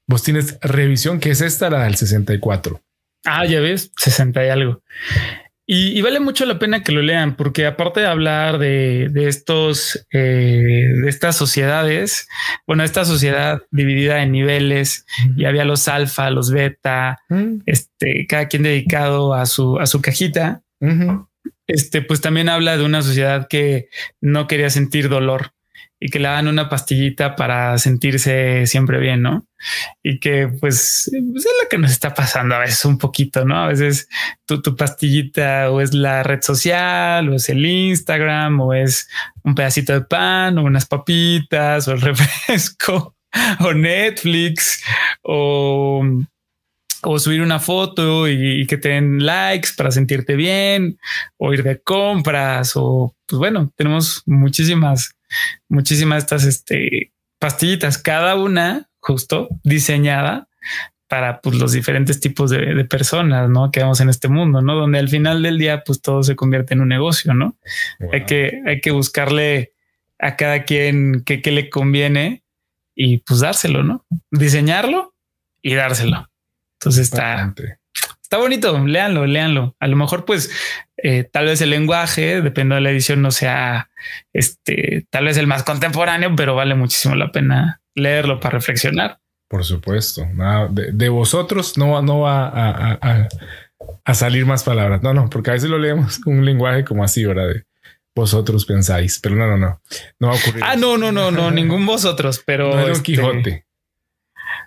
Vos 0.08 0.24
tienes 0.24 0.58
revisión, 0.62 1.20
que 1.20 1.32
es 1.32 1.42
esta, 1.42 1.70
la 1.70 1.84
del 1.84 1.96
64. 1.96 2.80
Ah, 3.26 3.46
ya 3.46 3.60
ves, 3.60 3.92
60 3.98 4.46
y 4.46 4.50
algo. 4.50 4.82
Y, 5.68 5.98
y 5.98 6.02
vale 6.02 6.20
mucho 6.20 6.46
la 6.46 6.60
pena 6.60 6.84
que 6.84 6.92
lo 6.92 7.02
lean, 7.02 7.36
porque 7.36 7.66
aparte 7.66 8.02
de 8.02 8.08
hablar 8.08 8.58
de, 8.58 9.08
de 9.10 9.28
estos, 9.28 10.06
eh, 10.12 10.88
de 11.02 11.08
estas 11.10 11.38
sociedades, 11.38 12.28
bueno, 12.68 12.84
esta 12.84 13.06
sociedad 13.06 13.62
dividida 13.72 14.22
en 14.22 14.32
niveles 14.32 15.06
y 15.38 15.46
había 15.46 15.64
los 15.64 15.88
alfa, 15.88 16.30
los 16.30 16.52
beta, 16.52 17.20
Mm, 17.30 17.62
este, 17.66 18.26
cada 18.28 18.48
quien 18.48 18.64
dedicado 18.64 19.34
a 19.34 19.46
su, 19.46 19.80
a 19.80 19.86
su 19.86 20.02
cajita. 20.02 20.64
este, 21.68 22.02
pues 22.02 22.20
también 22.20 22.50
habla 22.50 22.76
de 22.76 22.84
una 22.84 23.02
sociedad 23.02 23.48
que 23.48 23.88
no 24.20 24.48
quería 24.48 24.70
sentir 24.70 25.08
dolor 25.08 25.54
y 26.04 26.10
que 26.10 26.18
le 26.18 26.28
dan 26.28 26.48
una 26.48 26.68
pastillita 26.68 27.36
para 27.36 27.78
sentirse 27.78 28.66
siempre 28.66 28.98
bien, 28.98 29.22
¿no? 29.22 29.46
Y 30.02 30.20
que 30.20 30.48
pues, 30.48 31.12
pues, 31.32 31.46
es 31.46 31.52
lo 31.62 31.70
que 31.70 31.78
nos 31.78 31.92
está 31.92 32.16
pasando 32.16 32.56
a 32.56 32.60
veces 32.60 32.84
un 32.86 32.98
poquito, 32.98 33.46
¿no? 33.46 33.64
A 33.64 33.68
veces 33.68 34.10
tu, 34.48 34.76
pastillita 34.76 35.70
o 35.70 35.80
es 35.80 35.94
la 35.94 36.24
red 36.24 36.42
social 36.42 37.30
o 37.30 37.36
es 37.36 37.48
el 37.50 37.64
Instagram 37.64 38.60
o 38.62 38.74
es 38.74 39.08
un 39.44 39.54
pedacito 39.54 39.94
de 39.94 40.02
pan 40.02 40.58
o 40.58 40.64
unas 40.64 40.88
papitas 40.88 41.88
o 41.88 41.92
el 41.92 42.02
refresco 42.02 43.16
o 43.60 43.74
Netflix 43.74 44.84
o 45.22 46.04
o 47.04 47.18
subir 47.18 47.42
una 47.42 47.60
foto 47.60 48.28
y, 48.28 48.62
y 48.62 48.68
que 48.68 48.78
te 48.78 48.90
den 48.90 49.26
likes 49.26 49.70
para 49.76 49.90
sentirte 49.90 50.36
bien 50.36 51.00
o 51.38 51.52
ir 51.52 51.64
de 51.64 51.82
compras 51.82 52.74
o 52.76 53.16
pues 53.28 53.40
bueno, 53.40 53.72
tenemos 53.76 54.24
muchísimas, 54.26 55.16
muchísimas 55.68 56.24
estas 56.24 56.44
este, 56.46 57.14
pastillitas, 57.40 57.98
cada 57.98 58.36
una 58.36 58.90
justo 59.00 59.50
diseñada 59.64 60.48
para 61.08 61.42
pues, 61.42 61.58
los 61.58 61.74
diferentes 61.74 62.20
tipos 62.20 62.50
de, 62.52 62.74
de 62.74 62.86
personas 62.86 63.50
¿no? 63.50 63.70
que 63.70 63.82
vamos 63.82 64.00
en 64.00 64.10
este 64.10 64.30
mundo, 64.30 64.62
¿no? 64.62 64.76
Donde 64.76 65.00
al 65.00 65.10
final 65.10 65.44
del 65.44 65.58
día 65.58 65.84
pues 65.84 66.02
todo 66.02 66.24
se 66.24 66.36
convierte 66.38 66.74
en 66.74 66.82
un 66.82 66.88
negocio, 66.88 67.34
¿no? 67.34 67.58
Hay 68.14 68.26
que, 68.26 68.62
hay 68.66 68.80
que 68.80 68.92
buscarle 68.92 69.74
a 70.20 70.38
cada 70.38 70.64
quien 70.64 71.24
qué 71.26 71.42
le 71.52 71.70
conviene 71.70 72.44
y 72.96 73.18
pues 73.18 73.42
dárselo, 73.42 73.84
¿no? 73.84 74.06
Diseñarlo 74.30 75.14
y 75.62 75.74
dárselo. 75.74 76.30
Entonces 76.80 77.10
Bastante. 77.12 77.64
está 77.64 77.81
bonito, 78.38 78.78
léanlo, 78.86 79.26
léanlo. 79.26 79.76
A 79.80 79.88
lo 79.88 79.96
mejor, 79.96 80.26
pues, 80.26 80.50
eh, 80.98 81.24
tal 81.32 81.46
vez 81.46 81.62
el 81.62 81.70
lenguaje, 81.72 82.42
depende 82.42 82.76
de 82.76 82.82
la 82.82 82.92
edición, 82.92 83.22
no 83.22 83.32
sea 83.32 83.90
este, 84.34 85.06
tal 85.10 85.26
vez 85.26 85.38
el 85.38 85.48
más 85.48 85.64
contemporáneo, 85.64 86.34
pero 86.36 86.56
vale 86.56 86.76
muchísimo 86.76 87.16
la 87.16 87.32
pena 87.32 87.82
leerlo 87.96 88.40
para 88.40 88.58
reflexionar. 88.58 89.20
Por 89.50 89.66
supuesto. 89.66 90.26
Nada, 90.34 90.68
de, 90.70 90.92
de 90.94 91.10
vosotros 91.10 91.78
no, 91.78 91.92
va- 91.92 92.02
no 92.02 92.22
va 92.22 92.48
a, 92.48 92.70
a- 92.92 93.00
a- 93.02 93.28
a 94.06 94.14
salir 94.14 94.46
más 94.46 94.64
palabras. 94.64 95.02
No, 95.04 95.14
no, 95.14 95.30
porque 95.30 95.50
a 95.50 95.54
veces 95.54 95.70
lo 95.70 95.78
leemos 95.80 96.20
con 96.20 96.38
un 96.38 96.46
lenguaje 96.46 96.86
como 96.86 97.04
así, 97.04 97.26
¿verdad? 97.26 97.48
De 97.50 97.64
vosotros 98.16 98.66
pensáis, 98.66 99.20
pero 99.22 99.36
no, 99.36 99.48
no, 99.48 99.58
no. 99.58 99.82
No 100.20 100.28
va 100.28 100.34
a 100.34 100.38
ocurrir. 100.38 100.64
Ah, 100.66 100.76
no, 100.76 100.98
no, 100.98 101.12
no, 101.12 101.32
no, 101.32 101.50
ningún 101.52 101.86
vosotros, 101.86 102.42
pero 102.46 102.70
No 102.76 102.80
es 102.80 102.86
Don 102.86 102.92
este, 102.92 103.04
Quijote. 103.04 103.66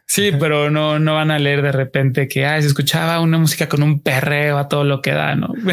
Sí, 0.07 0.33
pero 0.39 0.71
no, 0.71 0.99
no 0.99 1.15
van 1.15 1.31
a 1.31 1.39
leer 1.39 1.63
de 1.63 1.73
repente 1.73 2.29
que 2.29 2.45
ah, 2.47 2.61
se 2.61 2.67
escuchaba 2.69 3.21
una 3.21 3.39
música 3.39 3.69
con 3.69 3.83
un 3.83 4.01
perreo 4.01 4.59
a 4.59 4.69
todo 4.69 4.85
lo 4.85 5.01
que 5.03 5.13
da, 5.13 5.35
¿no? 5.35 5.49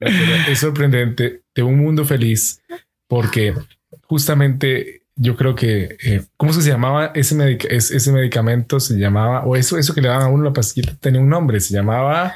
Este, 0.00 0.52
es 0.52 0.58
sorprendente 0.60 1.42
de 1.54 1.62
un 1.62 1.76
mundo 1.78 2.04
feliz 2.04 2.62
porque 3.08 3.54
justamente 4.02 5.02
yo 5.16 5.36
creo 5.36 5.54
que 5.54 5.96
eh, 6.04 6.22
cómo 6.36 6.52
se 6.52 6.68
llamaba 6.68 7.10
ese, 7.14 7.34
medic- 7.34 7.66
es- 7.68 7.90
ese 7.90 8.12
medicamento 8.12 8.78
se 8.80 8.94
llamaba 8.98 9.44
o 9.44 9.56
eso 9.56 9.76
eso 9.78 9.94
que 9.94 10.00
le 10.00 10.08
daban 10.08 10.22
a 10.24 10.28
uno 10.28 10.44
la 10.44 10.52
pastillita 10.52 10.94
tenía 11.00 11.20
un 11.20 11.28
nombre 11.28 11.58
se 11.60 11.74
llamaba 11.74 12.34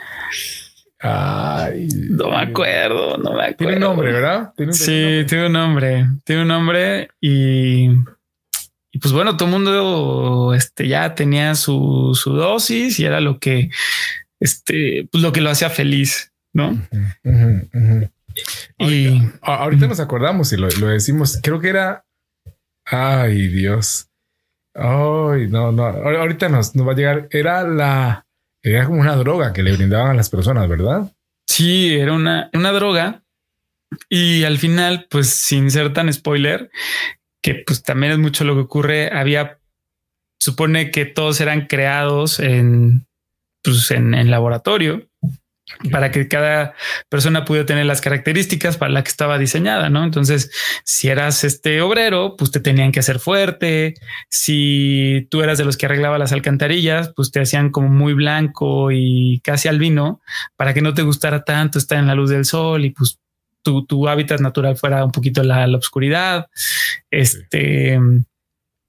ay, 1.01 1.89
no 2.11 2.31
me 2.31 2.37
acuerdo, 2.37 3.17
no 3.19 3.33
me 3.35 3.43
acuerdo. 3.45 3.57
tiene 3.59 3.75
un 3.75 3.81
nombre 3.81 4.13
verdad 4.13 4.53
¿Tiene 4.57 4.71
un- 4.73 4.79
Sí, 4.79 5.25
tiene 5.29 5.47
un 5.47 5.53
nombre, 5.53 6.07
tiene 6.25 6.43
un 6.43 6.49
nombre 6.49 7.09
y, 7.21 7.89
y 8.93 8.99
pues 8.99 9.13
bueno, 9.13 9.37
todo 9.37 9.47
el 9.49 9.53
mundo 9.53 10.53
este, 10.55 10.87
ya 10.87 11.15
tenía 11.15 11.55
su, 11.55 12.13
su 12.15 12.35
dosis 12.35 13.01
y 13.01 13.05
era 13.07 13.21
lo 13.21 13.39
que, 13.39 13.71
este, 14.39 15.09
pues 15.11 15.23
lo 15.23 15.33
que 15.33 15.41
lo 15.41 15.51
hacía 15.51 15.71
feliz, 15.71 16.33
¿no? 16.53 16.79
Y 18.79 19.19
A- 19.43 19.57
ahorita 19.63 19.87
nos 19.87 20.01
acordamos 20.01 20.53
y 20.53 20.57
lo, 20.57 20.69
lo 20.81 20.89
decimos 20.89 21.39
creo 21.43 21.61
que 21.61 21.69
era 21.71 22.05
ay 22.85 23.49
Dios. 23.49 24.09
Ay 24.75 25.49
no 25.49 25.71
no 25.73 25.85
Ahor- 25.87 26.17
ahorita 26.19 26.49
nos, 26.49 26.75
nos 26.75 26.87
va 26.87 26.93
a 26.93 26.97
llegar 26.97 27.29
era 27.31 27.63
la 27.67 28.27
era 28.63 28.87
como 28.87 29.01
una 29.01 29.17
droga 29.17 29.53
que 29.53 29.63
le 29.63 29.77
brindaban 29.77 30.11
a 30.13 30.15
las 30.15 30.31
personas 30.31 30.69
verdad 30.69 31.13
sí, 31.47 31.95
era 31.95 32.13
una, 32.15 32.49
una 32.55 32.73
droga 32.73 33.23
y 34.09 34.45
al 34.45 34.57
final, 34.57 35.07
pues 35.11 35.29
sin 35.29 35.71
ser 35.71 35.93
tan 35.93 36.11
spoiler, 36.11 36.71
que 37.43 37.63
pues 37.67 37.83
también 37.83 38.13
es 38.13 38.19
mucho 38.19 38.45
lo 38.45 38.55
que 38.55 38.61
ocurre, 38.61 39.11
había, 39.13 39.59
supone 40.39 40.91
que 40.91 41.05
todos 41.05 41.41
eran 41.41 41.67
creados 41.67 42.39
en, 42.39 43.07
pues 43.63 43.91
en, 43.91 44.31
laboratorio 44.31 45.09
para 45.91 46.11
que 46.11 46.29
cada 46.29 46.75
persona 47.09 47.45
pudiera 47.45 47.67
tener 47.67 47.87
las 47.87 48.01
características 48.01 48.77
para 48.77 48.93
la 48.93 49.03
que 49.03 49.09
estaba 49.09 49.39
diseñada, 49.39 49.89
¿no? 49.89 50.05
Entonces, 50.05 50.51
si 50.85 51.09
eras 51.09 51.45
este 51.45 51.81
obrero, 51.81 52.37
pues 52.37 52.51
te 52.51 52.61
tenían 52.61 52.93
que 52.93 53.01
hacer 53.01 53.19
fuerte. 53.21 53.95
Si 54.29 55.27
tú 55.31 55.43
eras 55.43 55.59
de 55.59 55.65
los 55.65 55.77
que 55.77 55.87
arreglaba 55.87 56.19
las 56.19 56.33
alcantarillas, 56.33 57.13
pues 57.17 57.31
te 57.31 57.41
hacían 57.41 57.71
como 57.71 57.89
muy 57.89 58.13
blanco 58.13 58.91
y 58.93 59.41
casi 59.43 59.69
albino 59.69 60.21
para 60.57 60.75
que 60.75 60.83
no 60.83 60.95
te 60.95 61.03
gustara 61.03 61.45
tanto 61.45 61.79
estar 61.79 61.99
en 61.99 62.07
la 62.07 62.15
luz 62.15 62.31
del 62.31 62.45
sol 62.45 62.85
y 62.85 62.91
pues 62.91 63.19
tu, 63.63 63.87
tu 63.87 64.09
hábitat 64.09 64.41
natural 64.41 64.77
fuera 64.77 65.05
un 65.05 65.13
poquito 65.13 65.43
la, 65.43 65.67
la 65.67 65.79
oscuridad. 65.79 66.49
Este 67.13 68.01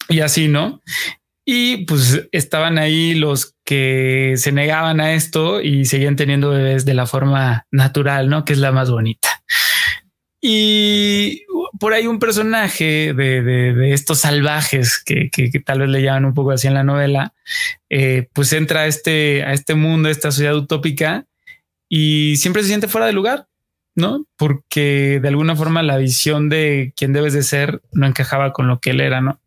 y 0.09 0.19
así, 0.21 0.47
¿no? 0.47 0.81
Y 1.45 1.85
pues 1.85 2.27
estaban 2.31 2.77
ahí 2.77 3.15
los 3.15 3.55
que 3.65 4.35
se 4.37 4.51
negaban 4.53 4.99
a 5.01 5.13
esto 5.13 5.61
y 5.61 5.85
seguían 5.85 6.15
teniendo 6.15 6.49
bebés 6.49 6.85
de 6.85 6.93
la 6.93 7.05
forma 7.05 7.67
natural, 7.69 8.29
¿no? 8.29 8.45
Que 8.45 8.53
es 8.53 8.59
la 8.59 8.71
más 8.71 8.89
bonita. 8.89 9.29
Y 10.41 11.43
por 11.79 11.93
ahí 11.93 12.05
un 12.07 12.19
personaje 12.19 13.13
de, 13.13 13.41
de- 13.41 13.93
estos 13.93 14.19
salvajes 14.19 15.01
que, 15.03 15.29
que- 15.29 15.49
tal 15.61 15.79
vez 15.79 15.89
le 15.89 16.01
llaman 16.01 16.25
un 16.25 16.33
poco 16.33 16.51
así 16.51 16.67
en 16.67 16.73
la 16.73 16.83
novela, 16.83 17.33
eh, 17.89 18.27
pues 18.33 18.51
entra 18.53 18.81
a 18.81 18.87
este, 18.87 19.43
a 19.43 19.53
este 19.53 19.75
mundo, 19.75 20.09
a 20.09 20.11
esta 20.11 20.31
sociedad 20.31 20.55
utópica 20.55 21.25
y 21.89 22.35
siempre 22.37 22.61
se 22.61 22.69
siente 22.69 22.87
fuera 22.87 23.07
de 23.07 23.13
lugar, 23.13 23.47
¿no? 23.95 24.25
Porque 24.37 25.19
de 25.21 25.27
alguna 25.27 25.55
forma 25.55 25.83
la 25.83 25.97
visión 25.97 26.49
de 26.49 26.93
quién 26.95 27.13
debes 27.13 27.33
de 27.33 27.43
ser 27.43 27.81
no 27.91 28.07
encajaba 28.07 28.53
con 28.53 28.67
lo 28.67 28.79
que 28.79 28.91
él 28.91 29.01
era, 29.01 29.21
¿no? 29.21 29.39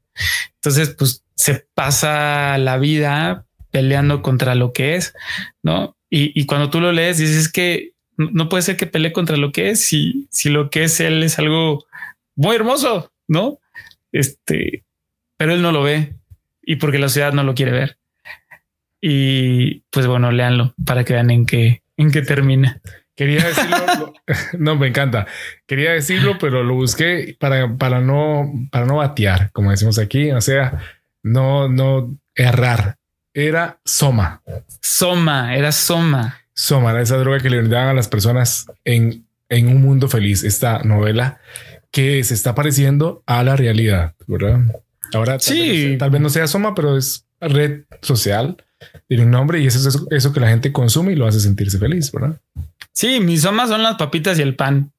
Entonces, 0.56 0.90
pues 0.90 1.24
se 1.34 1.66
pasa 1.74 2.56
la 2.58 2.78
vida 2.78 3.46
peleando 3.70 4.22
contra 4.22 4.54
lo 4.54 4.72
que 4.72 4.96
es, 4.96 5.14
¿no? 5.62 5.96
Y, 6.08 6.38
y 6.40 6.46
cuando 6.46 6.70
tú 6.70 6.80
lo 6.80 6.92
lees, 6.92 7.18
dices 7.18 7.50
que 7.50 7.92
no 8.16 8.48
puede 8.48 8.62
ser 8.62 8.76
que 8.76 8.86
pelee 8.86 9.12
contra 9.12 9.36
lo 9.36 9.52
que 9.52 9.70
es 9.70 9.86
si, 9.86 10.26
si 10.30 10.48
lo 10.48 10.70
que 10.70 10.84
es 10.84 11.00
él 11.00 11.22
es 11.22 11.38
algo 11.38 11.84
muy 12.34 12.56
hermoso, 12.56 13.12
¿no? 13.28 13.58
Este, 14.12 14.84
pero 15.36 15.52
él 15.52 15.62
no 15.62 15.72
lo 15.72 15.82
ve 15.82 16.16
y 16.62 16.76
porque 16.76 16.98
la 16.98 17.08
sociedad 17.08 17.32
no 17.32 17.42
lo 17.42 17.54
quiere 17.54 17.72
ver. 17.72 17.98
Y 19.00 19.80
pues 19.90 20.06
bueno, 20.06 20.32
léanlo 20.32 20.74
para 20.84 21.04
que 21.04 21.12
vean 21.12 21.30
en 21.30 21.46
qué, 21.46 21.82
en 21.96 22.10
qué 22.10 22.22
termina. 22.22 22.80
Quería 23.14 23.46
decirlo, 23.46 23.76
no 24.58 24.76
me 24.76 24.88
encanta. 24.88 25.26
Quería 25.66 25.92
decirlo, 25.92 26.36
pero 26.38 26.62
lo 26.64 26.74
busqué 26.74 27.36
para, 27.38 27.76
para 27.76 28.00
no, 28.00 28.52
para 28.70 28.86
no 28.86 28.96
batear, 28.96 29.50
como 29.52 29.70
decimos 29.70 29.98
aquí. 29.98 30.30
O 30.32 30.40
sea, 30.40 30.82
no, 31.22 31.68
no 31.68 32.16
errar. 32.34 32.96
Era 33.34 33.78
Soma. 33.84 34.42
Soma, 34.80 35.54
era 35.54 35.72
Soma. 35.72 36.40
Soma 36.54 36.92
era 36.92 37.02
esa 37.02 37.18
droga 37.18 37.40
que 37.40 37.50
le 37.50 37.58
brindaban 37.58 37.88
a 37.88 37.94
las 37.94 38.08
personas 38.08 38.66
en, 38.84 39.26
en 39.48 39.68
un 39.68 39.82
mundo 39.82 40.08
feliz. 40.08 40.42
Esta 40.42 40.82
novela 40.82 41.38
que 41.90 42.22
se 42.24 42.34
está 42.34 42.54
pareciendo 42.54 43.22
a 43.26 43.42
la 43.42 43.56
realidad, 43.56 44.14
¿verdad? 44.26 44.60
Ahora, 45.12 45.38
sí, 45.38 45.96
tal 45.98 46.10
vez 46.10 46.20
no 46.20 46.30
sea 46.30 46.46
Soma, 46.46 46.74
pero 46.74 46.96
es 46.96 47.26
red 47.40 47.82
social, 48.02 48.56
tiene 49.08 49.24
un 49.24 49.30
nombre 49.30 49.60
y 49.60 49.66
eso 49.66 49.88
es 49.88 49.98
eso, 50.10 50.32
que 50.32 50.40
la 50.40 50.48
gente 50.48 50.72
consume 50.72 51.12
y 51.12 51.16
lo 51.16 51.26
hace 51.26 51.40
sentirse 51.40 51.78
feliz, 51.78 52.10
¿verdad? 52.12 52.40
Sí, 52.96 53.20
mis 53.20 53.42
Soma 53.42 53.66
son 53.66 53.82
las 53.82 53.96
papitas 53.96 54.38
y 54.38 54.42
el 54.42 54.56
pan. 54.56 54.90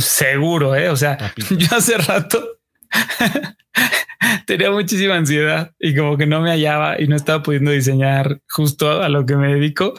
Seguro, 0.00 0.74
¿eh? 0.74 0.88
O 0.88 0.96
sea, 0.96 1.32
yo 1.56 1.68
hace 1.76 1.96
rato 1.96 2.58
tenía 4.46 4.72
muchísima 4.72 5.14
ansiedad 5.14 5.72
y 5.78 5.94
como 5.94 6.18
que 6.18 6.26
no 6.26 6.40
me 6.40 6.50
hallaba 6.50 7.00
y 7.00 7.06
no 7.06 7.14
estaba 7.14 7.40
pudiendo 7.40 7.70
diseñar 7.70 8.40
justo 8.48 9.00
a 9.00 9.08
lo 9.08 9.24
que 9.24 9.36
me 9.36 9.54
dedico. 9.54 9.94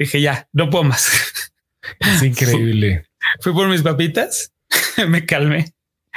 Dije, 0.00 0.20
ya, 0.20 0.48
no 0.52 0.68
puedo 0.68 0.84
más. 0.84 1.12
Es 2.00 2.22
increíble. 2.22 3.04
Fui 3.40 3.52
por 3.52 3.68
mis 3.68 3.82
papitas, 3.82 4.52
me 5.06 5.26
calmé 5.26 5.74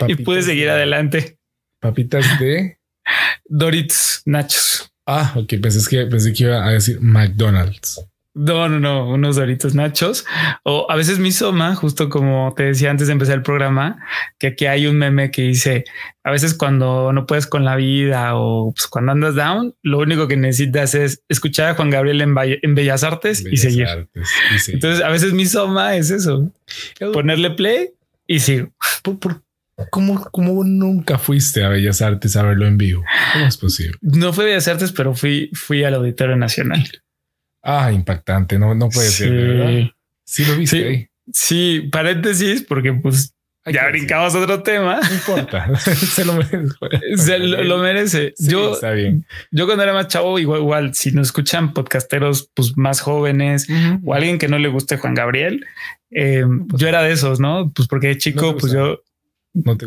y 0.08 0.16
pude 0.16 0.42
seguir 0.42 0.70
adelante. 0.70 1.38
Papitas 1.82 2.40
de 2.40 2.80
Doritos 3.46 4.22
Nachos. 4.26 4.92
Ah, 5.06 5.34
ok. 5.36 5.56
Pensé 5.62 5.88
que, 5.90 6.06
pensé 6.06 6.32
que 6.32 6.46
iba 6.46 6.66
a 6.66 6.72
decir 6.72 7.00
McDonald's. 7.02 8.02
No, 8.38 8.70
no, 8.70 8.80
no, 8.80 9.10
unos 9.10 9.36
doritos 9.36 9.74
nachos. 9.74 10.26
O 10.64 10.86
a 10.90 10.96
veces 10.96 11.18
mi 11.18 11.32
soma, 11.32 11.74
justo 11.76 12.08
como 12.08 12.54
te 12.56 12.64
decía 12.64 12.92
antes 12.92 13.08
de 13.08 13.14
empezar 13.14 13.36
el 13.36 13.42
programa, 13.42 13.98
que 14.38 14.48
aquí 14.48 14.68
hay 14.68 14.86
un 14.86 14.98
meme 14.98 15.32
que 15.32 15.42
dice, 15.42 15.86
a 16.24 16.30
veces 16.30 16.54
cuando 16.54 17.12
no 17.14 17.26
puedes 17.26 17.48
con 17.48 17.66
la 17.66 17.76
vida 17.76 18.36
o 18.36 18.74
pues, 18.74 18.86
cuando 18.88 19.12
andas 19.12 19.34
down, 19.34 19.74
lo 19.82 19.98
único 20.00 20.28
que 20.28 20.38
necesitas 20.38 20.94
es 20.94 21.24
escuchar 21.30 21.72
a 21.72 21.74
Juan 21.74 21.90
Gabriel 21.90 22.22
en, 22.22 22.76
Bellas 22.76 23.04
Artes, 23.04 23.44
y, 23.44 23.58
seguir. 23.58 23.88
Entonces, 24.68 25.04
a 25.04 25.10
veces 25.10 25.34
mi 25.34 25.48
soma 25.48 25.96
es 25.96 26.12
eso, 26.12 26.52
ponerle 27.14 27.52
play 27.52 27.90
y 28.28 28.40
sigo. 28.40 28.70
¿Por, 29.02 29.42
cómo, 29.90 30.30
cómo 30.32 30.64
nunca 30.64 31.18
fuiste 31.18 31.64
a 31.64 31.70
Bellas 31.70 32.04
Artes 32.04 32.36
a 32.36 32.44
verlo 32.44 32.68
en 32.68 32.78
vivo? 32.78 33.04
¿Cómo 33.34 33.46
es 33.46 33.58
posible? 33.58 33.98
No 34.02 34.32
fue 34.32 34.46
Bellas 34.46 34.68
Artes, 34.68 34.92
pero 34.92 35.16
fui, 35.16 35.50
fui 35.54 35.84
al 35.84 35.96
Auditorio 35.96 36.36
Nacional. 36.36 36.88
Ah, 37.70 37.92
impactante. 37.92 38.58
No, 38.58 38.74
no 38.74 38.88
puede 38.88 39.10
ser, 39.10 39.30
¿verdad? 39.30 39.92
Sí, 40.24 40.46
lo 40.46 40.56
viste 40.56 40.78
sí, 40.78 40.84
ahí. 40.84 41.10
Sí, 41.34 41.90
paréntesis, 41.92 42.64
porque 42.64 42.94
pues 42.94 43.36
ya 43.66 43.90
brincamos 43.90 44.34
otro 44.36 44.64
tema. 44.64 45.02
No 45.02 45.14
importa. 45.14 45.76
se 45.80 46.24
lo 46.24 46.36
merece. 46.36 47.18
Se 47.18 47.40
lo, 47.40 47.78
merece. 47.80 48.34
yo, 48.40 48.74
está 48.74 48.92
bien. 48.92 49.26
Yo 49.52 49.66
cuando 49.66 49.84
era 49.84 49.92
más 49.92 50.08
chavo, 50.08 50.40
igual, 50.40 50.62
igual, 50.62 50.96
si 50.96 51.12
nos 51.12 51.28
escuchan 51.28 51.74
podcasteros 51.74 52.50
pues 52.54 52.78
más 52.78 53.02
jóvenes 53.02 53.68
o 54.06 54.14
alguien 54.14 54.38
que 54.38 54.48
no 54.48 54.58
le 54.60 54.70
guste 54.70 54.96
Juan 54.96 55.14
Gabriel, 55.14 55.66
eh, 56.12 56.46
yo 56.74 56.88
era 56.88 57.02
de 57.02 57.12
esos, 57.12 57.42
¿no? 57.42 57.70
Pues 57.76 57.90
porque 57.90 58.08
de 58.08 58.18
chico, 58.18 58.56
pues 58.56 58.72
yo 58.72 59.02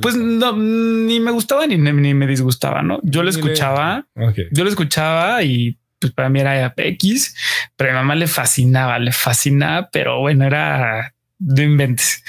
pues 0.03 0.17
no, 0.17 0.55
ni 0.55 1.21
me 1.21 1.31
gustaba 1.31 1.67
ni, 1.67 1.79
ni 1.79 2.13
me 2.13 2.27
disgustaba, 2.27 2.83
¿no? 2.83 3.01
Yo 3.05 3.23
lo 3.23 3.31
escuchaba, 3.31 4.07
yo 4.53 4.65
lo 4.65 4.69
escuchaba 4.69 5.43
y 5.43 5.79
pues 6.01 6.13
para 6.13 6.29
mí 6.29 6.41
era 6.41 6.73
X, 6.77 7.37
pero 7.77 7.91
a 7.91 7.93
mi 7.93 7.99
mamá 7.99 8.15
le 8.15 8.27
fascinaba, 8.27 8.99
le 8.99 9.13
fascinaba, 9.13 9.89
pero 9.93 10.21
bueno, 10.21 10.45
era 10.45 11.15
de 11.39 11.65
inventes. 11.65 12.23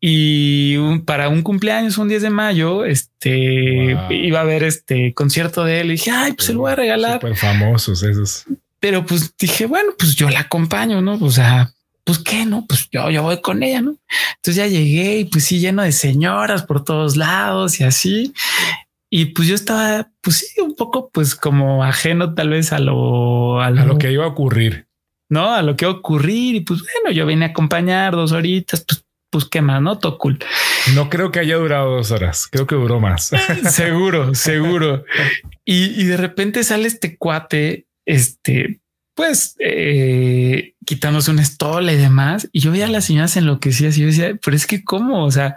Y 0.00 0.98
para 1.00 1.28
un 1.28 1.42
cumpleaños, 1.42 1.96
un 1.96 2.08
10 2.08 2.22
de 2.22 2.30
mayo, 2.30 2.84
este 2.84 3.96
iba 4.10 4.40
a 4.40 4.42
haber 4.42 4.64
este 4.64 5.14
concierto 5.14 5.64
de 5.64 5.80
él 5.80 5.88
y 5.88 5.92
dije, 5.92 6.10
ay, 6.10 6.32
pues 6.32 6.46
se 6.46 6.54
lo 6.54 6.60
voy 6.60 6.72
a 6.72 6.76
regalar. 6.76 7.20
Súper 7.20 7.36
famosos 7.36 8.02
esos. 8.02 8.44
Pero 8.80 9.06
pues 9.06 9.32
dije, 9.38 9.66
bueno, 9.66 9.92
pues 9.96 10.16
yo 10.16 10.28
la 10.28 10.40
acompaño, 10.40 11.00
¿no? 11.00 11.14
O 11.20 11.30
sea, 11.30 11.70
pues 12.02 12.18
qué, 12.18 12.44
no, 12.44 12.66
pues 12.66 12.88
yo, 12.90 13.10
yo 13.10 13.22
voy 13.22 13.40
con 13.40 13.62
ella, 13.62 13.80
¿no? 13.80 13.96
Entonces 14.36 14.56
ya 14.56 14.66
llegué 14.66 15.18
y 15.18 15.24
pues 15.26 15.44
sí, 15.44 15.60
lleno 15.60 15.82
de 15.82 15.92
señoras 15.92 16.64
por 16.64 16.82
todos 16.82 17.16
lados 17.16 17.78
y 17.78 17.84
así. 17.84 18.34
Y 19.14 19.26
pues 19.26 19.46
yo 19.46 19.54
estaba, 19.54 20.10
pues 20.22 20.38
sí, 20.38 20.62
un 20.62 20.74
poco, 20.74 21.10
pues 21.10 21.34
como 21.34 21.84
ajeno 21.84 22.32
tal 22.32 22.48
vez 22.48 22.72
a 22.72 22.78
lo, 22.78 23.60
a 23.60 23.68
lo, 23.68 23.98
que 23.98 24.10
iba 24.10 24.24
a 24.24 24.28
ocurrir. 24.28 24.86
No, 25.28 25.52
a 25.52 25.60
lo 25.60 25.76
que 25.76 25.84
iba 25.84 25.92
a 25.92 25.98
ocurrir. 25.98 26.54
Y 26.54 26.60
pues 26.60 26.80
bueno, 26.80 27.14
yo 27.14 27.26
vine 27.26 27.44
a 27.44 27.48
acompañar 27.48 28.14
dos 28.14 28.32
horitas, 28.32 28.86
pues, 28.88 29.04
pues 29.28 29.44
qué 29.44 29.60
más, 29.60 29.82
¿no? 29.82 29.98
Todo 29.98 30.16
cool. 30.16 30.38
No 30.94 31.10
creo 31.10 31.30
que 31.30 31.40
haya 31.40 31.56
durado 31.56 31.94
dos 31.94 32.10
horas, 32.10 32.48
creo 32.50 32.66
que 32.66 32.74
duró 32.74 33.00
más. 33.00 33.30
seguro, 33.70 34.34
seguro. 34.34 35.04
Y, 35.62 36.00
y 36.00 36.04
de 36.04 36.16
repente 36.16 36.64
sale 36.64 36.88
este 36.88 37.18
cuate, 37.18 37.88
este, 38.06 38.80
pues 39.14 39.56
eh, 39.58 40.74
quitándose 40.86 41.30
un 41.30 41.38
estola 41.38 41.92
y 41.92 41.96
demás. 41.96 42.48
Y 42.50 42.60
yo 42.60 42.72
veía 42.72 42.86
a 42.86 42.90
las 42.90 43.04
señoras 43.04 43.36
enloquecidas 43.36 43.98
y 43.98 44.00
yo 44.00 44.06
decía, 44.06 44.38
pero 44.42 44.56
es 44.56 44.66
que 44.66 44.82
cómo, 44.84 45.22
o 45.22 45.30
sea, 45.30 45.54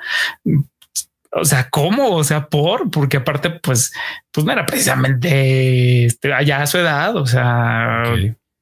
o 1.38 1.44
sea, 1.44 1.70
¿cómo? 1.70 2.16
O 2.16 2.24
sea, 2.24 2.48
por, 2.48 2.90
porque 2.90 3.18
aparte, 3.18 3.50
pues, 3.50 3.94
pues 4.32 4.46
no 4.46 4.54
era 4.54 4.66
precisamente 4.66 6.06
este, 6.06 6.34
allá 6.34 6.62
a 6.62 6.68
su 6.68 6.78
edad, 6.78 7.18
o 7.18 7.26
sea, 7.28 8.04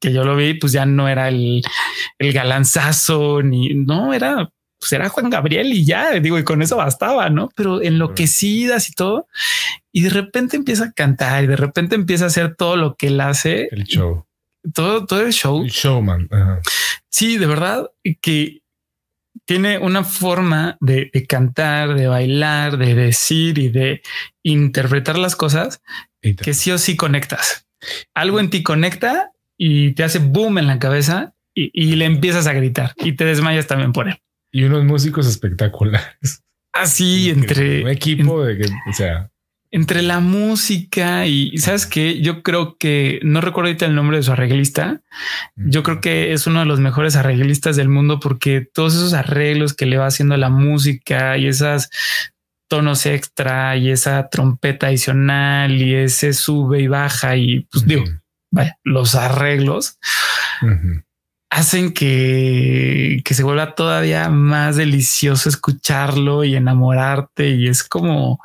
que 0.01 0.11
yo 0.11 0.23
lo 0.23 0.35
vi, 0.35 0.55
pues 0.55 0.71
ya 0.71 0.85
no 0.85 1.07
era 1.07 1.27
el, 1.27 1.61
el 2.17 2.33
galanzazo, 2.33 3.43
ni 3.43 3.75
no 3.75 4.11
era, 4.11 4.49
pues 4.79 4.91
era 4.91 5.07
Juan 5.09 5.29
Gabriel 5.29 5.71
y 5.71 5.85
ya 5.85 6.13
digo, 6.19 6.39
y 6.39 6.43
con 6.43 6.63
eso 6.63 6.77
bastaba, 6.77 7.29
no? 7.29 7.49
Pero 7.55 7.79
enloquecidas 7.79 8.89
y 8.89 8.93
todo. 8.93 9.27
Y 9.91 10.01
de 10.01 10.09
repente 10.09 10.57
empieza 10.57 10.85
a 10.85 10.91
cantar 10.93 11.43
y 11.43 11.47
de 11.47 11.55
repente 11.55 11.93
empieza 11.93 12.23
a 12.23 12.27
hacer 12.27 12.55
todo 12.55 12.75
lo 12.75 12.95
que 12.95 13.07
él 13.07 13.21
hace. 13.21 13.67
El 13.71 13.83
show. 13.83 14.25
Todo, 14.73 15.05
todo 15.05 15.21
el 15.21 15.31
show. 15.31 15.61
El 15.63 15.69
showman. 15.69 16.27
Sí, 17.09 17.37
de 17.37 17.45
verdad 17.45 17.91
que 18.19 18.62
tiene 19.45 19.77
una 19.77 20.03
forma 20.03 20.77
de, 20.79 21.09
cantar, 21.27 21.95
de 21.95 22.07
bailar, 22.07 22.77
de 22.77 22.95
decir 22.95 23.57
y 23.57 23.69
de 23.69 24.01
interpretar 24.43 25.17
las 25.17 25.35
cosas 25.35 25.81
que 26.21 26.53
sí 26.53 26.71
o 26.71 26.77
sí 26.77 26.95
conectas. 26.95 27.67
Algo 28.13 28.39
en 28.39 28.49
ti 28.49 28.63
conecta 28.63 29.31
y 29.57 29.91
te 29.93 30.03
hace 30.03 30.19
boom 30.19 30.57
en 30.57 30.67
la 30.67 30.79
cabeza 30.79 31.33
y, 31.53 31.95
le 31.95 32.05
empiezas 32.05 32.47
a 32.47 32.53
gritar 32.53 32.93
y 32.97 33.13
te 33.13 33.25
desmayas 33.25 33.67
también 33.67 33.91
por 33.91 34.07
él. 34.07 34.17
Y 34.51 34.63
unos 34.63 34.85
músicos 34.85 35.27
espectaculares. 35.27 36.43
Así 36.71 37.29
entre 37.29 37.83
un 37.83 37.89
equipo 37.89 38.43
de 38.43 38.57
que, 38.57 38.65
o 38.89 38.93
sea, 38.93 39.29
entre 39.73 40.03
la 40.03 40.19
música 40.19 41.25
y 41.25 41.57
sabes 41.57 41.87
que 41.87 42.21
yo 42.21 42.43
creo 42.43 42.77
que 42.77 43.19
no 43.23 43.41
recuerdo 43.41 43.69
ahorita 43.69 43.87
el 43.87 43.95
nombre 43.95 44.17
de 44.17 44.23
su 44.23 44.31
arreglista. 44.31 45.01
Yo 45.55 45.81
creo 45.81 45.99
que 45.99 46.31
es 46.31 46.45
uno 46.45 46.59
de 46.59 46.67
los 46.67 46.79
mejores 46.79 47.15
arreglistas 47.15 47.75
del 47.75 47.89
mundo 47.89 48.19
porque 48.19 48.61
todos 48.61 48.93
esos 48.93 49.15
arreglos 49.15 49.73
que 49.73 49.87
le 49.87 49.97
va 49.97 50.05
haciendo 50.05 50.37
la 50.37 50.49
música 50.49 51.39
y 51.39 51.47
esas 51.47 51.89
tonos 52.67 53.07
extra 53.07 53.75
y 53.75 53.89
esa 53.89 54.29
trompeta 54.29 54.87
adicional 54.87 55.81
y 55.81 55.95
ese 55.95 56.33
sube 56.33 56.81
y 56.81 56.87
baja 56.87 57.35
y 57.35 57.61
pues 57.71 57.87
digo, 57.87 58.03
vaya, 58.51 58.77
los 58.83 59.15
arreglos 59.15 59.97
hacen 61.49 61.93
que, 61.93 63.21
que 63.25 63.33
se 63.33 63.43
vuelva 63.43 63.73
todavía 63.73 64.29
más 64.29 64.75
delicioso 64.75 65.49
escucharlo 65.49 66.43
y 66.43 66.55
enamorarte 66.55 67.49
y 67.49 67.67
es 67.67 67.83
como 67.83 68.39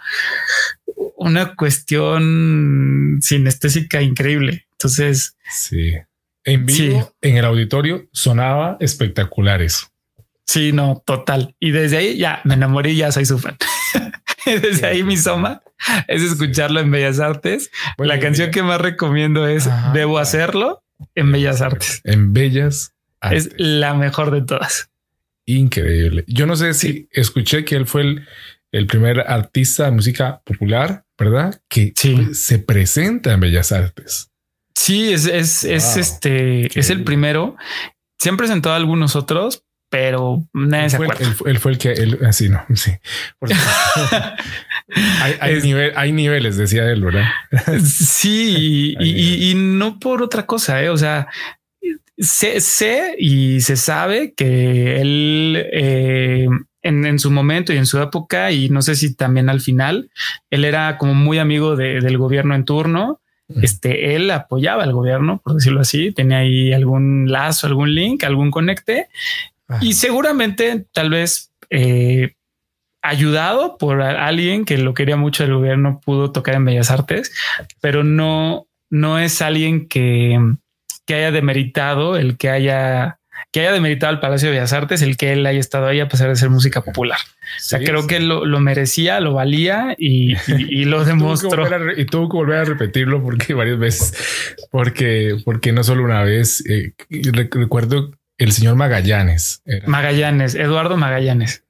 una 1.19 1.55
cuestión 1.55 3.19
sinestésica 3.21 4.01
increíble. 4.01 4.67
Entonces, 4.73 5.37
sí, 5.51 5.93
en 6.45 6.65
vivo, 6.65 7.13
en 7.21 7.37
el 7.37 7.45
auditorio 7.45 8.07
sonaba 8.13 8.77
espectacular 8.81 9.61
eso. 9.61 9.89
Sí, 10.47 10.73
no, 10.73 11.03
total. 11.05 11.55
Y 11.61 11.73
desde 11.73 11.99
ahí 11.99 12.17
ya 12.17 12.41
me 12.45 12.55
enamoré 12.55 12.93
y 12.93 12.97
ya 12.97 13.13
soy 13.13 13.27
su 13.27 13.39
fan. 13.39 13.57
desde 14.47 14.87
ahí 14.87 15.03
mi 15.03 15.17
soma 15.17 15.63
es 16.07 16.23
escucharlo 16.23 16.81
en 16.81 16.91
Bellas 16.91 17.21
Artes. 17.21 17.71
la 17.99 18.19
canción 18.19 18.51
que 18.51 18.63
más 18.63 18.81
recomiendo 18.81 19.47
es 19.47 19.69
Debo 19.93 20.19
hacerlo 20.19 20.83
en 21.15 21.33
Bellas 21.33 21.61
Artes. 21.61 22.01
En 22.05 22.33
Bellas 22.33 22.95
Artes. 23.21 23.47
Es 23.47 23.53
la 23.57 23.95
mejor 23.95 24.31
de 24.31 24.43
todas. 24.43 24.91
Increíble. 25.45 26.25
Yo 26.29 26.47
no 26.47 26.57
sé 26.57 26.75
si 26.75 27.09
escuché 27.11 27.65
que 27.65 27.75
él 27.75 27.87
fue 27.87 28.03
el 28.03 28.27
el 28.73 28.87
primer 28.87 29.21
artista 29.21 29.87
de 29.87 29.93
música 29.93 30.43
popular, 30.45 31.05
¿verdad? 31.19 31.61
Que 31.69 31.93
se 32.33 32.59
presenta 32.59 33.33
en 33.33 33.41
Bellas 33.41 33.73
Artes. 33.73 34.31
Sí, 34.75 35.13
es, 35.13 35.27
es, 35.27 35.65
es 35.65 35.97
este, 35.97 36.79
es 36.79 36.91
el 36.91 37.05
primero. 37.05 37.57
Se 38.19 38.29
han 38.29 38.37
presentado 38.37 38.77
algunos 38.77 39.17
otros, 39.17 39.65
pero 39.91 40.45
nadie 40.53 40.91
se 40.91 40.97
acuerda. 40.97 41.25
Él, 41.47 41.59
fue 41.59 41.73
el 41.73 41.79
que 41.79 41.93
él, 41.93 42.19
así 42.27 42.47
ah, 42.47 42.67
no, 42.69 42.77
sí. 42.77 42.93
hay, 45.97 46.13
niveles, 46.13 46.57
decía 46.57 46.91
él, 46.91 47.05
¿verdad? 47.05 47.29
sí, 47.85 48.95
y, 49.01 49.55
no 49.57 49.99
por 49.99 50.23
otra 50.23 50.47
cosa, 50.47 50.83
¿eh? 50.83 50.91
o 50.91 50.97
sea, 50.97 51.29
sé, 52.17 52.61
sé, 52.61 53.17
y 53.19 53.61
se 53.61 53.77
sabe 53.77 54.35
que 54.35 55.01
él 55.01 55.67
eh, 55.73 56.49
en, 56.89 57.19
su 57.19 57.31
momento 57.31 57.73
y 57.73 57.77
en 57.77 57.87
su 57.87 58.01
época, 58.01 58.51
y 58.51 58.69
no 58.69 58.83
sé 58.83 58.95
si 58.95 59.15
también 59.15 59.49
al 59.49 59.61
final, 59.61 60.11
él 60.51 60.65
era 60.65 60.99
como 60.99 61.15
muy 61.15 61.39
amigo 61.39 61.77
del 61.77 62.19
gobierno 62.19 62.55
en 62.55 62.65
turno. 62.65 63.21
Este, 63.63 64.15
él 64.15 64.31
apoyaba 64.31 64.83
al 64.83 64.93
gobierno, 64.93 65.41
por 65.43 65.55
decirlo 65.55 65.81
así, 65.81 66.13
tenía 66.13 66.39
ahí 66.39 66.73
algún 66.75 67.33
lazo, 67.33 67.67
algún 67.67 67.95
link, 67.95 68.25
algún 68.25 68.51
conecte 68.51 69.09
y 69.81 69.95
seguramente 69.95 70.87
tal 70.93 71.11
vez 71.11 71.53
eh, 71.71 72.35
ayudado 73.03 73.77
por 73.79 74.01
alguien 74.03 74.65
que 74.65 74.79
lo 74.79 74.95
quería 74.95 75.17
mucho 75.17 75.45
el 75.45 75.55
gobierno 75.55 76.01
pudo 76.05 76.33
tocar 76.33 76.55
en 76.55 76.65
Bellas 76.65 76.91
Artes, 76.91 77.33
pero 77.81 78.03
no, 78.03 78.67
no 78.91 79.19
es 79.19 79.43
alguien 79.43 79.89
que, 79.89 80.39
que 81.07 81.15
haya 81.15 81.31
demeritado 81.31 82.17
el 82.17 82.37
que 82.37 82.51
haya 82.51 83.18
que 83.53 83.61
haya 83.61 83.73
demeritado 83.73 84.11
al 84.11 84.21
Palacio 84.21 84.49
de 84.49 84.57
Bellas 84.57 84.73
Artes 84.73 85.03
el 85.03 85.17
que 85.17 85.33
él 85.33 85.47
haya 85.47 85.59
estado 85.59 85.87
ahí 85.87 86.01
a 86.01 86.09
pesar 86.09 86.29
de 86.29 86.37
ser 86.37 86.51
música 86.51 86.83
popular. 86.83 87.19
o 87.21 87.61
sea, 87.61 87.79
creo 87.79 88.07
que 88.07 88.21
lo, 88.21 88.45
lo, 88.45 88.61
merecía, 88.61 89.21
lo 89.21 89.33
valía 89.33 89.95
y, 89.99 90.37
y, 90.49 90.85
lo 90.85 91.05
demostró. 91.07 91.67
y 91.97 92.05
tuvo 92.07 92.29
que 92.29 92.37
volver 92.37 92.59
a 92.59 92.65
repetirlo 92.65 93.23
porque 93.23 93.55
varias 93.55 93.79
veces, 93.79 94.15
porque, 94.71 95.37
porque 95.45 95.73
no 95.73 95.85
solo 95.85 96.05
una 96.05 96.23
vez. 96.23 96.65
Eh, 96.69 96.93
recuerdo 97.11 98.13
el 98.37 98.53
señor 98.53 98.77
Magallanes. 98.77 99.63
Magallanes, 99.87 100.55
Eduardo 100.55 100.97
Magallanes. 100.97 101.65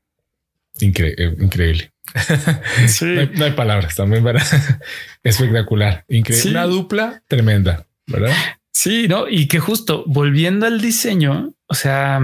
Eh, 0.80 1.36
increíble. 1.40 1.92
no, 3.36 3.44
hay, 3.44 3.52
palabras 3.52 3.96
también 3.96 4.24
para 4.24 4.42
espectacular. 5.22 6.04
Increíble. 6.08 6.50
Una 6.50 6.64
dupla 6.64 7.22
tremenda, 7.28 7.86
¿verdad? 8.06 8.32
Sí, 8.72 9.08
no, 9.08 9.28
y 9.28 9.48
que 9.48 9.58
justo 9.58 10.04
volviendo 10.06 10.66
al 10.66 10.80
diseño, 10.80 11.52
o 11.66 11.74
sea, 11.74 12.20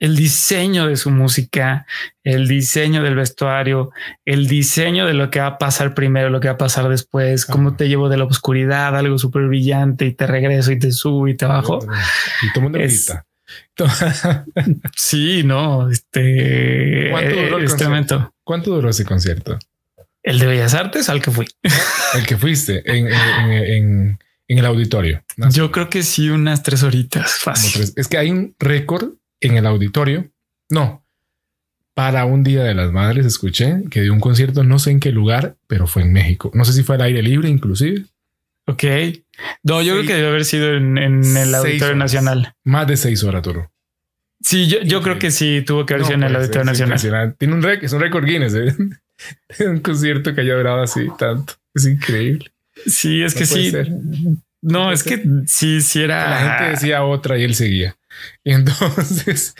el 0.00 0.16
diseño 0.16 0.86
de 0.86 0.96
su 0.96 1.10
música, 1.10 1.86
el 2.24 2.48
diseño 2.48 3.02
del 3.02 3.14
vestuario, 3.14 3.90
el 4.24 4.48
diseño 4.48 5.06
de 5.06 5.12
lo 5.12 5.30
que 5.30 5.40
va 5.40 5.46
a 5.46 5.58
pasar 5.58 5.94
primero, 5.94 6.30
lo 6.30 6.40
que 6.40 6.48
va 6.48 6.54
a 6.54 6.58
pasar 6.58 6.88
después, 6.88 7.44
cómo 7.44 7.76
te 7.76 7.88
llevo 7.88 8.08
de 8.08 8.16
la 8.16 8.24
oscuridad, 8.24 8.96
algo 8.96 9.18
súper 9.18 9.46
brillante 9.46 10.06
y 10.06 10.14
te 10.14 10.26
regreso 10.26 10.72
y 10.72 10.78
te 10.78 10.90
subo 10.90 11.28
y 11.28 11.36
te 11.36 11.44
bajo. 11.44 11.80
Y 12.42 12.52
todo 12.52 12.62
mundo 12.62 12.78
grita. 12.78 13.26
sí, 14.96 15.42
no, 15.44 15.90
este, 15.90 17.08
¿Cuánto 17.10 17.42
duró 17.42 17.58
el 17.58 17.64
este 17.64 17.84
momento. 17.84 18.34
¿Cuánto 18.42 18.70
duró 18.70 18.90
ese 18.90 19.04
concierto? 19.04 19.58
El 20.22 20.38
de 20.38 20.46
Bellas 20.46 20.74
Artes 20.74 21.08
al 21.08 21.20
que 21.20 21.30
fui. 21.30 21.46
el 22.14 22.26
que 22.26 22.36
fuiste 22.36 22.82
en 22.86 23.08
en 23.08 24.18
el 24.58 24.66
auditorio. 24.66 25.22
Yo 25.50 25.70
creo 25.70 25.88
que 25.88 26.02
sí, 26.02 26.28
unas 26.28 26.62
tres 26.62 26.82
horitas 26.82 27.38
fácil. 27.38 27.92
Es 27.96 28.08
que 28.08 28.18
hay 28.18 28.30
un 28.30 28.54
récord 28.58 29.14
en 29.40 29.56
el 29.56 29.66
auditorio. 29.66 30.30
No, 30.68 31.04
para 32.00 32.24
un 32.24 32.42
día 32.42 32.62
de 32.62 32.74
las 32.74 32.92
madres 32.92 33.26
escuché 33.26 33.82
que 33.90 34.00
dio 34.00 34.14
un 34.14 34.20
concierto, 34.20 34.64
no 34.64 34.78
sé 34.78 34.90
en 34.90 35.00
qué 35.00 35.12
lugar, 35.12 35.56
pero 35.66 35.86
fue 35.86 36.00
en 36.00 36.12
México. 36.14 36.50
No 36.54 36.64
sé 36.64 36.72
si 36.72 36.82
fue 36.82 36.94
al 36.94 37.02
aire 37.02 37.22
libre, 37.22 37.50
inclusive. 37.50 38.06
Ok. 38.66 38.84
No, 39.62 39.82
yo 39.82 39.94
creo 39.94 40.06
que 40.06 40.14
debe 40.14 40.28
haber 40.28 40.44
sido 40.46 40.74
en, 40.74 40.96
el 40.96 41.54
Auditorio 41.54 41.96
Nacional. 41.96 42.54
Más 42.64 42.86
de 42.86 42.96
seis 42.96 43.22
horas, 43.24 43.42
Toro. 43.42 43.70
Sí, 44.40 44.66
yo, 44.66 45.02
creo 45.02 45.18
que 45.18 45.30
sí 45.30 45.62
tuvo 45.66 45.84
que 45.84 45.92
haber 45.92 46.06
sido 46.06 46.16
en 46.16 46.24
el 46.24 46.36
Auditorio 46.36 46.64
Nacional. 46.64 47.34
Tiene 47.36 47.54
un 47.54 47.62
récord, 47.62 47.84
es 47.84 47.92
un 47.92 48.00
récord 48.00 48.24
Guinness. 48.24 48.54
¿eh? 48.54 48.74
un 49.66 49.80
concierto 49.80 50.34
que 50.34 50.40
haya 50.40 50.54
durado 50.54 50.82
así 50.82 51.06
tanto. 51.18 51.54
Es 51.74 51.84
increíble. 51.84 52.50
Sí, 52.86 53.22
es 53.22 53.34
que 53.34 53.46
sí. 53.46 53.72
No, 54.62 54.92
es 54.92 55.02
que 55.02 55.22
sí, 55.46 55.80
sí 55.80 56.02
era. 56.02 56.28
La 56.28 56.38
gente 56.38 56.70
decía 56.72 57.04
otra 57.04 57.38
y 57.38 57.44
él 57.44 57.54
seguía. 57.54 57.96
Y 58.44 58.52
entonces 58.52 59.54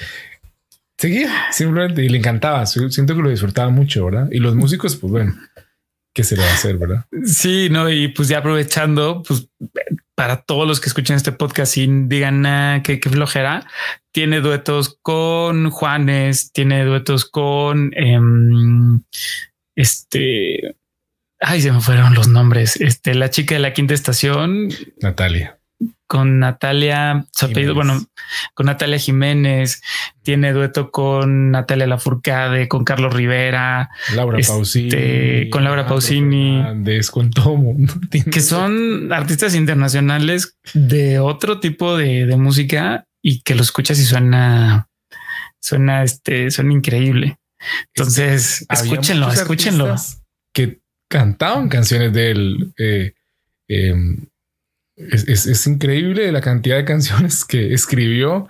seguía 0.98 1.30
simplemente 1.50 2.04
y 2.04 2.08
le 2.08 2.18
encantaba. 2.18 2.66
Siento 2.66 3.14
que 3.16 3.22
lo 3.22 3.30
disfrutaba 3.30 3.70
mucho, 3.70 4.04
¿verdad? 4.04 4.28
Y 4.30 4.38
los 4.38 4.54
músicos, 4.54 4.96
pues 4.96 5.10
bueno, 5.10 5.34
¿qué 6.14 6.24
se 6.24 6.36
le 6.36 6.42
va 6.42 6.50
a 6.50 6.54
hacer, 6.54 6.76
verdad? 6.76 7.06
Sí, 7.24 7.68
no, 7.70 7.88
y 7.90 8.08
pues 8.08 8.28
ya 8.28 8.38
aprovechando, 8.38 9.22
pues 9.26 9.48
para 10.14 10.42
todos 10.42 10.68
los 10.68 10.80
que 10.80 10.88
escuchen 10.88 11.16
este 11.16 11.32
podcast 11.32 11.78
y 11.78 11.86
digan 11.86 12.44
ah, 12.44 12.82
qué, 12.84 13.00
flojera, 13.00 13.66
tiene 14.12 14.40
duetos 14.40 14.98
con 15.00 15.70
Juanes, 15.70 16.52
tiene 16.52 16.84
duetos 16.84 17.24
con 17.24 17.90
em, 17.94 19.00
este 19.74 20.76
Ay, 21.40 21.62
se 21.62 21.72
me 21.72 21.80
fueron 21.80 22.14
los 22.14 22.28
nombres. 22.28 22.76
Este, 22.76 23.14
la 23.14 23.30
chica 23.30 23.54
de 23.54 23.60
la 23.60 23.72
quinta 23.72 23.94
estación. 23.94 24.68
Natalia. 25.00 25.56
Con 26.06 26.40
Natalia, 26.40 27.24
bueno, 27.72 28.04
con 28.54 28.66
Natalia 28.66 28.98
Jiménez, 28.98 29.80
tiene 30.22 30.52
dueto 30.52 30.90
con 30.90 31.52
Natalia 31.52 31.86
Lafourcade, 31.86 32.68
con 32.68 32.84
Carlos 32.84 33.14
Rivera, 33.14 33.88
Laura 34.14 34.38
este, 34.38 34.52
Pausini, 34.52 35.50
con 35.50 35.64
Laura 35.64 35.86
Pausini, 35.86 36.62
con 37.10 37.30
todo 37.30 37.56
que 38.32 38.40
son 38.40 39.12
artistas 39.12 39.54
internacionales 39.54 40.58
de 40.74 41.20
otro 41.20 41.60
tipo 41.60 41.96
de, 41.96 42.36
música 42.36 43.06
y 43.22 43.40
que 43.42 43.54
lo 43.54 43.62
escuchas 43.62 43.98
y 44.00 44.04
suena, 44.04 44.88
suena, 45.60 46.02
este, 46.02 46.50
suena 46.50 46.72
increíble. 46.72 47.38
Entonces, 47.94 48.66
escúchenlo, 48.68 49.32
escúchenlo. 49.32 49.94
Que 50.52 50.79
cantaban 51.10 51.68
canciones 51.68 52.12
de 52.12 52.30
él. 52.30 52.72
Eh, 52.78 53.12
em, 53.68 54.26
es, 54.96 55.66
increíble 55.66 56.30
la 56.30 56.40
cantidad 56.40 56.76
de 56.76 56.84
canciones 56.84 57.44
que 57.44 57.74
escribió 57.74 58.48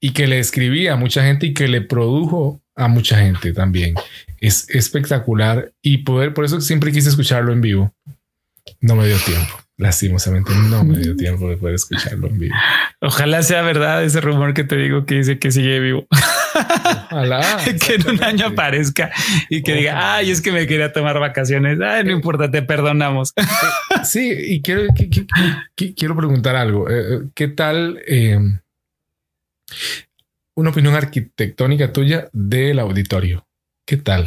y 0.00 0.12
que 0.12 0.26
le 0.26 0.38
escribía 0.38 0.92
a 0.92 0.96
mucha 0.96 1.24
gente 1.24 1.46
y 1.46 1.54
que 1.54 1.68
le 1.68 1.80
produjo 1.80 2.60
a 2.76 2.88
mucha 2.88 3.18
gente 3.18 3.52
también. 3.52 3.94
Es 4.40 4.68
espectacular 4.68 5.72
y 5.80 5.98
poder, 5.98 6.34
por 6.34 6.44
eso 6.44 6.60
siempre 6.60 6.92
quise 6.92 7.08
escucharlo 7.08 7.52
en 7.52 7.60
vivo. 7.60 7.94
No 8.80 8.96
me 8.96 9.06
dio 9.06 9.16
tiempo. 9.18 9.58
Lastimosamente 9.78 10.52
no 10.54 10.84
me 10.84 10.98
dio 10.98 11.16
tiempo 11.16 11.48
de 11.48 11.56
poder 11.56 11.76
escucharlo 11.76 12.28
en 12.28 12.38
vivo. 12.38 12.54
Ojalá 13.00 13.42
sea 13.42 13.62
verdad 13.62 14.04
ese 14.04 14.20
rumor 14.20 14.54
que 14.54 14.64
te 14.64 14.76
digo 14.76 15.06
que 15.06 15.16
dice 15.16 15.38
que 15.38 15.50
sigue 15.50 15.80
vivo. 15.80 16.06
Ojalá. 17.12 17.58
que 17.86 17.94
en 17.94 18.08
un 18.08 18.24
año 18.24 18.46
aparezca 18.46 19.10
y 19.50 19.62
que 19.62 19.74
diga, 19.74 20.16
ay, 20.16 20.30
es 20.30 20.40
que 20.40 20.50
me 20.50 20.66
quería 20.66 20.92
tomar 20.92 21.18
vacaciones. 21.18 21.78
Ay, 21.80 22.04
no 22.04 22.10
importa, 22.10 22.50
te 22.50 22.62
perdonamos. 22.62 23.34
sí, 24.04 24.32
y 24.32 24.62
quiero, 24.62 24.84
quiero 25.74 26.16
preguntar 26.16 26.56
algo. 26.56 26.88
Eh, 26.88 26.94
eh, 27.00 27.20
¿Qué 27.34 27.48
tal 27.48 28.00
eh, 28.06 28.38
una 30.56 30.70
opinión 30.70 30.94
arquitectónica 30.94 31.92
tuya 31.92 32.28
del 32.32 32.78
auditorio? 32.78 33.46
¿Qué 33.86 33.98
tal? 33.98 34.26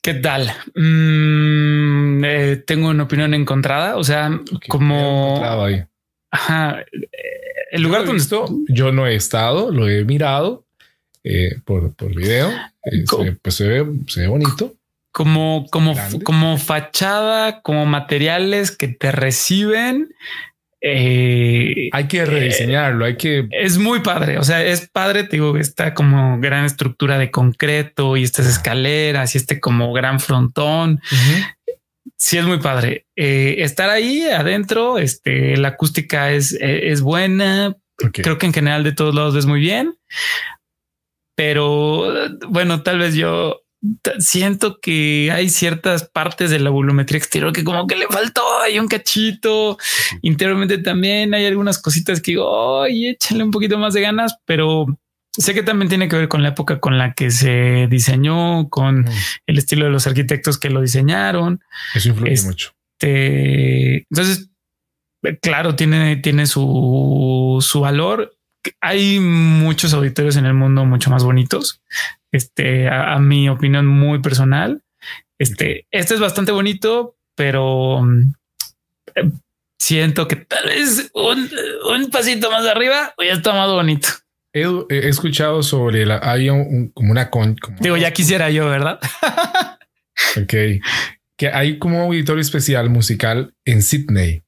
¿Qué 0.00 0.14
tal? 0.14 0.52
Mm, 0.76 2.22
tengo 2.64 2.90
una 2.90 3.02
opinión 3.02 3.34
encontrada. 3.34 3.96
O 3.96 4.04
sea, 4.04 4.40
como. 4.68 5.42
Ajá. 6.30 6.84
El 7.72 7.82
lugar 7.82 8.04
donde 8.04 8.22
estoy. 8.22 8.64
Yo 8.68 8.92
no 8.92 9.06
he 9.08 9.16
estado, 9.16 9.72
lo 9.72 9.88
he 9.88 10.04
mirado 10.04 10.65
eh, 11.28 11.56
por, 11.64 11.92
por 11.94 12.14
video. 12.14 12.52
Eh, 12.84 13.04
pues 13.42 13.56
se 13.56 13.66
ve, 13.66 13.84
se 14.06 14.20
ve 14.20 14.26
bonito. 14.28 14.74
Como, 15.10 15.66
como, 15.72 15.94
como 16.22 16.56
fachada, 16.56 17.62
como 17.62 17.84
materiales 17.84 18.70
que 18.70 18.86
te 18.86 19.10
reciben. 19.10 20.14
Eh, 20.80 21.88
hay 21.90 22.06
que 22.06 22.24
rediseñarlo, 22.24 23.06
hay 23.06 23.16
que... 23.16 23.48
Es 23.50 23.76
muy 23.78 24.00
padre, 24.00 24.38
o 24.38 24.44
sea, 24.44 24.64
es 24.64 24.88
padre, 24.88 25.24
te 25.24 25.32
digo, 25.32 25.56
esta 25.56 25.94
como 25.94 26.38
gran 26.38 26.64
estructura 26.64 27.18
de 27.18 27.32
concreto 27.32 28.16
y 28.16 28.22
estas 28.22 28.46
escaleras 28.46 29.34
y 29.34 29.38
este 29.38 29.58
como 29.58 29.92
gran 29.92 30.20
frontón. 30.20 31.00
Sí, 32.16 32.38
es 32.38 32.44
muy 32.44 32.60
padre. 32.60 33.06
estar 33.16 33.90
ahí 33.90 34.22
adentro, 34.22 34.98
este, 34.98 35.56
la 35.56 35.68
acústica 35.68 36.30
es, 36.30 36.56
es 36.60 37.00
buena. 37.00 37.74
Creo 37.96 38.38
que 38.38 38.46
en 38.46 38.52
general 38.52 38.84
de 38.84 38.92
todos 38.92 39.14
lados 39.14 39.34
ves 39.34 39.46
muy 39.46 39.58
bien 39.58 39.96
pero 41.36 42.12
bueno, 42.48 42.82
tal 42.82 42.98
vez 42.98 43.14
yo 43.14 43.60
siento 44.18 44.80
que 44.80 45.30
hay 45.32 45.48
ciertas 45.48 46.08
partes 46.08 46.50
de 46.50 46.58
la 46.58 46.70
volumetría 46.70 47.18
exterior 47.18 47.52
que 47.52 47.62
como 47.62 47.86
que 47.86 47.94
le 47.94 48.06
faltó, 48.08 48.42
hay 48.62 48.78
un 48.78 48.88
cachito, 48.88 49.78
interiormente 50.22 50.78
también 50.78 51.34
hay 51.34 51.46
algunas 51.46 51.80
cositas 51.80 52.20
que 52.20 52.32
digo, 52.32 52.48
oye, 52.48 53.10
échale 53.10 53.44
un 53.44 53.50
poquito 53.50 53.78
más 53.78 53.94
de 53.94 54.00
ganas, 54.00 54.36
pero 54.44 54.86
sé 55.30 55.54
que 55.54 55.62
también 55.62 55.88
tiene 55.88 56.08
que 56.08 56.16
ver 56.16 56.28
con 56.28 56.42
la 56.42 56.50
época 56.50 56.80
con 56.80 56.98
la 56.98 57.12
que 57.12 57.30
se 57.30 57.86
diseñó, 57.88 58.68
con 58.70 59.04
el 59.46 59.58
estilo 59.58 59.84
de 59.84 59.90
los 59.90 60.06
arquitectos 60.06 60.58
que 60.58 60.70
lo 60.70 60.80
diseñaron. 60.80 61.60
Eso 61.94 62.08
influye 62.08 62.40
mucho. 62.42 62.72
Entonces, 63.00 64.50
claro, 65.42 65.76
tiene, 65.76 66.16
tiene 66.16 66.46
su, 66.46 67.58
su 67.60 67.80
valor. 67.80 68.35
Hay 68.80 69.18
muchos 69.20 69.92
auditorios 69.92 70.36
en 70.36 70.46
el 70.46 70.54
mundo 70.54 70.84
mucho 70.84 71.10
más 71.10 71.24
bonitos. 71.24 71.82
Este, 72.32 72.88
a, 72.88 73.18
mi 73.18 73.48
opinión 73.48 73.86
muy 73.86 74.20
personal. 74.20 74.82
Este, 75.38 75.86
este 75.90 76.14
es 76.14 76.20
bastante 76.20 76.52
bonito, 76.52 77.16
pero 77.34 78.04
eh, 79.14 79.30
siento 79.78 80.26
que 80.28 80.36
tal 80.36 80.66
vez 80.66 81.10
un, 81.14 81.50
un 81.94 82.10
pasito 82.10 82.50
más 82.50 82.66
arriba 82.66 83.14
ya 83.18 83.32
está 83.32 83.52
más 83.54 83.70
bonito. 83.70 84.08
He, 84.52 85.08
escuchado 85.08 85.62
sobre 85.62 86.06
la, 86.06 86.18
hay 86.22 86.48
como 86.94 87.10
una 87.10 87.28
con, 87.30 87.56
digo, 87.80 87.98
ya 87.98 88.10
quisiera 88.12 88.48
yo, 88.48 88.70
¿verdad? 88.70 88.98
ok. 90.36 90.54
Que 91.36 91.48
hay 91.52 91.78
como 91.78 91.98
un 91.98 92.04
auditorio 92.06 92.40
especial 92.40 92.88
musical 92.88 93.54
en 93.66 93.82
Sydney. 93.82 94.42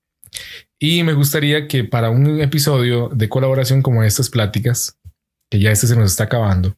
Y 0.79 1.03
me 1.03 1.12
gustaría 1.12 1.66
que 1.66 1.85
para 1.85 2.11
un 2.11 2.41
episodio 2.41 3.09
de 3.09 3.29
colaboración 3.29 3.83
como 3.83 4.05
estas 4.05 4.31
pláticas, 4.31 4.99
que 5.51 5.59
ya 5.59 5.70
este 5.70 5.87
se 5.87 5.97
nos 5.97 6.11
está 6.11 6.24
acabando. 6.24 6.76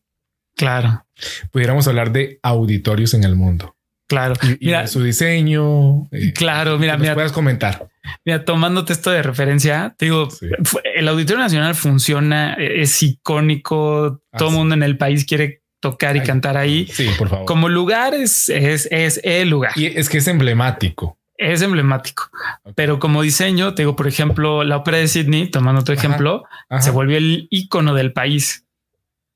Claro. 0.57 1.07
Pudiéramos 1.51 1.86
hablar 1.86 2.12
de 2.12 2.38
auditorios 2.42 3.14
en 3.14 3.24
el 3.24 3.36
mundo. 3.36 3.76
Claro. 4.09 4.34
Y, 4.42 4.66
mira, 4.66 4.86
su 4.86 5.03
diseño. 5.03 6.09
Eh, 6.11 6.32
claro, 6.34 6.78
mira, 6.78 6.96
mira. 6.96 7.14
Puedes 7.14 7.32
comentar. 7.32 7.88
Mira, 8.24 8.44
tomándote 8.44 8.92
esto 8.92 9.11
de 9.11 9.22
referencia, 9.22 9.94
te 9.96 10.07
digo, 10.07 10.28
el 10.96 11.07
Auditorio 11.07 11.42
Nacional 11.42 11.74
funciona, 11.74 12.55
es 12.55 13.03
icónico, 13.03 14.22
todo 14.36 14.48
el 14.48 14.55
mundo 14.55 14.74
en 14.74 14.82
el 14.82 14.96
país 14.96 15.24
quiere 15.24 15.62
tocar 15.80 16.16
y 16.16 16.22
cantar 16.22 16.57
ahí. 16.57 16.86
Sí, 16.86 17.09
por 17.16 17.28
favor. 17.28 17.46
Como 17.46 17.68
lugar 17.68 18.14
es, 18.14 18.48
es, 18.48 18.88
es 18.90 19.20
el 19.22 19.51
lugar. 19.51 19.72
Y 19.76 19.86
es 19.86 20.09
que 20.09 20.18
es 20.18 20.26
emblemático. 20.26 21.20
Es 21.43 21.62
emblemático, 21.62 22.30
pero 22.74 22.99
como 22.99 23.22
diseño, 23.22 23.74
te 23.74 23.82
digo, 23.82 23.97
por 23.97 24.07
ejemplo, 24.07 24.62
la 24.62 24.76
ópera 24.76 24.99
de 24.99 25.09
Sydney, 25.09 25.51
tomando 25.51 25.80
otro 25.80 25.95
ejemplo, 25.95 26.45
se 26.80 26.91
volvió 26.91 27.16
el 27.16 27.49
icono 27.51 27.95
del 27.95 28.12
país. 28.12 28.66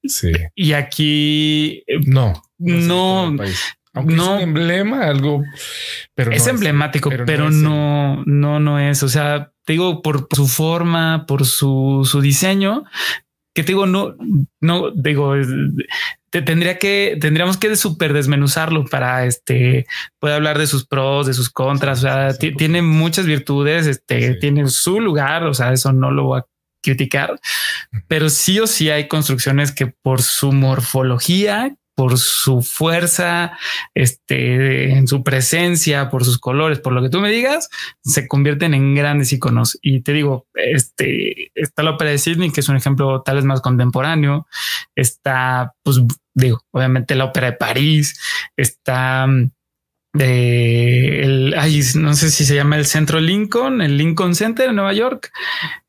Sí. 0.02 0.32
Y 0.54 0.74
aquí 0.74 1.82
no, 2.06 2.42
no, 2.58 3.30
no 3.30 3.44
no, 4.02 4.36
es 4.36 4.42
emblema, 4.42 5.04
algo, 5.04 5.44
pero 6.14 6.32
es 6.32 6.46
emblemático, 6.46 7.10
pero, 7.26 7.50
no, 7.50 8.24
no, 8.26 8.58
no, 8.58 8.78
es. 8.80 9.02
O 9.02 9.08
sea, 9.08 9.52
te 9.64 9.74
digo 9.74 10.02
por, 10.02 10.26
su 10.34 10.48
forma, 10.48 11.26
por 11.26 11.46
su, 11.46 12.02
su 12.04 12.20
diseño, 12.20 12.84
que 13.54 13.62
te 13.62 13.68
digo, 13.68 13.86
no, 13.86 14.16
no 14.60 14.90
digo, 14.90 15.34
te 16.30 16.42
tendría 16.42 16.78
que, 16.78 17.16
tendríamos 17.20 17.56
que 17.56 17.76
súper 17.76 18.12
desmenuzarlo 18.12 18.84
para 18.84 19.24
este, 19.26 19.86
puede 20.18 20.34
hablar 20.34 20.58
de 20.58 20.66
sus 20.66 20.86
pros, 20.86 21.28
de 21.28 21.34
sus 21.34 21.50
contras. 21.50 21.98
O 21.98 22.02
sea, 22.02 22.36
tiene 22.36 22.82
muchas 22.82 23.26
virtudes, 23.26 23.86
este, 23.86 24.34
tiene 24.34 24.68
su 24.68 25.00
lugar. 25.00 25.44
O 25.44 25.54
sea, 25.54 25.72
eso 25.72 25.92
no 25.92 26.10
lo 26.10 26.24
voy 26.24 26.40
a 26.40 26.46
criticar, 26.82 27.40
pero 28.08 28.28
sí 28.28 28.60
o 28.60 28.66
sí 28.66 28.90
hay 28.90 29.08
construcciones 29.08 29.72
que 29.72 29.86
por 29.86 30.20
su 30.20 30.52
morfología 30.52 31.74
por 31.94 32.18
su 32.18 32.62
fuerza, 32.62 33.58
este, 33.94 34.92
en 34.92 35.06
su 35.06 35.22
presencia, 35.22 36.10
por 36.10 36.24
sus 36.24 36.38
colores, 36.38 36.80
por 36.80 36.92
lo 36.92 37.02
que 37.02 37.08
tú 37.08 37.20
me 37.20 37.30
digas, 37.30 37.68
se 38.02 38.26
convierten 38.26 38.74
en 38.74 38.94
grandes 38.94 39.32
iconos. 39.32 39.78
Y 39.82 40.00
te 40.00 40.12
digo, 40.12 40.46
este, 40.54 41.52
está 41.54 41.82
la 41.82 41.92
ópera 41.92 42.10
de 42.10 42.18
Sydney, 42.18 42.50
que 42.50 42.60
es 42.60 42.68
un 42.68 42.76
ejemplo 42.76 43.22
tal 43.22 43.36
vez 43.36 43.44
más 43.44 43.60
contemporáneo. 43.60 44.46
Está, 44.94 45.74
pues, 45.82 46.00
digo, 46.34 46.62
obviamente 46.72 47.14
la 47.14 47.26
ópera 47.26 47.52
de 47.52 47.56
París, 47.56 48.20
está 48.56 49.26
de 50.14 51.22
el, 51.22 51.54
ay, 51.58 51.82
no 51.96 52.14
sé 52.14 52.30
si 52.30 52.44
se 52.44 52.54
llama 52.54 52.76
el 52.76 52.86
Centro 52.86 53.20
Lincoln, 53.20 53.82
el 53.82 53.98
Lincoln 53.98 54.34
Center 54.34 54.70
en 54.70 54.76
Nueva 54.76 54.92
York. 54.92 55.30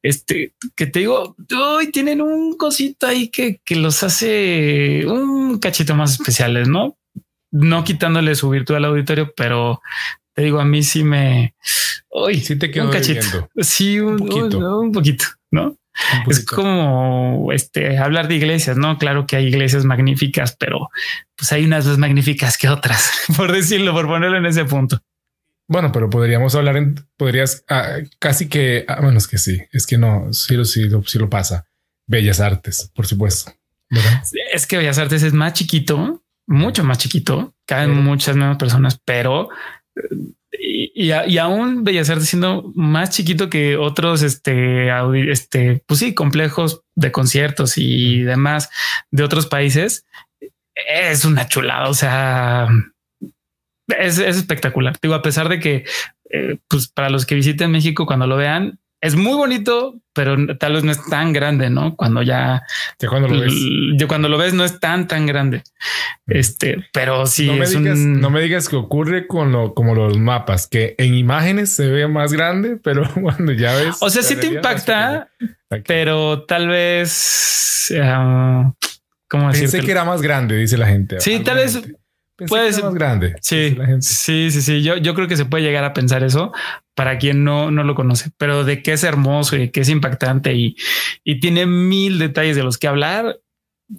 Este 0.01 0.53
que 0.75 0.87
te 0.87 0.99
digo, 0.99 1.35
hoy 1.55 1.91
tienen 1.91 2.21
un 2.21 2.57
cosito 2.57 3.07
ahí 3.07 3.29
que, 3.29 3.61
que 3.63 3.75
los 3.75 4.01
hace 4.03 5.05
un 5.05 5.59
cachito 5.59 5.95
más 5.95 6.13
especiales, 6.13 6.67
no? 6.67 6.97
No 7.51 7.83
quitándole 7.83 8.35
su 8.35 8.49
virtud 8.49 8.75
al 8.75 8.85
auditorio, 8.85 9.31
pero 9.37 9.81
te 10.33 10.41
digo, 10.41 10.59
a 10.59 10.65
mí 10.65 10.83
sí 10.83 11.03
me. 11.03 11.55
Hoy 12.09 12.41
sí 12.41 12.57
te 12.57 12.71
quedó 12.71 12.85
un 12.85 12.91
cachito. 12.91 13.49
Sí, 13.57 13.99
un, 13.99 14.21
un 14.21 14.91
poquito, 14.91 15.25
no? 15.51 15.77
Es 16.27 16.45
como 16.45 17.51
este 17.53 17.97
hablar 17.97 18.27
de 18.27 18.35
iglesias, 18.35 18.77
no? 18.77 18.97
Claro 18.97 19.25
que 19.25 19.35
hay 19.35 19.47
iglesias 19.47 19.85
magníficas, 19.85 20.55
pero 20.57 20.89
pues 21.35 21.51
hay 21.51 21.65
unas 21.65 21.85
más 21.85 21.97
magníficas 21.97 22.57
que 22.57 22.69
otras, 22.69 23.11
por 23.37 23.51
decirlo, 23.51 23.93
por 23.93 24.07
ponerlo 24.07 24.37
en 24.37 24.45
ese 24.45 24.65
punto. 24.65 24.99
Bueno, 25.67 25.91
pero 25.91 26.09
podríamos 26.09 26.53
hablar 26.53 26.77
en, 26.77 26.95
podrías 27.17 27.63
ah, 27.69 27.97
casi 28.19 28.47
que, 28.47 28.85
ah, 28.87 28.99
bueno, 29.01 29.17
es 29.17 29.27
que 29.27 29.37
sí, 29.37 29.61
es 29.71 29.87
que 29.87 29.97
no, 29.97 30.31
sí, 30.31 30.63
sí, 30.65 30.89
sí 31.05 31.19
lo 31.19 31.29
pasa. 31.29 31.67
Bellas 32.07 32.39
Artes, 32.39 32.91
por 32.93 33.07
supuesto. 33.07 33.51
Es 34.53 34.67
que 34.67 34.77
Bellas 34.77 34.99
Artes 34.99 35.23
es 35.23 35.33
más 35.33 35.53
chiquito, 35.53 36.23
mucho 36.45 36.83
más 36.83 36.99
chiquito, 36.99 37.55
caen 37.65 38.03
muchas 38.03 38.35
menos 38.35 38.57
personas, 38.57 38.99
pero 39.03 39.49
y, 40.59 41.11
aún 41.37 41.83
Bellas 41.83 42.09
Artes 42.09 42.29
siendo 42.29 42.71
más 42.75 43.09
chiquito 43.11 43.49
que 43.49 43.77
otros, 43.77 44.21
este, 44.21 44.89
este, 45.31 45.83
pues 45.85 45.99
sí, 45.99 46.13
complejos 46.13 46.81
de 46.95 47.11
conciertos 47.11 47.77
y 47.77 48.21
demás 48.21 48.69
de 49.11 49.23
otros 49.23 49.47
países, 49.47 50.05
es 50.75 51.25
una 51.25 51.47
chulada. 51.47 51.89
O 51.89 51.93
sea, 51.93 52.67
es, 53.87 54.17
espectacular. 54.19 54.95
Digo, 55.01 55.13
a 55.13 55.21
pesar 55.21 55.49
de 55.49 55.59
que, 55.59 55.85
eh, 56.29 56.57
pues 56.67 56.87
para 56.87 57.09
los 57.09 57.25
que 57.25 57.35
visiten 57.35 57.71
México, 57.71 58.05
cuando 58.05 58.27
lo 58.27 58.37
vean, 58.37 58.79
es 59.05 59.15
muy 59.15 59.35
bonito, 59.35 60.01
pero 60.13 60.35
tal 60.57 60.73
vez 60.73 60.83
no 60.83 60.91
es 60.91 61.05
tan 61.05 61.31
grande, 61.31 61.69
¿no? 61.69 61.95
Cuando 61.95 62.23
ya, 62.23 62.63
cuando 63.07 63.27
lo 63.27 63.41
ves. 63.41 63.53
yo 63.95 64.07
cuando 64.07 64.29
lo 64.29 64.37
ves 64.37 64.53
no 64.53 64.65
es 64.65 64.79
tan 64.79 65.07
tan 65.07 65.25
grande. 65.27 65.61
Este, 66.25 66.87
pero 66.91 67.27
sí 67.27 67.45
no 67.45 67.53
me 67.53 67.65
es 67.65 67.77
digas, 67.77 67.97
no 67.99 68.29
me 68.31 68.41
digas 68.41 68.67
que 68.67 68.75
ocurre 68.75 69.27
con 69.27 69.51
lo 69.51 69.75
como 69.75 69.93
los 69.93 70.17
mapas, 70.17 70.67
que 70.67 70.95
en 70.97 71.13
imágenes 71.13 71.75
se 71.75 71.87
ve 71.87 72.07
más 72.07 72.33
grande, 72.33 72.77
pero 72.81 73.03
cuando 73.21 73.51
ya 73.51 73.75
ves. 73.75 73.97
O 73.99 74.09
sea, 74.09 74.23
sí 74.23 74.35
te 74.35 74.47
impacta, 74.47 75.29
pero 75.85 76.43
tal 76.45 76.67
vez 76.67 77.93
uh, 77.95 78.71
¿cómo 79.29 79.51
Pensé 79.51 79.81
que 79.81 79.91
era 79.91 80.03
más 80.03 80.21
grande, 80.21 80.57
dice 80.57 80.77
la 80.77 80.87
gente. 80.87 81.19
Sí, 81.19 81.41
tal 81.41 81.57
vez 81.57 81.79
puede 82.47 82.73
ser 82.73 82.83
más 82.83 82.93
grande. 82.93 83.35
Sí, 83.41 83.75
sí, 84.01 84.51
sí, 84.51 84.61
sí. 84.61 84.83
Yo, 84.83 84.97
yo 84.97 85.13
creo 85.13 85.27
que 85.27 85.37
se 85.37 85.45
puede 85.45 85.63
llegar 85.63 85.83
a 85.83 85.93
pensar 85.93 86.23
eso 86.23 86.51
para 86.93 87.17
quien 87.17 87.43
no, 87.43 87.71
no 87.71 87.83
lo 87.83 87.95
conoce, 87.95 88.31
pero 88.37 88.63
de 88.63 88.81
qué 88.81 88.93
es 88.93 89.03
hermoso 89.03 89.57
y 89.57 89.69
que 89.69 89.81
es 89.81 89.89
impactante 89.89 90.53
y, 90.53 90.75
y 91.23 91.39
tiene 91.39 91.65
mil 91.65 92.19
detalles 92.19 92.55
de 92.55 92.63
los 92.63 92.77
que 92.77 92.87
hablar 92.87 93.39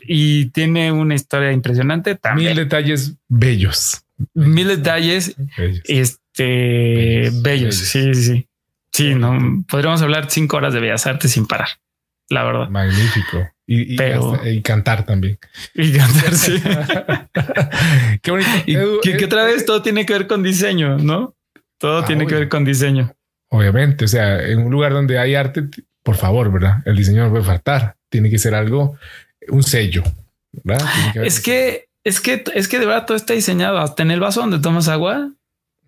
y 0.03 0.47
tiene 0.47 0.93
una 0.93 1.15
historia 1.15 1.53
impresionante 1.53 2.15
también. 2.15 2.49
Mil 2.49 2.57
detalles 2.57 3.15
bellos. 3.29 4.03
Mil 4.35 4.69
detalles 4.69 5.37
este 5.85 7.31
bellos. 7.43 7.77
Sí, 7.77 8.15
sí, 8.15 8.23
sí. 8.23 8.49
Sí, 8.93 9.15
no 9.15 9.65
podríamos 9.69 10.01
hablar 10.01 10.31
cinco 10.31 10.57
horas 10.57 10.73
de 10.73 10.81
bellas 10.81 11.07
artes 11.07 11.31
sin 11.33 11.47
parar. 11.47 11.69
La 12.29 12.45
verdad. 12.45 12.69
Magnífico. 12.69 13.49
Y, 13.69 13.95
y, 13.95 14.63
cantar 14.63 15.05
también. 15.05 15.39
Y 15.75 15.93
cantar, 15.93 16.35
sí. 16.35 16.63
Qué 18.23 18.31
bonito. 18.31 18.51
Y 18.67 19.17
que, 19.17 19.25
otra 19.25 19.45
vez 19.45 19.67
todo 19.67 19.83
tiene 19.83 20.07
que 20.07 20.13
ver 20.13 20.27
con 20.27 20.43
diseño, 20.43 20.99
¿no? 20.99 21.35
Todo 21.79 21.99
ah, 21.99 22.05
tiene 22.05 22.27
que 22.27 22.35
ver 22.35 22.49
con 22.49 22.65
diseño. 22.65 23.13
Obviamente, 23.51 24.05
o 24.05 24.09
sea, 24.09 24.41
en 24.43 24.61
un 24.61 24.71
lugar 24.71 24.93
donde 24.93 25.19
hay 25.19 25.35
arte, 25.35 25.65
por 26.03 26.17
favor, 26.17 26.53
¿verdad? 26.53 26.79
El 26.85 26.97
diseño 26.97 27.25
no 27.25 27.31
puede 27.31 27.45
faltar. 27.45 27.97
Tiene 28.09 28.31
que 28.31 28.39
ser 28.39 28.55
algo, 28.55 28.97
un 29.49 29.63
sello, 29.63 30.05
¿verdad? 30.65 30.89
es 31.17 31.41
que, 31.41 31.89
es 32.05 32.21
que, 32.21 32.45
es 32.55 32.69
que 32.69 32.79
de 32.79 32.87
verdad 32.87 33.05
todo 33.05 33.17
está 33.17 33.35
diseñado. 33.35 33.79
Hasta 33.79 34.03
en 34.05 34.13
el 34.13 34.21
vaso 34.21 34.41
donde 34.41 34.61
tomas 34.61 34.89
agua, 34.89 35.33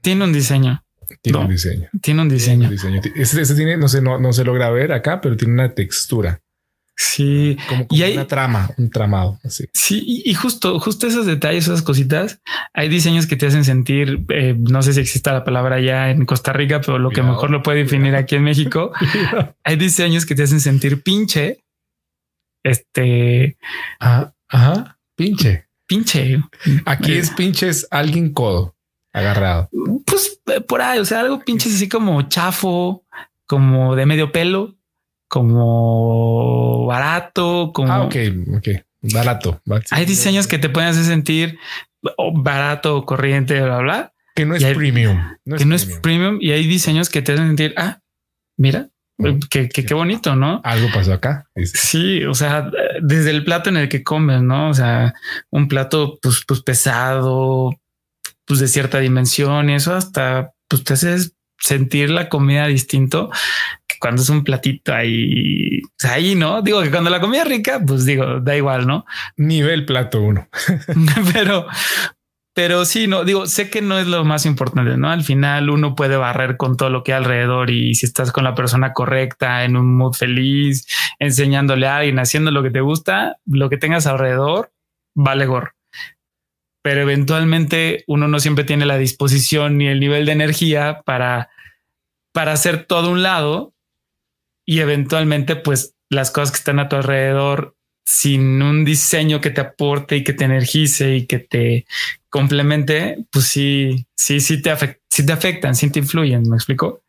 tiene 0.01 0.25
un 0.25 0.33
diseño. 0.33 0.85
Tiene 1.23 1.39
un 1.39 1.49
diseño. 1.49 1.89
Tiene 2.03 2.23
un 2.23 2.29
diseño. 2.29 2.71
Ese, 3.15 3.55
tiene, 3.55 3.77
no 3.77 3.89
sé, 3.89 4.03
no, 4.03 4.19
no 4.19 4.33
se 4.33 4.45
logra 4.45 4.71
ver 4.71 4.93
acá, 4.93 5.21
pero 5.21 5.37
tiene 5.37 5.55
una 5.55 5.75
textura. 5.75 6.41
Sí, 7.01 7.57
como, 7.69 7.87
y 7.91 8.03
hay 8.03 8.15
una 8.15 8.27
trama, 8.27 8.71
un 8.77 8.91
tramado. 8.91 9.39
Así. 9.45 9.69
Sí, 9.73 10.03
y 10.25 10.35
justo, 10.35 10.81
justo 10.81 11.07
esos 11.07 11.27
detalles, 11.27 11.65
esas 11.65 11.83
cositas, 11.83 12.41
hay 12.75 12.89
diseños 12.89 13.29
que 13.29 13.37
te 13.37 13.47
hacen 13.47 13.65
sentir. 13.65 14.25
Eh, 14.31 14.57
no 14.59 14.83
sé 14.83 14.93
si 14.93 15.01
exista 15.01 15.33
la 15.33 15.45
palabra 15.45 15.81
ya 15.81 16.11
en 16.11 16.27
Costa 16.27 16.53
Rica, 16.53 16.81
pero 16.81 16.99
lo 16.99 17.11
que 17.11 17.23
mejor 17.23 17.51
lo 17.51 17.63
puede 17.63 17.85
definir 17.85 18.17
aquí 18.17 18.35
en 18.35 18.43
México. 18.43 18.91
hay 19.65 19.77
diseños 19.77 20.27
que 20.27 20.35
te 20.35 20.43
hacen 20.43 20.61
sentir 20.61 21.03
pinche. 21.03 21.63
Este, 22.65 23.57
ah, 24.01 24.33
ajá, 24.49 24.99
pinche, 25.15 25.69
pinche. 25.87 26.43
Aquí 26.85 27.13
es 27.13 27.31
pinche, 27.31 27.69
es 27.69 27.87
alguien 27.93 28.33
codo 28.33 28.75
agarrado. 29.19 29.69
Pues 30.07 30.41
eh, 30.47 30.61
por 30.61 30.83
ahí, 30.83 30.99
o 30.99 31.05
sea, 31.05 31.21
algo 31.21 31.41
pinche 31.41 31.69
así 31.69 31.89
como 31.89 32.23
chafo, 32.23 33.05
como 33.47 33.95
de 33.97 34.07
medio 34.07 34.33
pelo 34.33 34.79
como 35.29 36.87
barato, 36.87 37.71
como. 37.73 37.93
Ah, 37.93 38.03
ok, 38.03 38.17
ok. 38.57 38.69
barato. 39.13 39.61
Hay 39.91 40.07
diseños 40.07 40.47
que 40.47 40.59
te 40.59 40.69
pueden 40.69 40.91
hacer 40.91 41.05
sentir 41.05 41.59
barato 42.35 43.05
corriente, 43.05 43.61
bla, 43.61 43.79
bla. 43.79 44.13
Que 44.35 44.47
no 44.47 44.55
es 44.55 44.65
premium. 44.65 45.21
que 45.57 45.65
no 45.65 45.75
es 45.75 45.85
premium 45.85 46.39
y 46.41 46.53
hay 46.53 46.67
diseños 46.67 47.11
que 47.11 47.23
te 47.23 47.33
hacen 47.33 47.49
sentir, 47.49 47.75
ah, 47.77 48.01
mira, 48.57 48.89
que, 49.51 49.69
qué 49.69 49.95
bonito, 49.95 50.37
¿no? 50.37 50.61
Algo 50.65 50.89
pasó 50.95 51.13
acá. 51.13 51.49
Sí, 51.65 52.25
o 52.25 52.35
sea, 52.35 52.71
desde 53.03 53.31
el 53.31 53.45
plato 53.45 53.69
en 53.69 53.77
el 53.77 53.89
que 53.89 54.05
comes, 54.05 54.41
¿no? 54.43 54.71
O 54.71 54.75
sea, 54.75 55.13
un 55.51 55.67
plato 55.67 56.19
pues, 56.23 56.45
pues 56.47 56.63
pesado, 56.63 57.75
pues 58.49 58.61
de 58.61 58.69
cierta 58.69 58.99
dimensión 58.99 59.71
y 59.71 59.75
eso 59.75 59.95
hasta 59.95 60.53
pues 60.67 60.83
te 60.83 60.95
haces 60.95 61.35
sentir 61.59 62.11
la 62.11 62.29
comida 62.29 62.67
distinto 62.67 63.31
que 63.87 63.97
cuando 64.01 64.23
es 64.23 64.29
un 64.31 64.45
platito 64.45 64.95
ahí, 64.95 65.81
ahí 66.05 66.35
no 66.35 66.63
digo 66.63 66.83
que 66.83 66.91
cuando 66.91 67.11
la 67.11 67.21
comida 67.21 67.43
es 67.43 67.49
rica, 67.49 67.81
pues 67.85 68.05
digo, 68.05 68.41
da 68.41 68.57
igual, 68.57 68.87
no 68.87 69.05
nivel 69.37 69.85
plato 69.85 70.23
uno, 70.23 70.49
pero, 71.33 71.67
pero 72.55 72.85
sí, 72.85 73.07
no 73.07 73.25
digo, 73.25 73.47
sé 73.47 73.71
que 73.71 73.83
no 73.83 73.99
es 73.99 74.07
lo 74.07 74.25
más 74.25 74.47
importante, 74.47 74.97
no? 74.97 75.11
Al 75.11 75.25
final 75.25 75.69
uno 75.69 75.95
puede 75.95 76.17
barrer 76.17 76.57
con 76.57 76.77
todo 76.77 76.91
lo 76.91 77.03
que 77.03 77.13
hay 77.13 77.19
alrededor 77.19 77.71
y 77.71 77.95
si 77.95 78.07
estás 78.07 78.31
con 78.31 78.45
la 78.45 78.55
persona 78.55 78.93
correcta, 78.93 79.65
en 79.65 79.77
un 79.77 79.97
mood 79.97 80.15
feliz, 80.15 80.87
enseñándole 81.19 81.87
a 81.87 81.97
alguien, 81.97 82.19
haciendo 82.19 82.51
lo 82.51 82.63
que 82.63 82.71
te 82.71 82.81
gusta, 82.81 83.39
lo 83.47 83.69
que 83.69 83.79
tengas 83.79 84.07
alrededor 84.07 84.73
vale 85.15 85.47
gorro 85.47 85.78
pero 86.89 87.03
eventualmente 87.03 88.03
uno 88.07 88.29
no 88.29 88.41
siempre 88.41 88.65
tiene 88.65 88.87
la 88.87 88.97
disposición 88.97 89.77
ni 89.77 89.89
el 89.89 90.01
nivel 90.01 90.25
de 90.25 90.33
energía 90.33 91.03
para, 91.05 91.51
para 92.33 92.53
hacer 92.53 92.87
todo 92.87 93.11
un 93.11 93.23
lado 93.23 93.75
y 94.65 94.79
eventualmente 94.79 95.55
pues 95.55 95.97
las 96.09 96.31
cosas 96.31 96.51
que 96.51 96.57
están 96.57 96.79
a 96.79 96.89
tu 96.89 96.97
alrededor 96.97 97.77
sin 98.07 98.63
un 98.63 98.87
diseño 98.87 99.43
que 99.43 99.51
te 99.51 99.61
aporte 99.61 100.17
y 100.17 100.25
que 100.25 100.33
te 100.33 100.47
energice 100.47 101.15
y 101.15 101.27
que 101.27 101.41
te 101.41 101.85
complemente, 102.31 103.19
pues 103.31 103.45
sí, 103.45 104.07
sí, 104.17 104.41
sí 104.41 104.63
te, 104.63 104.75
sí 105.11 105.27
te 105.27 105.33
afectan, 105.33 105.75
sí 105.75 105.91
te 105.91 105.99
influyen. 105.99 106.49
¿Me 106.49 106.57
explico? 106.57 107.03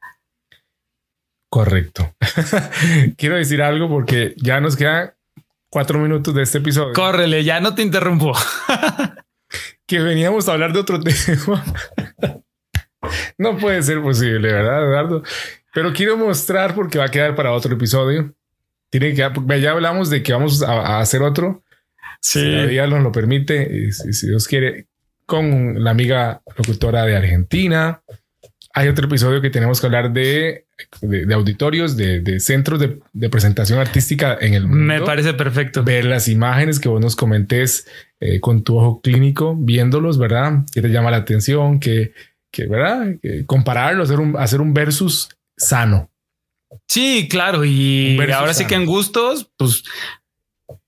Correcto. 1.50 2.14
Quiero 3.16 3.38
decir 3.38 3.62
algo 3.62 3.88
porque 3.88 4.34
ya 4.36 4.60
nos 4.60 4.76
quedan 4.76 5.14
cuatro 5.70 6.00
minutos 6.00 6.36
de 6.36 6.44
este 6.44 6.58
episodio. 6.58 6.92
Córrele, 6.92 7.46
ya 7.46 7.62
no 7.62 7.76
te 7.76 7.82
interrumpo. 7.82 8.34
que 9.90 10.00
veníamos 10.00 10.48
a 10.48 10.54
hablar 10.54 10.72
de 10.72 10.80
otro 10.80 11.00
tema. 11.02 11.66
no 13.38 13.58
puede 13.58 13.82
ser 13.82 14.02
posible, 14.02 14.54
¿verdad, 14.54 14.84
Eduardo? 14.84 15.24
Pero 15.74 15.92
quiero 15.92 16.16
mostrar 16.16 16.76
porque 16.76 17.00
va 17.00 17.06
a 17.06 17.12
quedar 17.12 17.36
para 17.36 17.52
otro 17.52 17.74
episodio. 17.74 18.34
Tiene 18.92 19.14
que, 19.14 19.28
ya 19.60 19.72
hablamos 19.72 20.10
de 20.12 20.22
que 20.22 20.32
vamos 20.32 20.62
a, 20.62 21.00
hacer 21.00 21.24
otro. 21.24 21.64
Sí. 22.22 22.40
Si 22.40 22.76
la 22.76 22.88
nos 22.88 23.04
lo 23.04 23.12
permite, 23.12 23.92
si 23.92 24.28
Dios 24.28 24.48
quiere, 24.48 24.88
con 25.26 25.84
la 25.84 25.92
amiga 25.92 26.42
locutora 26.56 27.06
de 27.06 27.16
Argentina, 27.16 28.04
hay 28.74 28.90
otro 28.90 29.08
episodio 29.08 29.42
que 29.42 29.50
tenemos 29.50 29.82
que 29.82 29.88
hablar 29.88 30.12
de, 30.12 30.68
de, 31.02 31.34
auditorios, 31.34 31.98
de, 31.98 32.40
centros 32.40 32.80
de, 32.80 33.30
presentación 33.30 33.80
artística 33.80 34.38
en 34.40 34.54
el 34.54 34.68
mundo. 34.68 34.86
Me 34.86 35.02
parece 35.02 35.34
perfecto. 35.34 35.84
Ver 35.84 36.06
las 36.06 36.28
imágenes 36.28 36.80
que 36.80 36.90
vos 36.90 37.02
nos 37.02 37.16
comentes 37.16 37.88
eh, 38.20 38.40
con 38.40 38.64
tu 38.64 38.78
ojo 38.78 39.02
clínico, 39.02 39.56
viéndolos, 39.58 40.18
¿verdad? 40.18 40.66
Que 40.74 40.82
te 40.82 40.90
llama 40.90 41.12
la 41.12 41.18
atención, 41.18 41.80
que, 41.80 42.14
que 42.52 42.68
¿verdad? 42.68 43.16
compararlo, 43.46 44.04
hacer 44.04 44.20
un, 44.20 44.38
hacer 44.38 44.62
un 44.62 44.74
versus 44.74 45.30
sano. 45.58 46.10
Sí, 46.88 47.28
claro. 47.30 47.66
Y 47.66 48.20
ahora 48.32 48.54
sí 48.54 48.66
que 48.66 48.76
en 48.76 48.86
gustos, 48.86 49.50
pues 49.58 49.84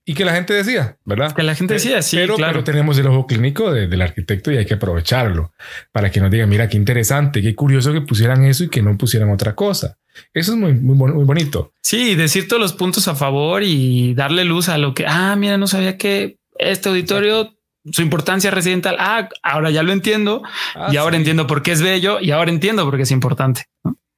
y 0.04 0.14
que 0.14 0.24
la 0.24 0.34
gente 0.34 0.52
decía, 0.52 0.96
¿verdad? 1.04 1.32
Que 1.32 1.42
la 1.42 1.54
gente 1.54 1.74
decía, 1.74 2.02
sí, 2.02 2.16
pero, 2.16 2.34
claro. 2.34 2.54
Pero 2.54 2.64
tenemos 2.64 2.98
el 2.98 3.06
ojo 3.06 3.26
clínico 3.26 3.72
del 3.72 4.02
arquitecto 4.02 4.50
y 4.50 4.56
hay 4.56 4.66
que 4.66 4.74
aprovecharlo 4.74 5.52
para 5.92 6.10
que 6.10 6.20
nos 6.20 6.30
diga, 6.30 6.46
mira, 6.46 6.68
qué 6.68 6.76
interesante, 6.76 7.40
qué 7.40 7.54
curioso 7.54 7.92
que 7.92 8.00
pusieran 8.00 8.44
eso 8.44 8.64
y 8.64 8.68
que 8.68 8.82
no 8.82 8.96
pusieran 8.98 9.30
otra 9.30 9.54
cosa. 9.54 9.98
Eso 10.34 10.52
es 10.52 10.58
muy, 10.58 10.72
muy, 10.74 11.12
muy 11.12 11.24
bonito. 11.24 11.72
Sí, 11.82 12.16
decir 12.16 12.48
todos 12.48 12.60
los 12.60 12.72
puntos 12.72 13.06
a 13.06 13.14
favor 13.14 13.62
y 13.62 14.14
darle 14.14 14.44
luz 14.44 14.68
a 14.68 14.76
lo 14.76 14.92
que, 14.92 15.06
ah, 15.06 15.36
mira, 15.36 15.56
no 15.56 15.68
sabía 15.68 15.96
que 15.96 16.38
este 16.58 16.88
auditorio, 16.88 17.56
su 17.92 18.02
importancia 18.02 18.50
residencial, 18.50 18.96
ah, 18.98 19.28
ahora 19.42 19.70
ya 19.70 19.84
lo 19.84 19.92
entiendo 19.92 20.42
ah, 20.74 20.90
y 20.92 20.96
ahora 20.96 21.16
entiendo 21.16 21.46
por 21.46 21.62
qué 21.62 21.72
es 21.72 21.82
bello 21.82 22.18
y 22.20 22.32
ahora 22.32 22.50
entiendo 22.50 22.84
por 22.84 22.96
qué 22.96 23.04
es 23.04 23.10
importante. 23.12 23.66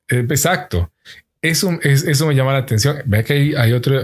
Eh, 0.09 0.27
exacto. 0.29 0.91
Eso, 1.45 1.79
es, 1.83 2.05
eso 2.05 2.27
me 2.27 2.35
llama 2.35 2.55
la 2.55 2.61
atención. 2.61 3.03
Ve 3.05 3.23
que 3.23 3.35
hay, 3.35 3.55
hay 3.55 3.73
otro, 3.75 4.01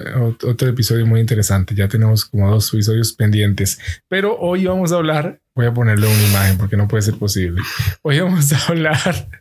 otro 0.46 0.68
episodio 0.68 1.06
muy 1.06 1.20
interesante. 1.20 1.74
Ya 1.74 1.88
tenemos 1.88 2.26
como 2.26 2.50
dos 2.50 2.68
episodios 2.74 3.14
pendientes, 3.14 3.78
pero 4.08 4.36
hoy 4.38 4.66
vamos 4.66 4.92
a 4.92 4.96
hablar. 4.96 5.40
Voy 5.54 5.64
a 5.64 5.72
ponerle 5.72 6.06
una 6.06 6.28
imagen 6.28 6.58
porque 6.58 6.76
no 6.76 6.86
puede 6.86 7.00
ser 7.00 7.14
posible. 7.14 7.62
Hoy 8.02 8.20
vamos 8.20 8.52
a 8.52 8.58
hablar 8.68 9.40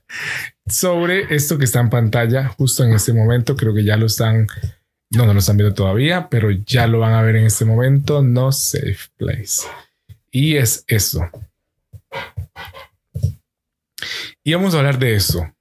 sobre 0.65 1.35
esto 1.35 1.57
que 1.57 1.65
está 1.65 1.81
en 1.81 1.89
pantalla 1.89 2.47
justo 2.47 2.85
en 2.85 2.93
este 2.93 3.11
momento. 3.11 3.57
Creo 3.57 3.73
que 3.73 3.83
ya 3.83 3.97
lo 3.97 4.05
están, 4.05 4.47
no, 5.09 5.25
no 5.25 5.33
lo 5.33 5.39
están 5.39 5.57
viendo 5.57 5.75
todavía, 5.75 6.29
pero 6.29 6.51
ya 6.51 6.87
lo 6.87 6.99
van 6.99 7.11
a 7.11 7.21
ver 7.21 7.35
en 7.35 7.47
este 7.47 7.65
momento. 7.65 8.23
No 8.23 8.53
safe 8.53 9.09
place. 9.17 9.63
Y 10.31 10.55
es 10.55 10.85
eso. 10.87 11.29
Y 14.41 14.53
vamos 14.53 14.73
a 14.73 14.77
hablar 14.77 14.99
de 14.99 15.15
eso. 15.15 15.53